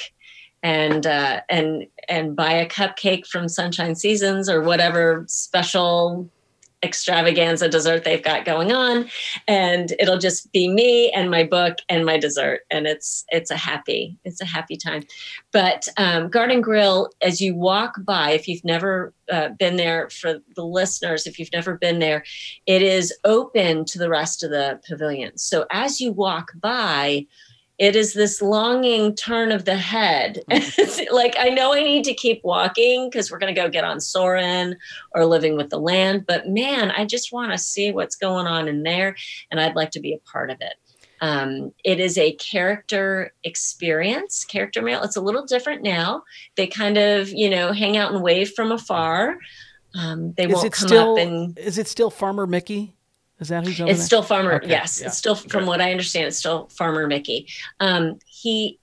and 0.62 1.06
uh, 1.06 1.40
and 1.50 1.86
and 2.08 2.34
buy 2.34 2.52
a 2.52 2.66
cupcake 2.68 3.26
from 3.26 3.48
Sunshine 3.48 3.96
Seasons 3.96 4.48
or 4.48 4.62
whatever 4.62 5.24
special 5.28 6.30
extravaganza 6.82 7.68
dessert 7.68 8.04
they've 8.04 8.22
got 8.22 8.44
going 8.44 8.72
on. 8.72 9.08
And 9.46 9.92
it'll 9.98 10.18
just 10.18 10.52
be 10.52 10.68
me 10.68 11.10
and 11.10 11.30
my 11.30 11.44
book 11.44 11.78
and 11.88 12.04
my 12.04 12.18
dessert. 12.18 12.62
And 12.70 12.86
it's 12.86 13.24
it's 13.28 13.50
a 13.50 13.56
happy 13.56 14.16
it's 14.24 14.40
a 14.40 14.46
happy 14.46 14.76
time. 14.76 15.04
But 15.52 15.88
um, 15.96 16.28
garden 16.28 16.60
grill 16.60 17.10
as 17.20 17.40
you 17.40 17.54
walk 17.54 17.94
by 18.04 18.30
if 18.32 18.48
you've 18.48 18.64
never 18.64 19.12
uh, 19.30 19.50
been 19.58 19.76
there 19.76 20.10
for 20.10 20.40
the 20.56 20.64
listeners 20.64 21.26
if 21.26 21.38
you've 21.38 21.52
never 21.52 21.76
been 21.76 22.00
there 22.00 22.24
it 22.66 22.82
is 22.82 23.14
open 23.24 23.84
to 23.86 23.98
the 23.98 24.10
rest 24.10 24.42
of 24.42 24.50
the 24.50 24.80
pavilion. 24.86 25.36
So 25.38 25.64
as 25.70 26.00
you 26.00 26.12
walk 26.12 26.52
by 26.60 27.26
it 27.82 27.96
is 27.96 28.12
this 28.12 28.40
longing 28.40 29.12
turn 29.16 29.50
of 29.50 29.64
the 29.64 29.76
head. 29.76 30.38
Like 31.10 31.34
I 31.38 31.48
know 31.48 31.74
I 31.74 31.82
need 31.82 32.04
to 32.04 32.14
keep 32.14 32.40
walking 32.42 33.10
because 33.10 33.30
we're 33.30 33.38
going 33.38 33.54
to 33.54 33.60
go 33.60 33.68
get 33.68 33.84
on 33.84 34.00
Soarin' 34.00 34.76
or 35.14 35.26
Living 35.26 35.56
with 35.56 35.68
the 35.68 35.78
Land, 35.78 36.24
but 36.26 36.48
man, 36.48 36.90
I 36.90 37.04
just 37.04 37.32
want 37.32 37.52
to 37.52 37.58
see 37.58 37.90
what's 37.90 38.16
going 38.16 38.46
on 38.46 38.68
in 38.68 38.82
there, 38.82 39.16
and 39.50 39.60
I'd 39.60 39.74
like 39.74 39.90
to 39.90 40.00
be 40.00 40.14
a 40.14 40.18
part 40.30 40.50
of 40.50 40.58
it. 40.60 40.74
Um, 41.20 41.72
it 41.84 42.00
is 42.00 42.16
a 42.18 42.32
character 42.32 43.34
experience, 43.44 44.44
character 44.44 44.80
mail. 44.80 45.02
It's 45.02 45.16
a 45.16 45.20
little 45.20 45.44
different 45.44 45.82
now. 45.82 46.22
They 46.56 46.66
kind 46.66 46.96
of, 46.96 47.28
you 47.28 47.50
know, 47.50 47.72
hang 47.72 47.96
out 47.96 48.12
and 48.12 48.22
wave 48.22 48.52
from 48.54 48.72
afar. 48.72 49.38
Um, 49.94 50.32
they 50.32 50.46
Is 50.46 50.54
won't 50.54 50.72
come 50.72 50.88
still 50.88 51.12
up 51.12 51.18
and 51.18 51.58
is 51.58 51.78
it 51.78 51.88
still 51.88 52.10
Farmer 52.10 52.46
Mickey? 52.46 52.94
Is 53.42 53.48
that 53.48 53.66
who's 53.66 53.78
it's 53.80 54.02
still 54.04 54.22
farmer 54.22 54.54
Okay, 54.54 54.68
yes. 54.70 55.00
Yeah. 55.00 55.08
it's 55.08 55.18
still 55.18 55.34
from 55.34 55.62
Okay. 55.62 55.68
what 55.68 55.80
i 55.82 55.90
understand 55.90 56.26
it's 56.28 56.38
still 56.38 56.68
farmer 56.68 57.06
mickey. 57.06 57.48
Um 57.80 58.18
he 58.26 58.78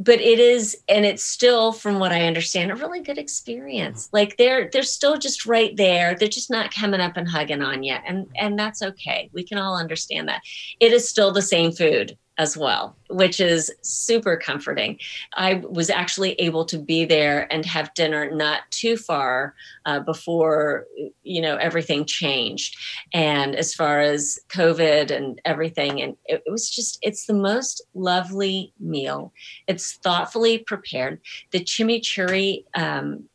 but 0.00 0.20
it 0.20 0.38
is 0.38 0.76
and 0.88 1.04
it's 1.04 1.24
still 1.24 1.72
from 1.72 1.98
what 1.98 2.12
i 2.12 2.24
understand 2.26 2.70
a 2.70 2.76
really 2.76 3.00
good 3.02 3.18
experience. 3.18 4.08
Like 4.12 4.36
they're 4.36 4.70
they're 4.72 4.84
still 4.84 5.18
just 5.18 5.44
right 5.44 5.76
there. 5.76 6.14
They're 6.14 6.28
just 6.28 6.50
not 6.50 6.72
coming 6.72 7.00
up 7.00 7.16
and 7.16 7.28
hugging 7.28 7.62
on 7.62 7.82
you 7.82 7.96
and 8.06 8.28
and 8.36 8.56
that's 8.58 8.80
okay. 8.82 9.28
We 9.32 9.42
can 9.44 9.58
all 9.58 9.76
understand 9.76 10.28
that. 10.28 10.42
It 10.80 10.92
is 10.92 11.08
still 11.08 11.32
the 11.32 11.42
same 11.42 11.72
food 11.72 12.16
as 12.38 12.56
well 12.56 12.96
which 13.10 13.40
is 13.40 13.72
super 13.82 14.36
comforting. 14.36 14.98
I 15.34 15.54
was 15.68 15.90
actually 15.90 16.32
able 16.32 16.64
to 16.66 16.78
be 16.78 17.04
there 17.04 17.50
and 17.52 17.64
have 17.64 17.94
dinner 17.94 18.30
not 18.30 18.62
too 18.70 18.96
far 18.96 19.54
uh, 19.86 20.00
before 20.00 20.86
you 21.22 21.40
know 21.40 21.56
everything 21.56 22.04
changed. 22.04 22.76
And 23.12 23.54
as 23.56 23.74
far 23.74 24.00
as 24.00 24.38
covid 24.48 25.10
and 25.10 25.40
everything 25.44 26.00
and 26.00 26.16
it, 26.26 26.42
it 26.46 26.50
was 26.50 26.70
just 26.70 26.98
it's 27.02 27.26
the 27.26 27.34
most 27.34 27.82
lovely 27.94 28.72
meal. 28.78 29.32
It's 29.66 29.94
thoughtfully 29.94 30.58
prepared. 30.58 31.20
The 31.50 31.60
chimichurri 31.60 32.64
um, 32.74 33.28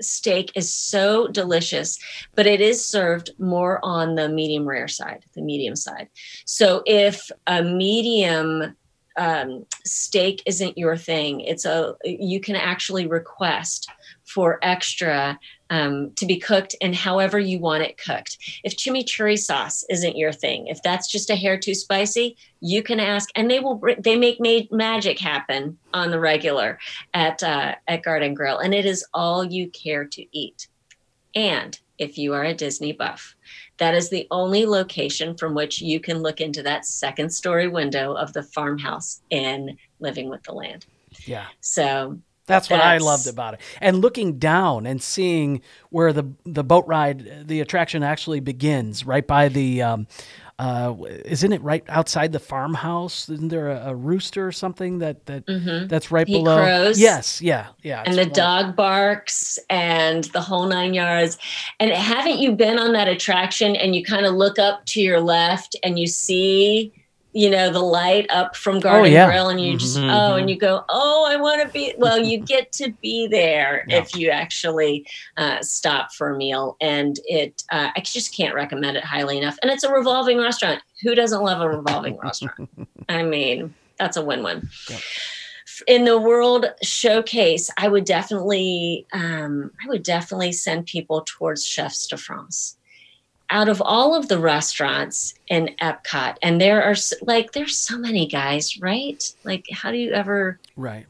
steak 0.00 0.52
is 0.54 0.72
so 0.72 1.28
delicious 1.28 1.98
but 2.34 2.46
it 2.46 2.60
is 2.60 2.84
served 2.84 3.30
more 3.38 3.80
on 3.82 4.14
the 4.14 4.28
medium 4.28 4.66
rare 4.66 4.88
side 4.88 5.24
the 5.34 5.42
medium 5.42 5.76
side. 5.76 6.08
So 6.44 6.82
if 6.86 7.30
a 7.46 7.62
medium 7.62 8.76
um, 9.16 9.66
steak 9.84 10.42
isn't 10.46 10.78
your 10.78 10.96
thing 10.96 11.40
it's 11.40 11.64
a 11.64 11.94
you 12.04 12.40
can 12.40 12.54
actually 12.54 13.06
request 13.06 13.90
for 14.24 14.58
extra 14.62 15.38
um, 15.70 16.12
to 16.16 16.26
be 16.26 16.38
cooked 16.38 16.74
and 16.80 16.94
however 16.94 17.38
you 17.38 17.58
want 17.58 17.82
it 17.82 17.98
cooked. 17.98 18.38
If 18.64 18.76
chimichurri 18.76 19.38
sauce 19.38 19.84
isn't 19.90 20.16
your 20.16 20.32
thing, 20.32 20.66
if 20.68 20.82
that's 20.82 21.10
just 21.10 21.30
a 21.30 21.36
hair 21.36 21.58
too 21.58 21.74
spicy, 21.74 22.36
you 22.60 22.82
can 22.82 23.00
ask, 23.00 23.28
and 23.34 23.50
they 23.50 23.60
will. 23.60 23.80
They 23.98 24.16
make 24.16 24.40
made 24.40 24.72
magic 24.72 25.18
happen 25.18 25.78
on 25.92 26.10
the 26.10 26.20
regular 26.20 26.78
at 27.14 27.42
uh, 27.42 27.74
at 27.86 28.02
Garden 28.02 28.34
Grill, 28.34 28.58
and 28.58 28.74
it 28.74 28.86
is 28.86 29.04
all 29.14 29.44
you 29.44 29.68
care 29.70 30.04
to 30.04 30.26
eat. 30.36 30.68
And 31.34 31.78
if 31.98 32.16
you 32.16 32.34
are 32.34 32.44
a 32.44 32.54
Disney 32.54 32.92
buff, 32.92 33.36
that 33.78 33.94
is 33.94 34.08
the 34.08 34.26
only 34.30 34.66
location 34.66 35.36
from 35.36 35.54
which 35.54 35.80
you 35.80 36.00
can 36.00 36.18
look 36.18 36.40
into 36.40 36.62
that 36.62 36.86
second 36.86 37.30
story 37.30 37.68
window 37.68 38.14
of 38.14 38.32
the 38.32 38.42
farmhouse 38.42 39.20
in 39.30 39.76
Living 40.00 40.28
with 40.28 40.42
the 40.44 40.52
Land. 40.52 40.86
yeah. 41.26 41.46
So 41.60 42.18
That's 42.48 42.68
what 42.68 42.80
I 42.80 42.98
loved 42.98 43.28
about 43.28 43.54
it. 43.54 43.60
And 43.80 44.00
looking 44.00 44.38
down 44.38 44.86
and 44.86 45.00
seeing 45.00 45.62
where 45.90 46.12
the 46.12 46.24
the 46.44 46.64
boat 46.64 46.86
ride, 46.88 47.46
the 47.46 47.60
attraction 47.60 48.02
actually 48.02 48.40
begins, 48.40 49.06
right 49.06 49.26
by 49.26 49.48
the, 49.48 49.82
um, 49.82 50.06
uh, 50.58 50.92
isn't 51.24 51.52
it 51.52 51.62
right 51.62 51.84
outside 51.88 52.32
the 52.32 52.40
farmhouse? 52.40 53.28
Isn't 53.28 53.46
there 53.48 53.68
a, 53.70 53.90
a 53.90 53.94
rooster 53.94 54.44
or 54.44 54.50
something 54.50 54.98
that 54.98 55.26
that 55.26 55.44
that's 55.88 56.10
right 56.10 56.26
Mm-hmm. 56.26 56.32
He 56.34 56.38
below? 56.42 56.56
crows. 56.56 56.98
Yes, 56.98 57.40
yeah, 57.40 57.68
yeah. 57.84 58.02
and 58.04 58.14
the 58.14 58.22
wonderful. 58.22 58.34
dog 58.34 58.76
barks 58.76 59.58
and 59.70 60.24
the 60.24 60.40
whole 60.40 60.66
nine 60.66 60.94
yards. 60.94 61.38
And 61.78 61.92
haven't 61.92 62.38
you 62.38 62.52
been 62.56 62.78
on 62.78 62.92
that 62.94 63.06
attraction 63.06 63.76
and 63.76 63.94
you 63.94 64.02
kind 64.04 64.26
of 64.26 64.34
look 64.34 64.58
up 64.58 64.84
to 64.86 65.00
your 65.00 65.20
left 65.20 65.76
and 65.84 65.96
you 65.96 66.08
see, 66.08 66.92
you 67.38 67.48
know, 67.48 67.70
the 67.70 67.78
light 68.00 68.26
up 68.30 68.56
from 68.56 68.80
Garden 68.80 69.12
yeah. 69.12 69.26
Grill 69.26 69.48
and 69.48 69.60
you 69.60 69.76
just, 69.78 69.96
Mhm. 69.96 70.10
oh, 70.12 70.34
and 70.34 70.50
you 70.50 70.56
go, 70.58 70.84
oh, 70.88 71.24
I 71.30 71.36
want 71.36 71.62
to 71.62 71.68
be, 71.68 71.94
well, 71.96 72.18
you 72.18 72.38
get 72.38 72.72
to 72.72 72.90
be 73.00 73.28
there 73.28 73.84
Yeah. 73.86 73.98
if 73.98 74.16
you 74.16 74.30
actually 74.30 75.06
uh, 75.36 75.58
stop 75.62 76.12
for 76.12 76.34
a 76.34 76.36
meal. 76.36 76.76
And 76.80 77.14
it, 77.26 77.62
uh, 77.70 77.90
I 77.94 78.00
just 78.00 78.34
can't 78.36 78.56
recommend 78.56 78.96
it 78.96 79.04
highly 79.04 79.38
enough. 79.38 79.56
And 79.62 79.70
it's 79.70 79.84
a 79.84 79.92
revolving 79.92 80.38
restaurant. 80.38 80.82
Who 81.04 81.14
doesn't 81.14 81.40
love 81.40 81.60
a 81.60 81.68
revolving 81.68 82.16
restaurant? 82.22 82.68
I 83.08 83.22
mean, 83.22 83.72
that's 84.00 84.16
a 84.16 84.24
win 84.24 84.42
win 84.42 84.68
Yep. 84.90 85.00
in 85.86 86.04
the 86.06 86.18
world 86.18 86.66
showcase 86.82 87.70
i 87.78 87.86
would 87.88 88.04
definitely 88.04 89.06
um, 89.12 89.70
i 89.84 89.88
would 89.88 90.02
definitely 90.02 90.50
send 90.50 90.86
people 90.86 91.22
towards 91.26 91.64
chefs 91.64 92.06
de 92.08 92.16
france 92.16 92.77
out 93.50 93.68
of 93.68 93.80
all 93.82 94.14
of 94.14 94.28
the 94.28 94.38
restaurants 94.38 95.34
in 95.48 95.74
epcot 95.80 96.36
and 96.42 96.60
there 96.60 96.82
are 96.82 96.94
like 97.22 97.52
there's 97.52 97.76
so 97.76 97.98
many 97.98 98.26
guys 98.26 98.78
right? 98.80 99.34
Like 99.44 99.66
how 99.72 99.90
do 99.90 99.98
you 99.98 100.12
ever 100.12 100.58
right. 100.76 101.06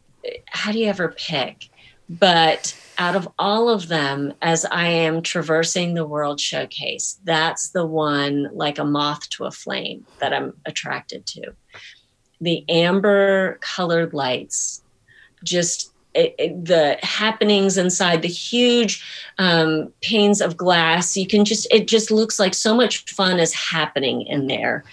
how 0.46 0.72
do 0.72 0.79
you 0.79 0.87
ever 0.87 1.14
pick? 1.16 1.68
But 2.09 2.74
out 2.98 3.14
of 3.14 3.29
all 3.38 3.68
of 3.68 3.88
them 3.88 4.35
as 4.42 4.64
i 4.66 4.87
am 4.87 5.22
traversing 5.22 5.94
the 5.94 6.07
world 6.07 6.40
showcase 6.40 7.20
that's 7.24 7.70
the 7.70 7.87
one 7.87 8.48
like 8.53 8.79
a 8.79 8.85
moth 8.85 9.29
to 9.31 9.44
a 9.44 9.51
flame 9.51 10.05
that 10.18 10.33
i'm 10.33 10.53
attracted 10.66 11.24
to. 11.27 11.53
The 12.40 12.64
amber 12.68 13.59
colored 13.61 14.14
lights 14.14 14.83
just 15.44 15.92
the 16.14 16.99
happenings 17.03 17.77
inside 17.77 18.23
the 18.23 18.29
huge 18.29 19.05
um, 19.38 19.92
panes 20.03 20.40
of 20.40 20.57
glass 20.57 21.16
you 21.16 21.27
can 21.27 21.44
just 21.44 21.66
it 21.73 21.87
just 21.87 22.11
looks 22.11 22.38
like 22.38 22.55
so 22.55 22.75
much 22.75 23.05
fun 23.12 23.38
is 23.38 23.53
happening 23.53 24.23
in 24.23 24.47
there. 24.47 24.85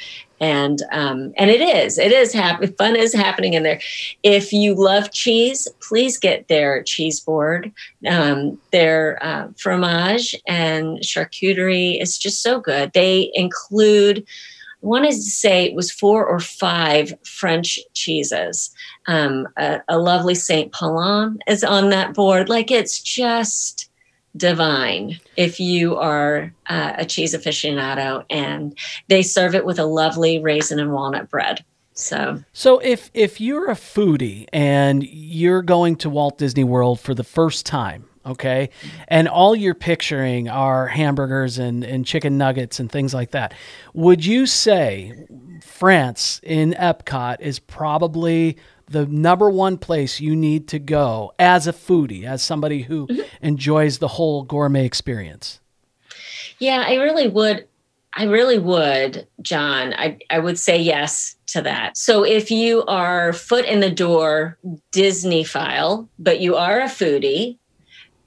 And 0.42 0.82
um, 0.92 1.34
and 1.38 1.50
it 1.50 1.62
is 1.62 1.98
it 1.98 2.12
is 2.12 2.34
happy 2.34 2.68
fun 2.68 2.98
is 2.98 3.14
happening 3.14 3.54
in 3.54 3.64
there. 3.64 3.80
If 4.22 4.52
you 4.52 4.76
love 4.76 5.12
cheese 5.12 5.68
please 5.80 6.18
get 6.18 6.50
their 6.50 6.84
cheese 6.84 7.22
board 7.22 7.72
um, 8.08 8.60
their 8.72 9.18
uh, 9.22 9.48
fromage 9.58 10.36
and 10.46 11.00
charcuterie. 11.00 12.02
Is 12.02 12.18
just 12.18 12.44
so 12.44 12.60
good. 12.60 12.92
They 12.94 13.32
include 13.34 14.28
I 14.86 14.88
wanted 14.88 15.14
to 15.14 15.22
say 15.24 15.66
it 15.66 15.74
was 15.74 15.92
four 15.92 16.24
or 16.24 16.40
five 16.40 17.12
French 17.24 17.80
cheeses. 17.94 18.70
Um, 19.08 19.48
a, 19.58 19.80
a 19.88 19.98
lovely 19.98 20.36
Saint 20.36 20.72
Paulin 20.74 21.40
is 21.48 21.64
on 21.64 21.90
that 21.90 22.14
board. 22.14 22.50
Like 22.50 22.70
it's 22.70 23.02
just 23.02 23.90
divine 24.38 25.20
if 25.38 25.60
you 25.60 25.96
are 25.96 26.54
uh, 26.68 26.94
a 26.98 27.06
cheese 27.06 27.34
aficionado, 27.34 28.26
and 28.30 28.78
they 29.08 29.24
serve 29.24 29.56
it 29.56 29.66
with 29.66 29.80
a 29.80 29.86
lovely 29.86 30.38
raisin 30.38 30.80
and 30.80 30.92
walnut 30.92 31.32
bread. 31.32 31.66
So 31.94 32.44
So 32.54 32.78
if 32.78 33.10
if 33.16 33.42
you're 33.42 33.72
a 33.72 33.76
foodie 33.76 34.46
and 34.54 35.04
you're 35.04 35.64
going 35.64 35.96
to 35.98 36.12
Walt 36.12 36.38
Disney 36.38 36.64
World 36.64 37.00
for 37.00 37.16
the 37.16 37.24
first 37.24 37.66
time, 37.66 38.08
okay? 38.26 38.70
And 39.08 39.28
all 39.28 39.56
you're 39.56 39.76
picturing 39.76 40.50
are 40.50 40.88
hamburgers 40.88 41.58
and, 41.58 41.84
and 41.84 42.06
chicken 42.06 42.38
nuggets 42.38 42.80
and 42.80 42.92
things 42.92 43.14
like 43.14 43.32
that. 43.32 43.54
Would 43.94 44.26
you 44.26 44.46
say 44.46 45.26
France 45.62 46.40
in 46.44 46.74
Epcot 46.74 47.38
is 47.40 47.60
probably 47.60 48.58
the 48.88 49.06
number 49.08 49.50
one 49.50 49.78
place 49.78 50.20
you 50.20 50.36
need 50.36 50.68
to 50.70 50.80
go 50.80 51.34
as 51.40 51.68
a 51.68 51.74
foodie, 51.74 52.26
as 52.26 52.44
somebody 52.44 52.84
who 52.84 53.08
mm-hmm. 53.08 53.22
enjoys 53.42 53.98
the 53.98 54.08
whole 54.08 54.44
gourmet 54.44 54.86
experience? 54.86 55.60
Yeah, 56.60 56.84
I 56.88 56.96
really 56.96 57.28
would. 57.28 57.68
I 58.18 58.24
really 58.26 58.60
would, 58.60 59.28
John. 59.42 59.94
I, 59.94 60.20
I 60.30 60.40
would 60.40 60.58
say 60.58 60.80
yes 60.80 61.36
to 61.48 61.62
that. 61.64 61.98
So 61.98 62.24
if 62.24 62.50
you 62.50 62.86
are 62.86 63.34
foot 63.34 63.66
in 63.66 63.82
the 63.82 63.92
door 63.92 64.58
Disney 64.92 65.44
file, 65.44 66.08
but 66.18 66.40
you 66.40 66.56
are 66.56 66.80
a 66.80 66.86
foodie, 66.86 67.58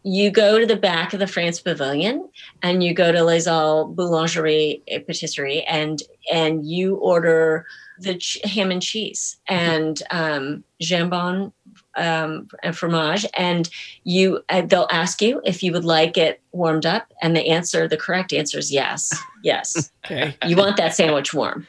you 0.02 0.30
go 0.30 0.58
to 0.58 0.66
the 0.66 0.76
back 0.76 1.12
of 1.12 1.20
the 1.20 1.26
France 1.26 1.60
Pavilion 1.60 2.28
and 2.62 2.82
you 2.82 2.94
go 2.94 3.12
to 3.12 3.22
Les 3.22 3.46
Halles 3.46 3.94
Boulangerie 3.94 4.82
et 4.88 5.06
Patisserie 5.06 5.64
and 5.64 6.02
and 6.32 6.66
you 6.66 6.96
order 6.96 7.66
the 8.00 8.16
ch- 8.16 8.38
ham 8.44 8.70
and 8.70 8.82
cheese 8.82 9.36
and 9.48 10.02
um, 10.10 10.64
jambon 10.80 11.52
um, 11.96 12.48
and 12.62 12.76
fromage, 12.76 13.26
and 13.36 13.68
you 14.04 14.42
uh, 14.48 14.62
they'll 14.62 14.88
ask 14.90 15.20
you 15.20 15.40
if 15.44 15.62
you 15.62 15.72
would 15.72 15.84
like 15.84 16.16
it 16.16 16.40
warmed 16.52 16.86
up, 16.86 17.12
and 17.22 17.36
the 17.36 17.48
answer, 17.48 17.88
the 17.88 17.96
correct 17.96 18.32
answer 18.32 18.58
is 18.58 18.72
yes, 18.72 19.12
yes. 19.42 19.90
okay. 20.04 20.36
You 20.46 20.56
want 20.56 20.76
that 20.76 20.94
sandwich 20.94 21.34
warm, 21.34 21.66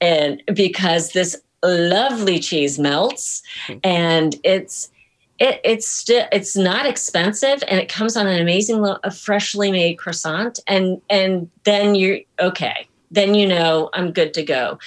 and 0.00 0.42
because 0.54 1.12
this 1.12 1.36
lovely 1.64 2.38
cheese 2.38 2.78
melts, 2.78 3.42
and 3.82 4.36
it's 4.44 4.90
it, 5.38 5.60
it's 5.64 5.86
still 5.86 6.26
it's 6.32 6.56
not 6.56 6.86
expensive 6.86 7.62
and 7.68 7.78
it 7.78 7.88
comes 7.88 8.16
on 8.16 8.26
an 8.26 8.40
amazing 8.40 8.84
a 9.04 9.10
freshly 9.10 9.70
made 9.70 9.98
croissant 9.98 10.60
and 10.66 11.00
and 11.10 11.50
then 11.64 11.94
you're 11.94 12.18
okay 12.40 12.88
then 13.10 13.34
you 13.34 13.46
know 13.46 13.90
i'm 13.94 14.12
good 14.12 14.32
to 14.34 14.42
go 14.42 14.78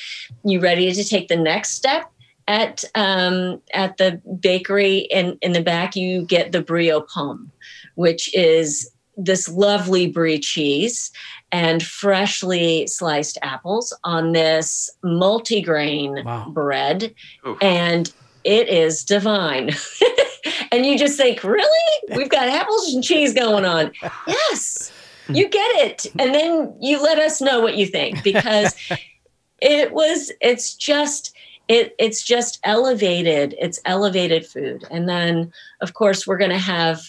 you 0.43 0.60
ready 0.60 0.91
to 0.91 1.04
take 1.04 1.28
the 1.28 1.36
next 1.36 1.72
step 1.72 2.12
at 2.47 2.84
um, 2.95 3.62
at 3.74 3.97
the 3.97 4.20
bakery 4.39 5.00
in 5.12 5.38
in 5.41 5.52
the 5.52 5.62
back 5.62 5.95
you 5.95 6.26
get 6.26 6.52
the 6.52 6.62
brio 6.62 7.02
pomme 7.02 7.52
which 7.95 8.34
is 8.36 8.89
this 9.18 9.50
lovely 9.50 10.08
brie 10.08 10.39
cheese 10.39 11.12
and 11.52 11.84
freshly 11.84 12.88
sliced 12.88 13.38
apples 13.41 13.95
on 14.04 14.32
this 14.32 14.89
multigrain 15.04 16.24
wow. 16.24 16.50
bread 16.50 17.14
Oof. 17.45 17.58
and 17.62 18.12
it 18.43 18.68
is 18.70 19.04
divine 19.04 19.70
and 20.72 20.86
you 20.86 20.98
just 20.98 21.18
think 21.18 21.44
really? 21.44 22.16
We've 22.16 22.30
got 22.30 22.48
apples 22.48 22.94
and 22.94 23.04
cheese 23.04 23.34
going 23.34 23.66
on. 23.66 23.92
Yes. 24.28 24.92
You 25.28 25.48
get 25.48 25.70
it. 25.86 26.08
And 26.18 26.34
then 26.34 26.74
you 26.82 27.02
let 27.02 27.20
us 27.20 27.40
know 27.40 27.62
what 27.62 27.78
you 27.78 27.86
think 27.86 28.24
because 28.24 28.76
it 29.62 29.92
was 29.92 30.32
it's 30.42 30.74
just 30.74 31.36
it, 31.68 31.94
it's 32.00 32.24
just 32.24 32.60
elevated. 32.64 33.56
It's 33.60 33.80
elevated 33.86 34.46
food. 34.46 34.86
And 34.90 35.08
then 35.08 35.52
of 35.82 35.94
course 35.94 36.26
we're 36.26 36.38
going 36.38 36.52
to 36.52 36.58
have 36.58 37.00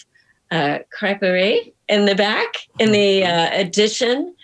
uh, 0.51 0.79
creperie 0.95 1.73
in 1.89 2.05
the 2.05 2.15
back 2.15 2.53
in 2.79 2.91
the 2.91 3.21
mm-hmm. 3.21 3.55
uh, 3.55 3.59
addition 3.59 4.35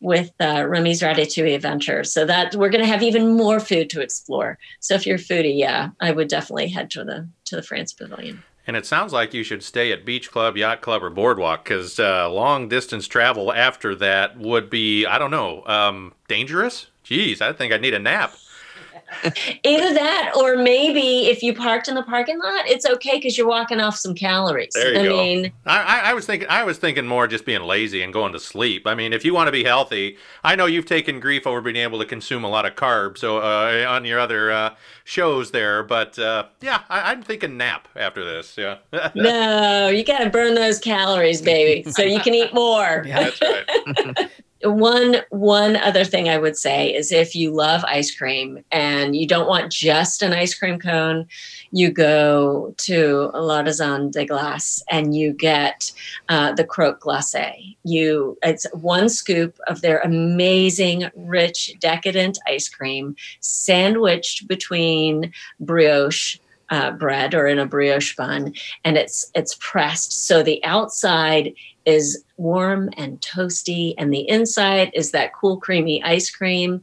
with 0.00 0.32
uh, 0.40 0.66
Remy's 0.68 1.02
Ratatouille 1.02 1.54
Adventure. 1.54 2.04
So 2.04 2.24
that 2.24 2.54
we're 2.54 2.70
going 2.70 2.84
to 2.84 2.90
have 2.90 3.02
even 3.02 3.36
more 3.36 3.60
food 3.60 3.90
to 3.90 4.00
explore. 4.00 4.58
So 4.80 4.94
if 4.94 5.06
you're 5.06 5.16
a 5.16 5.18
foodie, 5.18 5.58
yeah, 5.58 5.90
I 6.00 6.10
would 6.12 6.28
definitely 6.28 6.68
head 6.68 6.90
to 6.92 7.04
the 7.04 7.28
to 7.46 7.56
the 7.56 7.62
France 7.62 7.92
Pavilion. 7.92 8.42
And 8.66 8.76
it 8.76 8.84
sounds 8.84 9.12
like 9.12 9.32
you 9.32 9.44
should 9.44 9.62
stay 9.62 9.92
at 9.92 10.04
Beach 10.04 10.30
Club, 10.30 10.56
Yacht 10.56 10.80
Club, 10.80 11.04
or 11.04 11.10
Boardwalk 11.10 11.62
because 11.62 12.00
uh, 12.00 12.28
long 12.28 12.68
distance 12.68 13.06
travel 13.06 13.52
after 13.52 13.94
that 13.94 14.38
would 14.38 14.68
be, 14.68 15.06
I 15.06 15.18
don't 15.18 15.30
know, 15.30 15.64
um, 15.66 16.14
dangerous. 16.26 16.88
Geez, 17.04 17.40
I 17.40 17.52
think 17.52 17.72
I'd 17.72 17.80
need 17.80 17.94
a 17.94 18.00
nap. 18.00 18.34
Either 19.64 19.94
that, 19.94 20.32
or 20.36 20.56
maybe 20.56 21.26
if 21.26 21.42
you 21.42 21.54
parked 21.54 21.88
in 21.88 21.94
the 21.94 22.02
parking 22.02 22.38
lot, 22.38 22.66
it's 22.66 22.84
okay 22.86 23.16
because 23.16 23.38
you're 23.38 23.46
walking 23.46 23.80
off 23.80 23.96
some 23.96 24.14
calories. 24.14 24.72
There 24.74 24.94
you 24.94 25.00
I 25.00 25.04
go. 25.04 25.16
mean, 25.16 25.52
I, 25.64 26.00
I, 26.10 26.14
was 26.14 26.26
thinking, 26.26 26.48
I 26.48 26.64
was 26.64 26.78
thinking 26.78 27.06
more 27.06 27.26
just 27.26 27.44
being 27.44 27.62
lazy 27.62 28.02
and 28.02 28.12
going 28.12 28.32
to 28.32 28.40
sleep. 28.40 28.86
I 28.86 28.94
mean, 28.94 29.12
if 29.12 29.24
you 29.24 29.32
want 29.32 29.48
to 29.48 29.52
be 29.52 29.64
healthy, 29.64 30.16
I 30.42 30.56
know 30.56 30.66
you've 30.66 30.86
taken 30.86 31.20
grief 31.20 31.46
over 31.46 31.60
being 31.60 31.76
able 31.76 31.98
to 31.98 32.04
consume 32.04 32.44
a 32.44 32.48
lot 32.48 32.66
of 32.66 32.74
carbs, 32.74 33.18
so 33.18 33.38
uh, 33.38 33.86
on 33.88 34.04
your 34.04 34.18
other 34.18 34.50
uh, 34.50 34.74
shows 35.04 35.50
there. 35.50 35.82
But 35.82 36.18
uh, 36.18 36.46
yeah, 36.60 36.82
I, 36.88 37.12
am 37.12 37.22
thinking 37.22 37.56
nap 37.56 37.88
after 37.96 38.24
this. 38.24 38.56
Yeah. 38.58 38.78
no, 39.14 39.88
you 39.88 40.04
got 40.04 40.18
to 40.18 40.30
burn 40.30 40.54
those 40.54 40.78
calories, 40.78 41.40
baby, 41.40 41.90
so 41.90 42.02
you 42.02 42.20
can 42.20 42.34
eat 42.34 42.52
more. 42.52 43.04
Yeah, 43.06 43.30
that's 43.30 43.40
right 43.40 44.30
one 44.70 45.16
one 45.30 45.76
other 45.76 46.04
thing 46.04 46.28
i 46.28 46.38
would 46.38 46.56
say 46.56 46.94
is 46.94 47.12
if 47.12 47.34
you 47.34 47.50
love 47.50 47.84
ice 47.84 48.14
cream 48.14 48.62
and 48.70 49.16
you 49.16 49.26
don't 49.26 49.48
want 49.48 49.72
just 49.72 50.22
an 50.22 50.32
ice 50.32 50.54
cream 50.54 50.78
cone 50.78 51.26
you 51.72 51.90
go 51.90 52.74
to 52.78 53.30
L'Artisan 53.34 54.10
des 54.10 54.24
Glaces 54.24 54.82
and 54.90 55.14
you 55.14 55.32
get 55.32 55.92
uh, 56.28 56.52
the 56.52 56.64
croque 56.64 57.00
glacé. 57.00 57.76
You 57.84 58.38
it's 58.42 58.66
one 58.72 59.08
scoop 59.08 59.58
of 59.66 59.82
their 59.82 59.98
amazing 60.00 61.10
rich 61.14 61.74
decadent 61.80 62.38
ice 62.46 62.68
cream 62.68 63.16
sandwiched 63.40 64.48
between 64.48 65.32
brioche 65.60 66.38
uh, 66.70 66.90
bread 66.92 67.34
or 67.34 67.46
in 67.46 67.58
a 67.58 67.66
brioche 67.66 68.16
bun 68.16 68.52
and 68.84 68.96
it's 68.96 69.30
it's 69.36 69.56
pressed 69.60 70.26
so 70.26 70.42
the 70.42 70.62
outside 70.64 71.54
is 71.86 72.22
warm 72.36 72.90
and 72.96 73.20
toasty, 73.20 73.94
and 73.96 74.12
the 74.12 74.28
inside 74.28 74.90
is 74.94 75.12
that 75.12 75.32
cool, 75.34 75.56
creamy 75.56 76.02
ice 76.02 76.30
cream. 76.30 76.82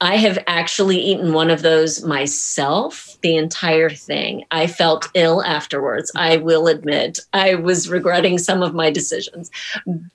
I 0.00 0.16
have 0.16 0.38
actually 0.46 0.98
eaten 0.98 1.32
one 1.32 1.50
of 1.50 1.62
those 1.62 2.04
myself, 2.04 3.18
the 3.22 3.36
entire 3.36 3.90
thing. 3.90 4.44
I 4.52 4.68
felt 4.68 5.08
ill 5.14 5.42
afterwards. 5.42 6.12
I 6.14 6.36
will 6.36 6.68
admit 6.68 7.18
I 7.32 7.56
was 7.56 7.88
regretting 7.88 8.38
some 8.38 8.62
of 8.62 8.74
my 8.74 8.90
decisions, 8.90 9.50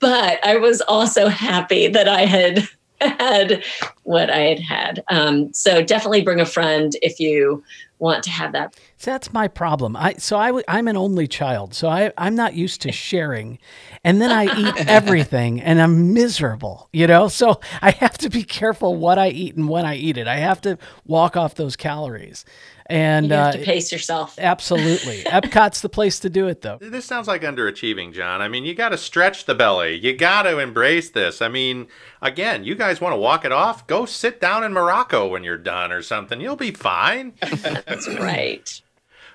but 0.00 0.42
I 0.44 0.56
was 0.56 0.80
also 0.82 1.28
happy 1.28 1.86
that 1.88 2.08
I 2.08 2.24
had 2.24 2.66
had 3.00 3.64
what 4.04 4.30
I 4.30 4.40
had 4.40 4.60
had. 4.60 5.04
Um, 5.08 5.52
so 5.52 5.82
definitely 5.82 6.22
bring 6.22 6.40
a 6.40 6.46
friend 6.46 6.96
if 7.02 7.20
you 7.20 7.62
want 8.02 8.24
to 8.24 8.30
have 8.30 8.52
that. 8.52 8.74
So 8.96 9.12
that's 9.12 9.32
my 9.32 9.48
problem. 9.48 9.96
I 9.96 10.14
so 10.14 10.36
I 10.36 10.48
w- 10.48 10.64
I'm 10.68 10.88
an 10.88 10.96
only 10.96 11.28
child, 11.28 11.72
so 11.72 11.88
I 11.88 12.12
I'm 12.18 12.34
not 12.34 12.54
used 12.54 12.82
to 12.82 12.92
sharing, 12.92 13.58
and 14.04 14.20
then 14.20 14.30
I 14.30 14.44
eat 14.44 14.74
everything, 14.88 15.60
and 15.60 15.80
I'm 15.80 16.12
miserable. 16.12 16.88
You 16.92 17.06
know, 17.06 17.28
so 17.28 17.60
I 17.80 17.92
have 17.92 18.18
to 18.18 18.28
be 18.28 18.42
careful 18.42 18.96
what 18.96 19.18
I 19.18 19.28
eat 19.28 19.56
and 19.56 19.68
when 19.68 19.86
I 19.86 19.94
eat 19.96 20.18
it. 20.18 20.26
I 20.26 20.36
have 20.36 20.60
to 20.62 20.78
walk 21.06 21.36
off 21.36 21.54
those 21.54 21.76
calories. 21.76 22.44
And 22.92 23.28
you 23.28 23.32
have 23.32 23.54
uh, 23.54 23.58
to 23.58 23.64
pace 23.64 23.90
yourself. 23.90 24.38
Absolutely. 24.38 25.22
Epcot's 25.26 25.80
the 25.80 25.88
place 25.88 26.20
to 26.20 26.28
do 26.28 26.46
it, 26.48 26.60
though. 26.60 26.76
This 26.78 27.06
sounds 27.06 27.26
like 27.26 27.40
underachieving, 27.40 28.12
John. 28.12 28.42
I 28.42 28.48
mean, 28.48 28.66
you 28.66 28.74
got 28.74 28.90
to 28.90 28.98
stretch 28.98 29.46
the 29.46 29.54
belly. 29.54 29.94
You 29.94 30.14
got 30.14 30.42
to 30.42 30.58
embrace 30.58 31.08
this. 31.08 31.40
I 31.40 31.48
mean, 31.48 31.86
again, 32.20 32.64
you 32.64 32.74
guys 32.74 33.00
want 33.00 33.14
to 33.14 33.16
walk 33.16 33.46
it 33.46 33.52
off? 33.52 33.86
Go 33.86 34.04
sit 34.04 34.42
down 34.42 34.62
in 34.62 34.74
Morocco 34.74 35.26
when 35.26 35.42
you're 35.42 35.56
done 35.56 35.90
or 35.90 36.02
something. 36.02 36.38
You'll 36.38 36.54
be 36.54 36.70
fine. 36.70 37.32
That's 37.40 38.08
right. 38.08 38.82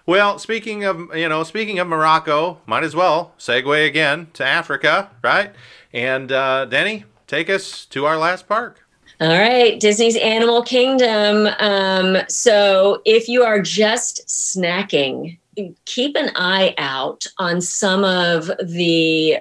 Well, 0.05 0.37
speaking 0.37 0.85
of 0.85 1.15
you 1.15 1.27
know, 1.27 1.43
speaking 1.43 1.79
of 1.79 1.87
Morocco, 1.87 2.61
might 2.67 2.83
as 2.83 2.95
well 2.95 3.33
segue 3.39 3.87
again 3.87 4.27
to 4.33 4.45
Africa, 4.45 5.09
right? 5.23 5.51
And 5.91 6.31
uh, 6.31 6.67
Deni, 6.69 7.05
take 7.25 7.49
us 7.49 7.85
to 7.87 8.05
our 8.05 8.17
last 8.17 8.47
park. 8.47 8.86
All 9.19 9.29
right, 9.29 9.79
Disney's 9.79 10.15
Animal 10.15 10.61
Kingdom. 10.61 11.47
Um, 11.59 12.17
so 12.29 13.01
if 13.03 13.27
you 13.27 13.43
are 13.43 13.59
just 13.59 14.27
snacking, 14.27 15.39
keep 15.85 16.15
an 16.15 16.29
eye 16.35 16.75
out 16.77 17.25
on 17.39 17.59
some 17.59 18.03
of 18.03 18.51
the 18.63 19.39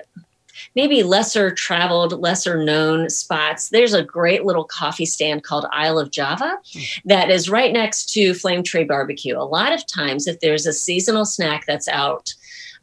maybe 0.75 1.03
lesser 1.03 1.51
traveled, 1.51 2.19
lesser 2.19 2.65
known 2.65 3.11
spots. 3.11 3.69
There's 3.69 3.93
a 3.93 4.03
great 4.03 4.47
little 4.47 4.65
coffee 4.65 5.05
stand 5.05 5.43
called 5.43 5.67
Isle 5.73 5.99
of 5.99 6.11
Java 6.11 6.57
that 7.05 7.29
is 7.29 7.51
right 7.51 7.73
next 7.73 8.11
to 8.15 8.33
Flame 8.33 8.63
Tree 8.63 8.85
Barbecue. 8.85 9.37
A 9.37 9.45
lot 9.45 9.75
of 9.75 9.87
times, 9.87 10.27
if 10.27 10.41
there's 10.41 10.65
a 10.65 10.73
seasonal 10.73 11.27
snack 11.27 11.67
that's 11.67 11.89
out, 11.89 12.33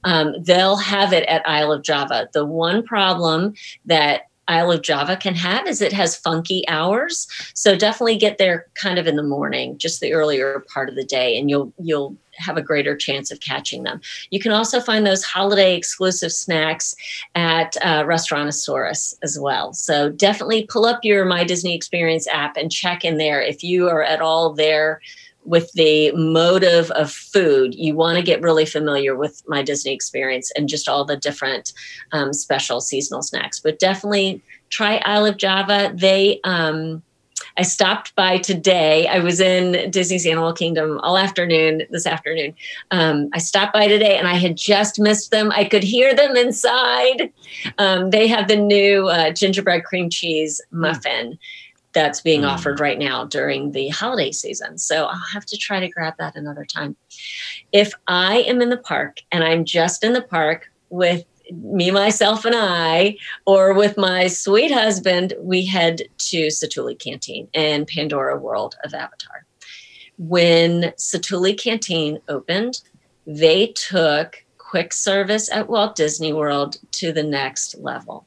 um, 0.04 0.36
they'll 0.44 0.78
have 0.78 1.12
it 1.12 1.28
at 1.28 1.48
Isle 1.50 1.72
of 1.72 1.82
Java. 1.82 2.30
The 2.34 2.46
one 2.46 2.84
problem 2.84 3.56
that 3.86 4.28
Isle 4.48 4.72
of 4.72 4.82
Java 4.82 5.16
can 5.16 5.36
have 5.36 5.68
is 5.68 5.82
it 5.82 5.94
has 5.94 6.16
funky 6.16 6.68
hours. 6.68 7.28
So 7.54 7.76
definitely 7.76 8.18
get 8.18 8.38
there 8.38 8.68
kind 8.76 9.00
of 9.00 9.08
in 9.08 9.16
the 9.16 9.24
morning, 9.24 9.78
just 9.78 10.02
the 10.02 10.14
earlier 10.14 10.66
part 10.74 10.90
of 10.90 10.96
the 10.96 11.04
day, 11.04 11.38
and 11.38 11.50
you'll 11.50 11.74
you'll 11.80 12.16
have 12.38 12.58
a 12.58 12.62
greater 12.62 12.96
chance 12.96 13.32
of 13.32 13.40
catching 13.42 13.84
them. 13.84 14.02
You 14.32 14.40
can 14.40 14.52
also 14.52 14.80
find 14.80 15.06
those 15.06 15.24
holiday 15.24 15.76
exclusive 15.76 16.32
snacks 16.32 16.96
at 17.36 17.78
uh, 17.84 18.04
Restaurantosaurus 18.04 19.16
as 19.22 19.38
well. 19.40 19.72
So 19.74 20.10
definitely 20.10 20.66
pull 20.66 20.86
up 20.86 21.02
your 21.04 21.26
My 21.26 21.44
Disney 21.44 21.76
Experience 21.76 22.28
app 22.28 22.58
and 22.58 22.72
check 22.72 23.06
in 23.06 23.18
there 23.18 23.40
if 23.42 23.64
you 23.64 23.88
are 23.88 24.04
at 24.04 24.22
all 24.22 24.52
there 24.52 25.00
with 25.46 25.72
the 25.74 26.12
motive 26.14 26.90
of 26.92 27.12
food, 27.12 27.76
you 27.76 27.96
want 27.96 28.18
to 28.18 28.24
get 28.24 28.42
really 28.42 28.66
familiar 28.66 29.16
with 29.16 29.44
my 29.48 29.62
Disney 29.62 29.94
experience 29.94 30.52
and 30.56 30.70
just 30.70 30.88
all 30.88 31.06
the 31.06 31.18
different 31.18 31.74
um, 32.12 32.34
special 32.34 32.82
seasonal 32.82 33.22
snacks. 33.22 33.60
But 33.60 33.80
definitely 33.80 34.42
try 34.70 35.02
Isle 35.06 35.26
of 35.26 35.38
Java. 35.38 35.92
They, 35.96 36.40
um, 36.44 37.04
I 37.58 37.62
stopped 37.64 38.16
by 38.16 38.38
today. 38.40 39.08
I 39.08 39.20
was 39.20 39.40
in 39.40 39.92
Disney's 39.92 40.26
Animal 40.26 40.54
Kingdom 40.54 41.00
all 41.04 41.18
afternoon 41.18 41.84
this 41.92 42.08
afternoon. 42.08 42.56
Um, 42.92 43.30
I 43.34 43.38
stopped 43.38 43.74
by 43.74 43.88
today 43.88 44.18
and 44.18 44.28
I 44.28 44.36
had 44.36 44.58
just 44.58 45.00
missed 45.00 45.32
them. 45.32 45.52
I 45.52 45.66
could 45.66 45.84
hear 45.84 46.16
them 46.16 46.36
inside. 46.36 47.32
Um, 47.78 48.10
they 48.10 48.28
have 48.28 48.48
the 48.48 48.56
new 48.56 49.08
uh, 49.08 49.32
gingerbread 49.32 49.84
cream 49.84 50.10
cheese 50.10 50.62
muffin 50.72 51.38
that's 51.94 52.22
being 52.22 52.42
mm. 52.42 52.50
offered 52.50 52.80
right 52.80 53.00
now 53.00 53.26
during 53.26 53.72
the 53.72 53.90
holiday 53.90 54.32
season. 54.32 54.78
So 54.78 55.06
I'll 55.06 55.28
have 55.34 55.46
to 55.48 55.58
try 55.58 55.80
to 55.80 55.90
grab 55.90 56.16
that 56.18 56.36
another 56.36 56.66
time. 56.66 56.96
If 57.72 57.94
I 58.08 58.38
am 58.40 58.62
in 58.62 58.70
the 58.70 58.78
park 58.78 59.22
and 59.32 59.44
I'm 59.44 59.66
just 59.66 60.04
in 60.04 60.14
the 60.14 60.22
park 60.22 60.72
with 60.90 61.26
me, 61.52 61.92
myself, 61.92 62.46
and 62.46 62.56
I, 62.56 63.18
or 63.46 63.74
with 63.74 63.98
my 63.98 64.28
sweet 64.28 64.72
husband, 64.72 65.34
we 65.40 65.66
head 65.66 66.04
to 66.18 66.48
Satu'li 66.48 66.98
Canteen 66.98 67.48
and 67.54 67.88
Pandora 67.88 68.40
World 68.40 68.76
of 68.84 68.94
Avatar. 68.94 69.46
When 70.18 70.94
Satu'li 70.98 71.58
Canteen 71.58 72.20
opened, 72.28 72.82
they 73.28 73.68
took 73.68 74.44
quick 74.58 74.94
service 74.94 75.52
at 75.52 75.70
Walt 75.70 75.96
Disney 75.96 76.34
World 76.34 76.78
to 76.94 77.12
the 77.12 77.24
next 77.24 77.76
level. 77.78 78.26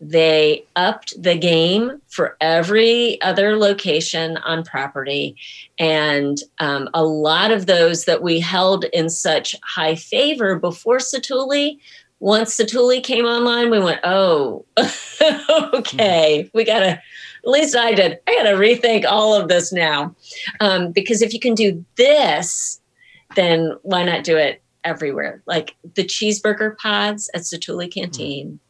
They 0.00 0.64
upped 0.76 1.20
the 1.20 1.36
game 1.36 2.00
for 2.06 2.36
every 2.40 3.20
other 3.20 3.56
location 3.56 4.36
on 4.38 4.64
property. 4.64 5.36
And 5.78 6.38
um, 6.60 6.88
a 6.94 7.04
lot 7.04 7.50
of 7.50 7.66
those 7.66 8.04
that 8.04 8.22
we 8.22 8.38
held 8.38 8.84
in 8.92 9.10
such 9.10 9.56
high 9.64 9.96
favor 9.96 10.56
before 10.56 10.98
Satu'li, 10.98 11.78
once 12.20 12.56
Satu'li 12.56 13.02
came 13.02 13.24
online, 13.24 13.70
we 13.70 13.80
went, 13.80 14.00
oh, 14.04 14.64
okay, 15.74 16.48
we 16.54 16.64
got 16.64 16.80
to, 16.80 16.90
at 16.90 17.02
least 17.44 17.76
I 17.76 17.94
did, 17.94 18.18
I 18.28 18.36
got 18.36 18.44
to 18.44 18.56
rethink 18.56 19.04
all 19.04 19.34
of 19.34 19.48
this 19.48 19.72
now. 19.72 20.14
Um, 20.60 20.92
because 20.92 21.22
if 21.22 21.34
you 21.34 21.40
can 21.40 21.54
do 21.54 21.84
this, 21.96 22.80
then 23.34 23.72
why 23.82 24.04
not 24.04 24.22
do 24.22 24.36
it 24.36 24.62
everywhere? 24.84 25.42
Like 25.46 25.74
the 25.94 26.04
cheeseburger 26.04 26.76
pods 26.78 27.28
at 27.34 27.42
Satu'li 27.42 27.92
Canteen 27.92 28.60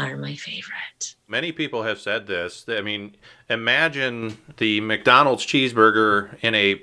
are 0.00 0.16
my 0.16 0.34
favorite. 0.34 1.16
Many 1.28 1.52
people 1.52 1.82
have 1.82 2.00
said 2.00 2.26
this. 2.26 2.64
I 2.68 2.80
mean, 2.80 3.16
imagine 3.48 4.38
the 4.56 4.80
McDonald's 4.80 5.46
cheeseburger 5.46 6.36
in 6.42 6.54
a 6.54 6.80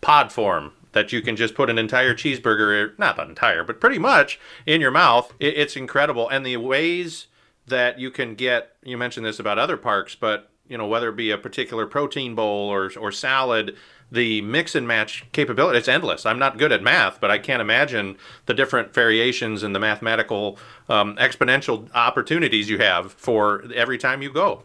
pod 0.00 0.32
form 0.32 0.72
that 0.92 1.12
you 1.12 1.20
can 1.20 1.36
just 1.36 1.54
put 1.54 1.68
an 1.68 1.78
entire 1.78 2.14
cheeseburger, 2.14 2.98
not 2.98 3.18
entire, 3.18 3.64
but 3.64 3.80
pretty 3.80 3.98
much 3.98 4.38
in 4.64 4.80
your 4.80 4.90
mouth. 4.90 5.32
it's 5.40 5.76
incredible. 5.76 6.28
And 6.28 6.46
the 6.46 6.56
ways 6.56 7.26
that 7.66 7.98
you 7.98 8.10
can 8.10 8.34
get, 8.34 8.76
you 8.82 8.96
mentioned 8.96 9.26
this 9.26 9.38
about 9.38 9.58
other 9.58 9.76
parks, 9.76 10.14
but 10.14 10.50
you 10.68 10.78
know, 10.78 10.86
whether 10.86 11.10
it 11.10 11.16
be 11.16 11.30
a 11.30 11.38
particular 11.38 11.86
protein 11.86 12.34
bowl 12.34 12.68
or, 12.70 12.90
or 12.98 13.12
salad, 13.12 13.76
the 14.14 14.40
mix 14.42 14.74
and 14.74 14.86
match 14.86 15.24
capability 15.32 15.78
it's 15.78 15.88
endless 15.88 16.24
i'm 16.24 16.38
not 16.38 16.58
good 16.58 16.72
at 16.72 16.82
math 16.82 17.20
but 17.20 17.30
i 17.30 17.38
can't 17.38 17.60
imagine 17.60 18.16
the 18.46 18.54
different 18.54 18.94
variations 18.94 19.62
and 19.62 19.74
the 19.74 19.80
mathematical 19.80 20.58
um, 20.88 21.16
exponential 21.16 21.88
opportunities 21.94 22.68
you 22.68 22.78
have 22.78 23.12
for 23.12 23.64
every 23.74 23.98
time 23.98 24.22
you 24.22 24.32
go 24.32 24.62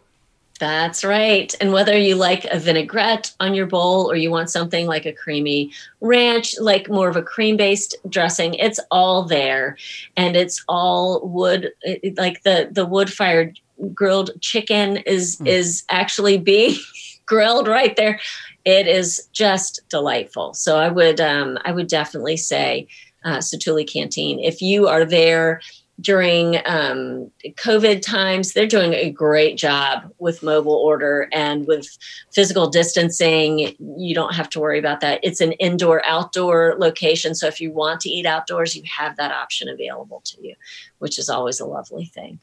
that's 0.60 1.06
right. 1.06 1.56
And 1.62 1.72
whether 1.72 1.98
you 1.98 2.16
like 2.16 2.46
a 2.46 2.60
vinaigrette 2.60 3.32
on 3.40 3.54
your 3.56 3.66
bowl 3.66 4.12
or 4.12 4.16
you 4.16 4.30
want 4.30 4.50
something 4.50 4.88
like 4.88 5.06
a 5.06 5.14
creamy 5.14 5.72
ranch, 6.02 6.54
like 6.60 6.90
more 6.90 7.08
of 7.08 7.16
a 7.16 7.22
cream 7.24 7.56
based 7.56 7.96
dressing, 8.10 8.56
it's 8.56 8.80
all 8.92 9.24
there. 9.24 9.78
And 10.18 10.36
it's 10.36 10.64
all 10.68 11.26
wood, 11.26 11.72
like 12.18 12.44
the, 12.44 12.68
the 12.72 12.86
wood 12.86 13.12
fired 13.12 13.58
grilled 13.94 14.32
chicken 14.42 14.98
is, 14.98 15.38
mm. 15.38 15.48
is 15.48 15.84
actually 15.90 16.38
being 16.38 16.76
grilled 17.26 17.68
right 17.68 17.96
there 17.96 18.20
it 18.66 18.88
is 18.88 19.28
just 19.32 19.82
delightful. 19.90 20.54
So 20.54 20.78
I 20.78 20.90
would 20.90 21.20
um, 21.20 21.58
I 21.66 21.72
would 21.72 21.88
definitely 21.88 22.38
say 22.38 22.88
uh, 23.24 23.38
Satu'li 23.38 23.92
Canteen. 23.92 24.40
If 24.40 24.62
you 24.62 24.88
are 24.88 25.06
there 25.06 25.62
during 26.02 26.58
um, 26.66 27.30
COVID 27.44 28.02
times, 28.02 28.54
they're 28.54 28.68
doing 28.68 28.94
a 28.94 29.10
great 29.10 29.58
job 29.58 30.10
with 30.18 30.42
mobile 30.44 30.76
order 30.76 31.28
and 31.34 31.68
with 31.68 31.98
physical 32.32 32.70
distancing. 32.70 33.76
You 33.80 34.16
don't 34.16 34.34
have 34.34 34.50
to 34.52 34.60
worry 34.60 34.80
about 34.80 35.02
that. 35.02 35.20
It's 35.24 35.42
an 35.42 35.54
indoor 35.54 36.06
outdoor 36.06 36.76
location. 36.78 37.36
So 37.36 37.48
if 37.48 37.60
you 37.60 37.72
want 37.72 38.00
to 38.02 38.10
eat 38.10 38.26
outdoors, 38.26 38.76
you 38.76 38.84
have 38.98 39.18
that 39.18 39.32
option 39.32 39.68
available 39.68 40.22
to 40.26 40.42
you, 40.42 40.56
which 41.00 41.20
is 41.20 41.30
always 41.30 41.60
a 41.60 41.66
lovely 41.66 42.06
thing. 42.06 42.40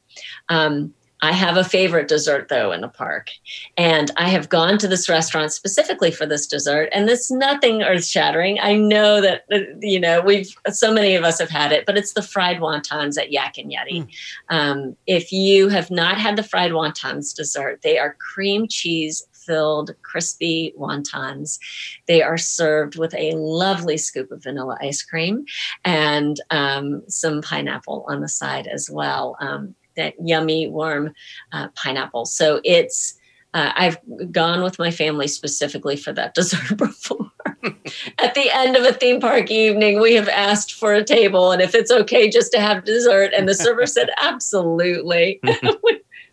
Um, 0.48 0.92
I 1.22 1.32
have 1.32 1.56
a 1.56 1.64
favorite 1.64 2.08
dessert 2.08 2.48
though 2.48 2.72
in 2.72 2.80
the 2.80 2.88
park. 2.88 3.30
And 3.76 4.10
I 4.16 4.28
have 4.28 4.48
gone 4.48 4.78
to 4.78 4.88
this 4.88 5.08
restaurant 5.08 5.52
specifically 5.52 6.10
for 6.10 6.26
this 6.26 6.46
dessert 6.46 6.88
and 6.92 7.08
it's 7.08 7.30
nothing 7.30 7.82
earth 7.82 8.06
shattering. 8.06 8.58
I 8.60 8.74
know 8.74 9.20
that, 9.20 9.44
uh, 9.52 9.60
you 9.80 9.98
know, 9.98 10.20
we've, 10.20 10.54
so 10.70 10.92
many 10.92 11.14
of 11.14 11.24
us 11.24 11.38
have 11.38 11.50
had 11.50 11.72
it, 11.72 11.86
but 11.86 11.96
it's 11.96 12.12
the 12.12 12.22
fried 12.22 12.58
wontons 12.58 13.18
at 13.18 13.32
Yak 13.32 13.58
and 13.58 13.72
Yeti. 13.72 14.02
Mm. 14.02 14.08
Um, 14.50 14.96
if 15.06 15.32
you 15.32 15.68
have 15.68 15.90
not 15.90 16.18
had 16.18 16.36
the 16.36 16.42
fried 16.42 16.72
wontons 16.72 17.34
dessert, 17.34 17.80
they 17.82 17.98
are 17.98 18.16
cream 18.20 18.68
cheese 18.68 19.26
filled 19.46 19.94
crispy 20.02 20.74
wontons. 20.78 21.58
They 22.06 22.20
are 22.22 22.36
served 22.36 22.98
with 22.98 23.14
a 23.14 23.32
lovely 23.36 23.96
scoop 23.96 24.30
of 24.32 24.42
vanilla 24.42 24.76
ice 24.80 25.02
cream 25.02 25.46
and 25.84 26.38
um, 26.50 27.02
some 27.08 27.40
pineapple 27.40 28.04
on 28.08 28.20
the 28.20 28.28
side 28.28 28.66
as 28.66 28.90
well. 28.90 29.36
Um, 29.40 29.74
that 29.96 30.14
yummy 30.20 30.68
warm 30.68 31.12
uh, 31.52 31.68
pineapple. 31.74 32.26
So 32.26 32.60
it's 32.64 33.18
uh, 33.54 33.72
I've 33.74 33.98
gone 34.32 34.62
with 34.62 34.78
my 34.78 34.90
family 34.90 35.28
specifically 35.28 35.96
for 35.96 36.12
that 36.12 36.34
dessert 36.34 36.76
before. 36.76 37.30
At 38.18 38.34
the 38.34 38.50
end 38.52 38.76
of 38.76 38.84
a 38.84 38.92
theme 38.92 39.20
park 39.20 39.50
evening, 39.50 40.00
we 40.00 40.14
have 40.14 40.28
asked 40.28 40.74
for 40.74 40.92
a 40.92 41.04
table 41.04 41.52
and 41.52 41.62
if 41.62 41.74
it's 41.74 41.90
okay 41.90 42.28
just 42.28 42.52
to 42.52 42.60
have 42.60 42.84
dessert, 42.84 43.32
and 43.34 43.48
the 43.48 43.54
server 43.54 43.86
said 43.86 44.10
absolutely. 44.18 45.40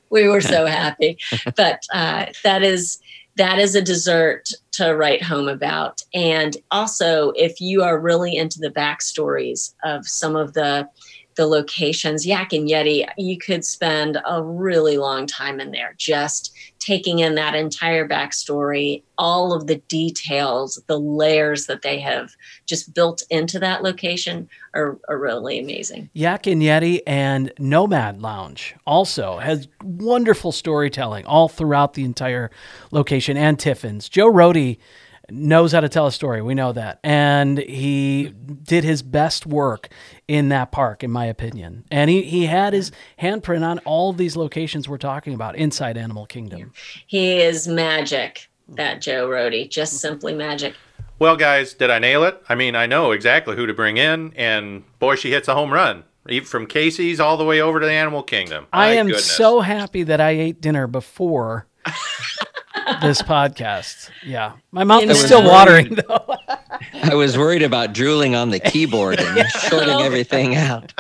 we 0.09 0.27
were 0.27 0.41
so 0.41 0.65
happy. 0.65 1.17
But 1.55 1.83
uh, 1.93 2.27
that 2.43 2.61
is 2.61 2.99
that 3.35 3.57
is 3.57 3.73
a 3.73 3.81
dessert 3.81 4.49
to 4.73 4.95
write 4.95 5.23
home 5.23 5.47
about. 5.47 6.01
And 6.13 6.55
also, 6.71 7.31
if 7.31 7.59
you 7.59 7.81
are 7.81 7.99
really 7.99 8.35
into 8.35 8.59
the 8.59 8.69
backstories 8.69 9.73
of 9.83 10.07
some 10.07 10.35
of 10.35 10.53
the 10.53 10.87
the 11.35 11.47
locations, 11.47 12.25
Yak 12.25 12.53
and 12.53 12.69
Yeti, 12.69 13.07
you 13.17 13.37
could 13.37 13.65
spend 13.65 14.17
a 14.25 14.43
really 14.43 14.97
long 14.97 15.25
time 15.25 15.59
in 15.59 15.71
there 15.71 15.95
just 15.97 16.53
taking 16.79 17.19
in 17.19 17.35
that 17.35 17.55
entire 17.55 18.07
backstory, 18.07 19.03
all 19.17 19.53
of 19.53 19.67
the 19.67 19.77
details, 19.87 20.81
the 20.87 20.99
layers 20.99 21.65
that 21.67 21.81
they 21.81 21.99
have 21.99 22.31
just 22.65 22.93
built 22.93 23.23
into 23.29 23.57
that 23.59 23.83
location 23.83 24.49
are, 24.73 24.99
are 25.07 25.17
really 25.17 25.59
amazing. 25.59 26.09
Yak 26.13 26.45
and 26.45 26.61
Yeti 26.61 26.99
and 27.07 27.53
Nomad 27.57 28.21
Lounge 28.21 28.75
also 28.85 29.37
has 29.37 29.67
wonderful 29.81 30.51
storytelling 30.51 31.25
all 31.25 31.47
throughout 31.47 31.93
the 31.93 32.03
entire 32.03 32.51
location 32.91 33.37
and 33.37 33.57
Tiffins. 33.57 34.09
Joe 34.09 34.31
Rohde 34.31 34.77
knows 35.29 35.71
how 35.71 35.79
to 35.79 35.89
tell 35.89 36.07
a 36.07 36.11
story. 36.11 36.41
We 36.41 36.53
know 36.53 36.71
that. 36.73 36.99
And 37.03 37.57
he 37.57 38.33
did 38.63 38.83
his 38.83 39.01
best 39.01 39.45
work 39.45 39.89
in 40.27 40.49
that 40.49 40.71
park, 40.71 41.03
in 41.03 41.11
my 41.11 41.25
opinion. 41.25 41.85
And 41.89 42.09
he, 42.09 42.23
he 42.23 42.45
had 42.45 42.73
his 42.73 42.91
handprint 43.19 43.63
on 43.63 43.79
all 43.79 44.13
these 44.13 44.35
locations 44.35 44.87
we're 44.87 44.97
talking 44.97 45.33
about 45.33 45.55
inside 45.55 45.97
Animal 45.97 46.25
Kingdom. 46.25 46.73
He 47.07 47.41
is 47.41 47.67
magic, 47.67 48.49
that 48.69 49.01
Joe 49.01 49.27
Rohde. 49.29 49.69
Just 49.69 49.99
simply 49.99 50.33
magic. 50.33 50.75
Well, 51.19 51.37
guys, 51.37 51.73
did 51.73 51.89
I 51.89 51.99
nail 51.99 52.23
it? 52.23 52.41
I 52.49 52.55
mean, 52.55 52.75
I 52.75 52.85
know 52.85 53.11
exactly 53.11 53.55
who 53.55 53.65
to 53.65 53.73
bring 53.73 53.97
in, 53.97 54.33
and 54.35 54.83
boy, 54.99 55.15
she 55.15 55.31
hits 55.31 55.47
a 55.47 55.53
home 55.53 55.71
run. 55.71 56.03
Even 56.27 56.47
from 56.47 56.67
Casey's 56.67 57.19
all 57.19 57.37
the 57.37 57.43
way 57.45 57.59
over 57.61 57.79
to 57.79 57.85
the 57.85 57.91
Animal 57.91 58.23
Kingdom. 58.23 58.67
My 58.71 58.85
I 58.85 58.89
am 58.93 59.07
goodness. 59.07 59.29
so 59.29 59.59
happy 59.59 60.03
that 60.03 60.21
I 60.21 60.31
ate 60.31 60.61
dinner 60.61 60.87
before 60.87 61.67
this 63.01 63.21
podcast. 63.21 64.09
Yeah. 64.25 64.53
My 64.71 64.83
mouth 64.83 65.03
is 65.03 65.19
still 65.23 65.43
watering 65.43 65.95
though. 65.95 66.35
I 67.03 67.15
was 67.15 67.37
worried 67.37 67.63
about 67.63 67.93
drooling 67.93 68.35
on 68.35 68.49
the 68.49 68.59
keyboard 68.59 69.19
and 69.19 69.49
shorting 69.69 70.01
everything 70.01 70.55
out. 70.55 70.93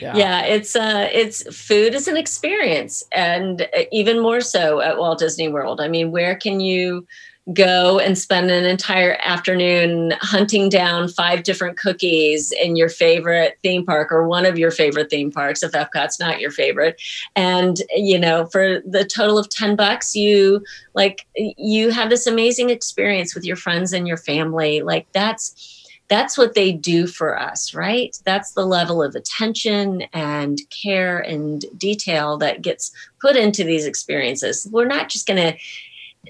Yeah. 0.00 0.16
yeah, 0.16 0.42
it's 0.42 0.74
uh, 0.74 1.08
it's 1.12 1.42
food 1.54 1.94
is 1.94 2.08
an 2.08 2.16
experience, 2.16 3.04
and 3.12 3.62
uh, 3.62 3.82
even 3.92 4.20
more 4.20 4.40
so 4.40 4.80
at 4.80 4.98
Walt 4.98 5.20
Disney 5.20 5.48
World. 5.48 5.80
I 5.80 5.86
mean, 5.86 6.10
where 6.10 6.34
can 6.34 6.58
you 6.58 7.06
go 7.52 7.98
and 7.98 8.16
spend 8.16 8.52
an 8.52 8.64
entire 8.64 9.18
afternoon 9.24 10.12
hunting 10.20 10.68
down 10.68 11.08
five 11.08 11.42
different 11.42 11.76
cookies 11.76 12.52
in 12.52 12.76
your 12.76 12.88
favorite 12.88 13.58
theme 13.62 13.84
park 13.84 14.12
or 14.12 14.28
one 14.28 14.46
of 14.46 14.58
your 14.58 14.70
favorite 14.70 15.10
theme 15.10 15.30
parks 15.30 15.64
if 15.64 15.72
Epcot's 15.72 16.20
not 16.20 16.38
your 16.38 16.52
favorite 16.52 17.02
and 17.34 17.78
you 17.96 18.16
know 18.16 18.46
for 18.46 18.80
the 18.86 19.04
total 19.04 19.38
of 19.38 19.48
10 19.48 19.74
bucks 19.74 20.14
you 20.14 20.62
like 20.94 21.26
you 21.34 21.90
have 21.90 22.10
this 22.10 22.28
amazing 22.28 22.70
experience 22.70 23.34
with 23.34 23.44
your 23.44 23.56
friends 23.56 23.92
and 23.92 24.06
your 24.06 24.16
family 24.16 24.80
like 24.80 25.10
that's 25.12 25.80
that's 26.08 26.36
what 26.36 26.52
they 26.52 26.72
do 26.72 27.06
for 27.06 27.40
us, 27.40 27.72
right? 27.72 28.14
That's 28.26 28.52
the 28.52 28.66
level 28.66 29.02
of 29.02 29.14
attention 29.14 30.02
and 30.12 30.60
care 30.68 31.20
and 31.20 31.64
detail 31.78 32.36
that 32.36 32.60
gets 32.60 32.92
put 33.18 33.34
into 33.34 33.64
these 33.64 33.86
experiences. 33.86 34.68
We're 34.70 34.84
not 34.84 35.08
just 35.08 35.26
going 35.26 35.38
to 35.38 35.58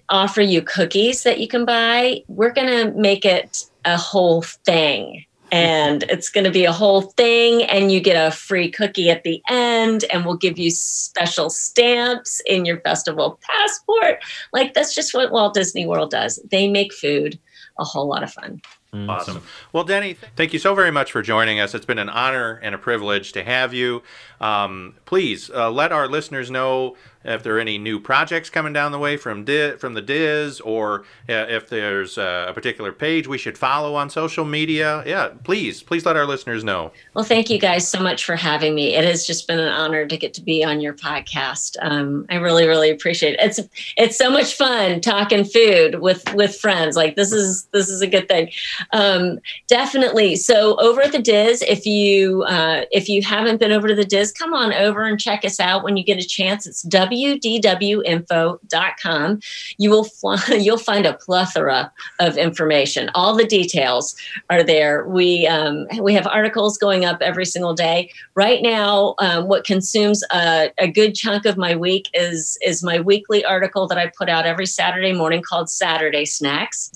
offer 0.09 0.41
you 0.41 0.63
cookies 0.63 1.23
that 1.23 1.41
you 1.41 1.49
can 1.49 1.65
buy. 1.65 2.23
We're 2.29 2.53
going 2.53 2.69
to 2.69 2.99
make 2.99 3.25
it 3.25 3.67
a 3.85 3.97
whole 3.97 4.43
thing. 4.43 5.25
And 5.51 6.05
it's 6.05 6.31
going 6.31 6.45
to 6.45 6.51
be 6.51 6.65
a 6.65 6.73
whole 6.73 7.03
thing, 7.03 7.65
and 7.65 7.93
you 7.93 8.01
get 8.01 8.15
a 8.15 8.35
free 8.35 8.71
cookie 8.71 9.11
at 9.11 9.23
the 9.23 9.43
end, 9.51 10.07
and 10.11 10.25
we'll 10.25 10.39
give 10.39 10.59
you 10.59 10.71
special 10.71 11.51
stamps 11.51 12.41
in 12.47 12.65
your 12.65 12.81
festival 12.81 13.39
passport. 13.43 14.25
Like, 14.55 14.73
that's 14.73 14.95
just 14.95 15.13
what 15.13 15.31
Walt 15.31 15.53
Disney 15.53 15.85
World 15.85 16.11
does. 16.11 16.41
They 16.51 16.69
make 16.69 16.95
food 16.95 17.39
a 17.79 17.85
whole 17.85 18.09
lot 18.09 18.23
of 18.23 18.33
fun. 18.33 18.63
Awesome. 18.95 19.43
Well, 19.73 19.87
Deni, 19.87 20.17
thank 20.37 20.53
you 20.53 20.59
so 20.59 20.75
very 20.75 20.91
much 20.91 21.13
for 21.13 21.23
joining 21.23 21.61
us. 21.61 21.75
It's 21.75 21.87
been 21.87 21.99
an 21.99 22.11
honor 22.11 22.61
and 22.63 22.75
a 22.75 22.79
privilege 22.79 23.33
to 23.33 23.43
have 23.43 23.73
you. 23.73 24.03
Um, 24.39 24.97
please 25.07 25.51
uh, 25.51 25.71
let 25.71 25.93
our 25.93 26.09
listeners 26.09 26.51
know 26.51 26.97
if 27.25 27.43
there 27.43 27.57
are 27.57 27.61
any 27.61 27.79
new 27.79 28.01
projects 28.01 28.51
coming 28.51 28.73
down 28.73 28.93
the 28.93 28.99
way 28.99 29.17
from 29.17 29.45
Di- 29.45 29.77
from 29.77 29.95
the 29.95 30.03
DIS, 30.03 30.61
or 30.61 31.01
uh, 31.29 31.47
if 31.49 31.69
there's 31.69 32.19
uh, 32.19 32.47
a 32.49 32.53
particular 32.53 32.93
page 32.93 33.27
we 33.27 33.39
should 33.39 33.57
follow 33.57 33.95
on 33.95 34.11
social 34.11 34.45
media. 34.45 35.03
Yeah, 35.07 35.29
please, 35.45 35.83
please 35.83 36.05
let 36.05 36.17
our 36.17 36.27
listeners 36.27 36.65
know. 36.65 36.93
Well, 37.15 37.25
thank 37.25 37.51
you 37.51 37.59
guys 37.59 37.87
so 37.87 38.01
much 38.01 38.25
for 38.25 38.37
having 38.37 38.75
me. 38.75 38.95
It 38.95 39.05
has 39.05 39.27
just 39.27 39.47
been 39.47 39.59
an 39.59 39.69
honor 39.69 40.07
to 40.07 40.17
get 40.17 40.35
to 40.35 40.43
be 40.43 40.65
on 40.65 40.81
your 40.81 40.95
podcast. 40.95 41.77
Um, 41.81 42.27
I 42.31 42.37
really, 42.37 42.67
really 42.67 42.91
appreciate 42.91 43.35
it. 43.35 43.41
It's 43.41 43.61
it's 43.97 44.17
so 44.17 44.31
much 44.31 44.55
fun 44.55 45.01
talking 45.01 45.45
food 45.45 46.01
with 46.01 46.33
with 46.35 46.57
friends. 46.57 46.97
Like 46.97 47.17
this 47.17 47.33
is 47.33 47.65
this 47.73 47.89
is 47.89 48.01
a 48.01 48.07
good 48.07 48.29
thing. 48.29 48.51
Um, 48.93 49.39
definitely. 49.69 50.37
So 50.37 50.77
over 50.81 51.03
at 51.03 51.13
the 51.13 51.19
DIS, 51.21 51.63
if 51.63 51.87
you 51.87 52.43
uh, 52.45 52.85
if 52.91 53.09
you 53.09 53.23
haven't 53.23 53.61
been 53.61 53.73
over 53.73 53.89
to 53.89 53.95
the 53.95 54.05
DIS, 54.05 54.33
come 54.33 54.55
on 54.55 54.73
over 54.73 55.05
and 55.05 55.19
check 55.19 55.45
us 55.45 55.61
out 55.61 55.85
when 55.85 55.97
you 55.97 56.05
get 56.05 56.19
a 56.19 56.27
chance. 56.27 56.67
It's 56.67 56.83
wdwinfo.com. 57.13 59.41
You 59.79 59.91
will 59.91 60.07
you'll 60.49 60.79
find 60.79 61.07
a 61.07 61.15
plethora 61.15 61.93
of 62.21 62.37
information. 62.37 63.11
All 63.15 63.37
the 63.37 63.47
details 63.47 64.17
are 64.51 64.63
there. 64.63 65.07
We 65.07 65.47
um, 65.47 65.87
we 66.01 66.13
have 66.15 66.27
articles 66.27 66.79
going 66.79 67.05
up 67.05 67.21
every 67.21 67.47
single 67.47 67.75
day. 67.75 68.11
Right 68.35 68.63
now, 68.63 69.15
um, 69.19 69.49
what 69.49 69.65
consumes 69.65 70.23
a, 70.33 70.71
a 70.79 70.89
good 70.89 71.15
chunk 71.15 71.47
of 71.47 71.57
my 71.57 71.77
week 71.77 72.09
is 72.15 72.59
is 72.63 72.83
my 72.83 73.01
weekly 73.01 73.45
article 73.45 73.87
that 73.89 73.99
I 73.99 74.11
put 74.17 74.29
out 74.29 74.47
every 74.47 74.67
Saturday 74.67 75.13
morning 75.13 75.43
called 75.43 75.71
Saturday 75.71 76.25
Snacks. 76.25 76.93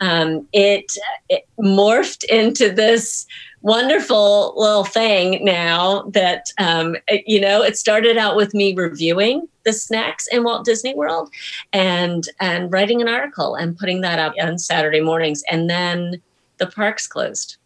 Um, 0.00 0.46
it, 0.52 0.92
it 1.28 1.46
morphed 1.58 2.24
into 2.24 2.70
this 2.70 3.26
wonderful 3.62 4.54
little 4.56 4.84
thing 4.84 5.44
now 5.44 6.02
that 6.02 6.52
um, 6.58 6.96
you 7.26 7.40
know 7.40 7.62
it 7.62 7.76
started 7.76 8.16
out 8.16 8.36
with 8.36 8.54
me 8.54 8.74
reviewing 8.74 9.48
the 9.64 9.72
snacks 9.72 10.26
in 10.28 10.44
Walt 10.44 10.64
Disney 10.64 10.94
World 10.94 11.30
and 11.72 12.28
and 12.40 12.72
writing 12.72 13.00
an 13.02 13.08
article 13.08 13.54
and 13.54 13.76
putting 13.76 14.00
that 14.02 14.18
up 14.18 14.34
on 14.40 14.58
Saturday 14.58 15.00
mornings 15.00 15.42
and 15.50 15.68
then 15.68 16.20
the 16.58 16.66
parks 16.66 17.06
closed 17.06 17.56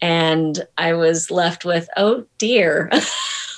and 0.00 0.66
I 0.78 0.94
was 0.94 1.30
left 1.30 1.64
with 1.64 1.88
oh 1.96 2.24
dear 2.38 2.90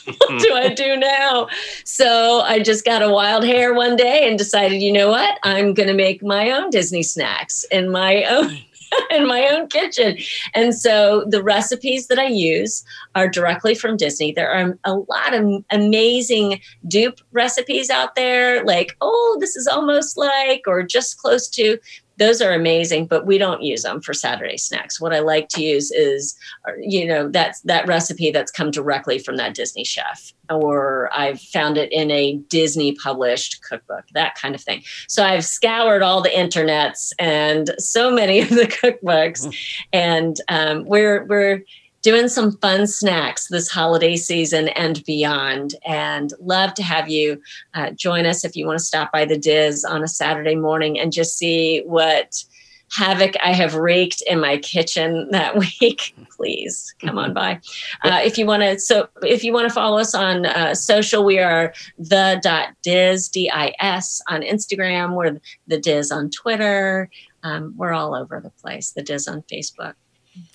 what 0.04 0.42
do 0.42 0.52
I 0.54 0.68
do 0.74 0.96
now? 0.96 1.48
So 1.84 2.40
I 2.40 2.58
just 2.58 2.84
got 2.84 3.02
a 3.02 3.10
wild 3.10 3.44
hair 3.44 3.74
one 3.74 3.96
day 3.96 4.28
and 4.28 4.38
decided, 4.38 4.82
you 4.82 4.92
know 4.92 5.08
what? 5.08 5.38
I'm 5.42 5.74
going 5.74 5.88
to 5.88 5.94
make 5.94 6.22
my 6.22 6.50
own 6.50 6.70
Disney 6.70 7.02
snacks 7.02 7.64
in 7.70 7.90
my 7.90 8.24
own 8.24 8.58
in 9.10 9.26
my 9.26 9.48
own 9.48 9.68
kitchen. 9.68 10.18
And 10.54 10.74
so 10.74 11.24
the 11.28 11.42
recipes 11.42 12.08
that 12.08 12.18
I 12.18 12.26
use 12.26 12.84
are 13.14 13.28
directly 13.28 13.74
from 13.74 13.96
Disney. 13.96 14.32
There 14.32 14.50
are 14.50 14.78
a 14.84 14.94
lot 14.94 15.34
of 15.34 15.64
amazing 15.70 16.60
dupe 16.88 17.20
recipes 17.32 17.90
out 17.90 18.14
there, 18.14 18.64
like, 18.64 18.96
oh, 19.00 19.36
this 19.40 19.56
is 19.56 19.66
almost 19.66 20.16
like, 20.16 20.62
or 20.66 20.82
just 20.82 21.18
close 21.18 21.48
to 21.50 21.78
those 22.18 22.40
are 22.40 22.52
amazing 22.52 23.06
but 23.06 23.26
we 23.26 23.38
don't 23.38 23.62
use 23.62 23.82
them 23.82 24.00
for 24.00 24.12
saturday 24.12 24.56
snacks 24.56 25.00
what 25.00 25.12
i 25.12 25.20
like 25.20 25.48
to 25.48 25.62
use 25.62 25.90
is 25.90 26.36
you 26.78 27.06
know 27.06 27.28
that's 27.28 27.60
that 27.62 27.86
recipe 27.86 28.30
that's 28.30 28.50
come 28.50 28.70
directly 28.70 29.18
from 29.18 29.36
that 29.36 29.54
disney 29.54 29.84
chef 29.84 30.32
or 30.50 31.10
i've 31.14 31.40
found 31.40 31.76
it 31.76 31.90
in 31.92 32.10
a 32.10 32.36
disney 32.48 32.92
published 32.96 33.62
cookbook 33.68 34.04
that 34.14 34.34
kind 34.34 34.54
of 34.54 34.60
thing 34.60 34.82
so 35.08 35.24
i've 35.24 35.44
scoured 35.44 36.02
all 36.02 36.20
the 36.20 36.30
internets 36.30 37.12
and 37.18 37.74
so 37.78 38.10
many 38.10 38.40
of 38.42 38.50
the 38.50 38.66
cookbooks 38.66 39.46
mm. 39.46 39.54
and 39.92 40.36
um, 40.48 40.84
we're 40.84 41.24
we're 41.26 41.62
doing 42.02 42.28
some 42.28 42.52
fun 42.58 42.86
snacks 42.86 43.48
this 43.48 43.70
holiday 43.70 44.16
season 44.16 44.68
and 44.68 45.04
beyond. 45.04 45.74
And 45.86 46.32
love 46.40 46.74
to 46.74 46.82
have 46.82 47.08
you 47.08 47.40
uh, 47.74 47.90
join 47.92 48.26
us 48.26 48.44
if 48.44 48.56
you 48.56 48.66
want 48.66 48.78
to 48.78 48.84
stop 48.84 49.12
by 49.12 49.24
the 49.24 49.38
DIS 49.38 49.84
on 49.84 50.02
a 50.02 50.08
Saturday 50.08 50.56
morning 50.56 50.98
and 50.98 51.12
just 51.12 51.38
see 51.38 51.82
what 51.86 52.44
havoc 52.92 53.34
I 53.42 53.54
have 53.54 53.74
raked 53.74 54.22
in 54.26 54.38
my 54.40 54.58
kitchen 54.58 55.28
that 55.30 55.56
week, 55.80 56.14
please 56.36 56.94
come 57.00 57.18
on 57.18 57.32
by. 57.32 57.60
Uh, 58.04 58.20
if 58.24 58.36
you 58.36 58.44
want 58.46 58.62
to, 58.62 58.80
so 58.80 59.08
if 59.22 59.44
you 59.44 59.52
want 59.52 59.68
to 59.68 59.72
follow 59.72 59.98
us 59.98 60.12
on 60.12 60.44
uh, 60.44 60.74
social, 60.74 61.24
we 61.24 61.38
are 61.38 61.72
the 61.98 62.40
dot 62.42 62.70
DIS 62.82 63.28
d 63.28 63.48
i 63.48 63.72
s 63.78 64.20
on 64.28 64.42
Instagram. 64.42 65.14
We're 65.14 65.38
the 65.68 65.78
DIS 65.78 66.10
on 66.10 66.30
Twitter. 66.30 67.08
Um, 67.44 67.74
we're 67.76 67.92
all 67.92 68.16
over 68.16 68.40
the 68.40 68.50
place. 68.50 68.90
The 68.90 69.02
DIS 69.02 69.28
on 69.28 69.42
Facebook 69.42 69.94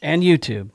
and 0.01 0.23
YouTube. 0.23 0.71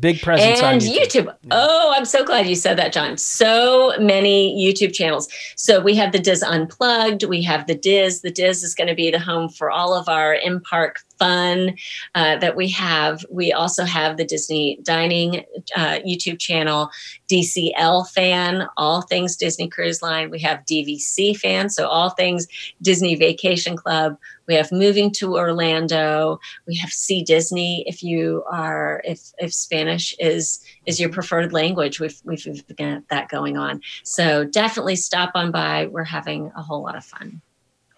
Big 0.00 0.20
presence 0.20 0.60
and 0.60 0.66
on 0.66 0.80
YouTube. 0.80 1.24
YouTube. 1.24 1.26
Yeah. 1.26 1.50
Oh, 1.52 1.92
I'm 1.94 2.04
so 2.04 2.24
glad 2.24 2.46
you 2.46 2.54
said 2.54 2.78
that, 2.78 2.92
John. 2.92 3.16
So 3.16 3.94
many 3.98 4.56
YouTube 4.56 4.92
channels. 4.92 5.28
So 5.56 5.80
we 5.80 5.94
have 5.96 6.12
the 6.12 6.18
DIS 6.18 6.42
Unplugged. 6.42 7.24
We 7.24 7.42
have 7.42 7.66
the 7.66 7.74
DIS. 7.74 8.20
The 8.20 8.30
DIS 8.30 8.62
is 8.62 8.74
going 8.74 8.88
to 8.88 8.94
be 8.94 9.10
the 9.10 9.18
home 9.18 9.48
for 9.48 9.70
all 9.70 9.94
of 9.94 10.08
our 10.08 10.34
in 10.34 10.60
park 10.60 11.00
fun 11.18 11.76
uh, 12.14 12.36
that 12.38 12.56
we 12.56 12.68
have. 12.70 13.24
We 13.30 13.52
also 13.52 13.84
have 13.84 14.16
the 14.16 14.24
Disney 14.24 14.78
Dining 14.82 15.44
uh, 15.76 15.98
YouTube 16.06 16.38
channel, 16.38 16.90
DCL 17.28 18.10
Fan, 18.10 18.66
all 18.76 19.02
things 19.02 19.36
Disney 19.36 19.68
Cruise 19.68 20.02
Line. 20.02 20.30
We 20.30 20.40
have 20.40 20.64
DVC 20.64 21.36
Fan, 21.36 21.70
so 21.70 21.86
all 21.86 22.10
things 22.10 22.46
Disney 22.82 23.14
Vacation 23.14 23.76
Club. 23.76 24.16
We 24.46 24.54
have 24.54 24.70
Moving 24.70 25.10
to 25.12 25.36
Orlando. 25.36 26.38
We 26.66 26.76
have 26.76 26.90
See 26.90 27.22
Disney 27.22 27.84
if 27.86 28.02
you 28.02 28.44
are 28.50 29.00
if 29.04 29.32
if 29.38 29.54
Spanish 29.54 30.14
is 30.18 30.60
is 30.86 31.00
your 31.00 31.08
preferred 31.08 31.52
language. 31.52 32.00
We've 32.00 32.20
we've 32.24 32.64
got 32.76 33.08
that 33.08 33.28
going 33.28 33.56
on. 33.56 33.80
So 34.02 34.44
definitely 34.44 34.96
stop 34.96 35.32
on 35.34 35.50
by. 35.50 35.86
We're 35.86 36.04
having 36.04 36.52
a 36.56 36.62
whole 36.62 36.82
lot 36.82 36.96
of 36.96 37.04
fun. 37.04 37.40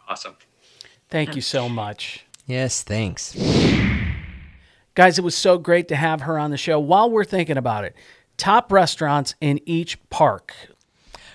Awesome. 0.08 0.36
Thank 1.08 1.36
you 1.36 1.42
so 1.42 1.68
much. 1.68 2.25
Yes, 2.46 2.82
thanks. 2.82 3.36
Guys, 4.94 5.18
it 5.18 5.22
was 5.22 5.34
so 5.34 5.58
great 5.58 5.88
to 5.88 5.96
have 5.96 6.22
her 6.22 6.38
on 6.38 6.50
the 6.50 6.56
show. 6.56 6.78
While 6.78 7.10
we're 7.10 7.24
thinking 7.24 7.56
about 7.56 7.84
it, 7.84 7.94
top 8.36 8.72
restaurants 8.72 9.34
in 9.40 9.60
each 9.66 9.98
park. 10.10 10.54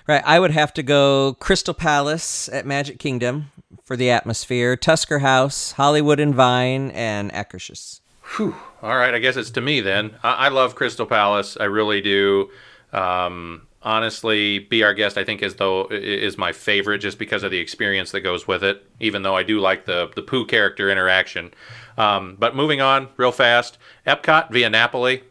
Right, 0.08 0.22
I 0.26 0.40
would 0.40 0.50
have 0.50 0.74
to 0.74 0.82
go 0.82 1.36
Crystal 1.38 1.74
Palace 1.74 2.48
at 2.48 2.66
Magic 2.66 2.98
Kingdom 2.98 3.52
for 3.84 3.96
the 3.96 4.10
atmosphere, 4.10 4.74
Tusker 4.74 5.20
House, 5.20 5.72
Hollywood 5.72 6.18
and 6.18 6.34
Vine, 6.34 6.90
and 6.90 7.32
Akershus. 7.32 8.00
Whew. 8.36 8.56
All 8.82 8.96
right, 8.96 9.14
I 9.14 9.20
guess 9.20 9.36
it's 9.36 9.50
to 9.50 9.60
me 9.60 9.80
then. 9.80 10.16
I, 10.22 10.32
I 10.32 10.48
love 10.48 10.74
Crystal 10.74 11.06
Palace. 11.06 11.56
I 11.60 11.64
really 11.64 12.00
do. 12.00 12.50
Um, 12.92 13.68
honestly, 13.82 14.58
Be 14.58 14.82
Our 14.82 14.94
Guest, 14.94 15.18
I 15.18 15.24
think, 15.24 15.42
is 15.42 15.56
though 15.56 15.86
is 15.90 16.38
my 16.38 16.52
favorite 16.52 16.98
just 16.98 17.18
because 17.18 17.42
of 17.42 17.50
the 17.50 17.58
experience 17.58 18.12
that 18.12 18.20
goes 18.20 18.46
with 18.46 18.62
it. 18.62 18.84
Even 19.00 19.22
though 19.22 19.36
I 19.36 19.42
do 19.42 19.60
like 19.60 19.84
the 19.84 20.10
the 20.14 20.22
Pooh 20.22 20.46
character 20.46 20.90
interaction. 20.90 21.52
Um, 21.98 22.36
but 22.38 22.56
moving 22.56 22.80
on 22.80 23.08
real 23.16 23.32
fast, 23.32 23.78
Epcot 24.06 24.50
via 24.50 24.70
Napoli, 24.70 25.24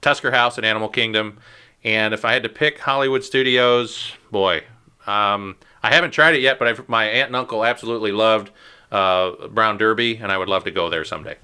Tusker 0.00 0.32
House 0.32 0.56
and 0.56 0.66
Animal 0.66 0.88
Kingdom, 0.88 1.38
and 1.84 2.12
if 2.12 2.24
I 2.24 2.32
had 2.32 2.42
to 2.42 2.48
pick 2.48 2.80
Hollywood 2.80 3.22
Studios, 3.22 4.12
boy, 4.30 4.64
um, 5.06 5.56
I 5.82 5.94
haven't 5.94 6.10
tried 6.10 6.34
it 6.34 6.40
yet, 6.40 6.58
but 6.58 6.68
I've, 6.68 6.88
my 6.88 7.04
aunt 7.04 7.28
and 7.28 7.36
uncle 7.36 7.64
absolutely 7.64 8.12
loved 8.12 8.50
uh, 8.90 9.48
Brown 9.48 9.78
Derby, 9.78 10.16
and 10.16 10.32
I 10.32 10.38
would 10.38 10.48
love 10.48 10.64
to 10.64 10.70
go 10.70 10.90
there 10.90 11.04
someday. 11.04 11.36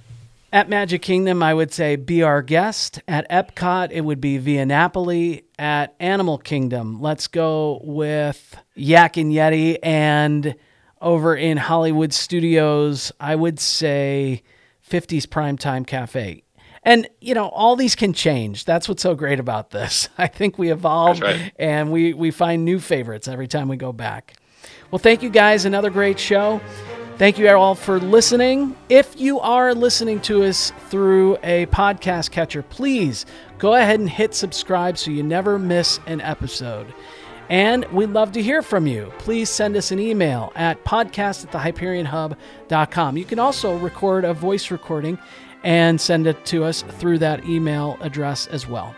At 0.54 0.68
Magic 0.68 1.02
Kingdom, 1.02 1.42
I 1.42 1.52
would 1.52 1.72
say 1.72 1.96
be 1.96 2.22
our 2.22 2.40
guest. 2.40 3.02
At 3.08 3.28
Epcot, 3.28 3.88
it 3.90 4.02
would 4.02 4.20
be 4.20 4.38
Via 4.38 4.64
Napoli. 4.64 5.46
At 5.58 5.96
Animal 5.98 6.38
Kingdom, 6.38 7.00
let's 7.00 7.26
go 7.26 7.80
with 7.82 8.56
Yak 8.76 9.16
and 9.16 9.32
Yeti. 9.32 9.78
And 9.82 10.54
over 11.00 11.34
in 11.34 11.56
Hollywood 11.56 12.12
Studios, 12.12 13.10
I 13.18 13.34
would 13.34 13.58
say 13.58 14.44
50s 14.88 15.26
Primetime 15.26 15.84
Cafe. 15.84 16.44
And, 16.84 17.08
you 17.20 17.34
know, 17.34 17.48
all 17.48 17.74
these 17.74 17.96
can 17.96 18.12
change. 18.12 18.64
That's 18.64 18.88
what's 18.88 19.02
so 19.02 19.16
great 19.16 19.40
about 19.40 19.70
this. 19.70 20.08
I 20.18 20.28
think 20.28 20.56
we 20.56 20.70
evolve 20.70 21.20
right. 21.20 21.52
and 21.58 21.90
we, 21.90 22.14
we 22.14 22.30
find 22.30 22.64
new 22.64 22.78
favorites 22.78 23.26
every 23.26 23.48
time 23.48 23.66
we 23.66 23.76
go 23.76 23.92
back. 23.92 24.36
Well, 24.92 25.00
thank 25.00 25.20
you 25.20 25.30
guys. 25.30 25.64
Another 25.64 25.90
great 25.90 26.20
show. 26.20 26.60
Thank 27.16 27.38
you 27.38 27.48
all 27.48 27.76
for 27.76 28.00
listening. 28.00 28.76
If 28.88 29.20
you 29.20 29.38
are 29.38 29.72
listening 29.72 30.20
to 30.22 30.42
us 30.42 30.72
through 30.88 31.36
a 31.44 31.66
podcast 31.66 32.32
catcher, 32.32 32.62
please 32.62 33.24
go 33.58 33.74
ahead 33.74 34.00
and 34.00 34.10
hit 34.10 34.34
subscribe 34.34 34.98
so 34.98 35.12
you 35.12 35.22
never 35.22 35.56
miss 35.56 36.00
an 36.06 36.20
episode. 36.20 36.92
And 37.48 37.84
we'd 37.92 38.10
love 38.10 38.32
to 38.32 38.42
hear 38.42 38.62
from 38.62 38.88
you. 38.88 39.12
Please 39.18 39.48
send 39.48 39.76
us 39.76 39.92
an 39.92 40.00
email 40.00 40.52
at 40.56 40.84
podcast 40.84 41.44
at 41.44 41.52
thehyperionhub.com. 41.52 43.16
You 43.16 43.24
can 43.24 43.38
also 43.38 43.76
record 43.76 44.24
a 44.24 44.34
voice 44.34 44.72
recording 44.72 45.16
and 45.62 46.00
send 46.00 46.26
it 46.26 46.44
to 46.46 46.64
us 46.64 46.82
through 46.82 47.18
that 47.18 47.44
email 47.44 47.96
address 48.00 48.48
as 48.48 48.66
well. 48.66 48.92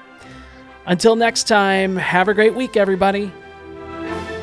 Until 0.86 1.16
next 1.16 1.48
time, 1.48 1.96
have 1.96 2.28
a 2.28 2.34
great 2.34 2.54
week, 2.54 2.78
everybody. 2.78 3.30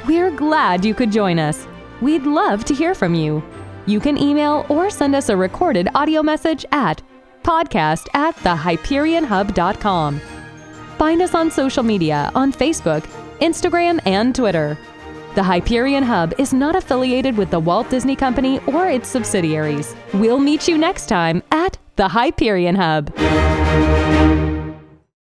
We're 0.06 0.32
glad 0.32 0.86
you 0.86 0.94
could 0.94 1.12
join 1.12 1.40
us. 1.40 1.66
We'd 2.02 2.24
love 2.24 2.66
to 2.66 2.76
hear 2.76 2.94
from 2.94 3.16
you. 3.16 3.42
You 3.86 4.00
can 4.00 4.18
email 4.18 4.66
or 4.70 4.90
send 4.90 5.16
us 5.16 5.30
a 5.30 5.38
recorded 5.38 5.90
audio 5.94 6.24
message 6.24 6.66
at 6.72 7.02
podcast 7.44 8.08
at 8.14 8.36
thehyperionhub.com. 8.38 10.20
Find 10.98 11.22
us 11.22 11.36
on 11.36 11.52
social 11.52 11.84
media 11.84 12.32
on 12.34 12.54
Facebook, 12.54 13.04
Instagram, 13.42 14.00
and 14.06 14.34
Twitter. 14.34 14.78
The 15.36 15.44
Hyperion 15.44 16.04
Hub 16.04 16.34
is 16.38 16.54
not 16.54 16.76
affiliated 16.76 17.36
with 17.36 17.50
the 17.50 17.60
Walt 17.60 17.90
Disney 17.90 18.16
Company 18.16 18.60
or 18.68 18.88
its 18.88 19.10
subsidiaries. 19.10 19.96
We'll 20.14 20.40
meet 20.40 20.68
you 20.68 20.78
next 20.78 21.08
time 21.08 21.42
at 21.52 21.78
the 21.96 22.08
Hyperion 22.08 22.76
Hub. 22.76 24.53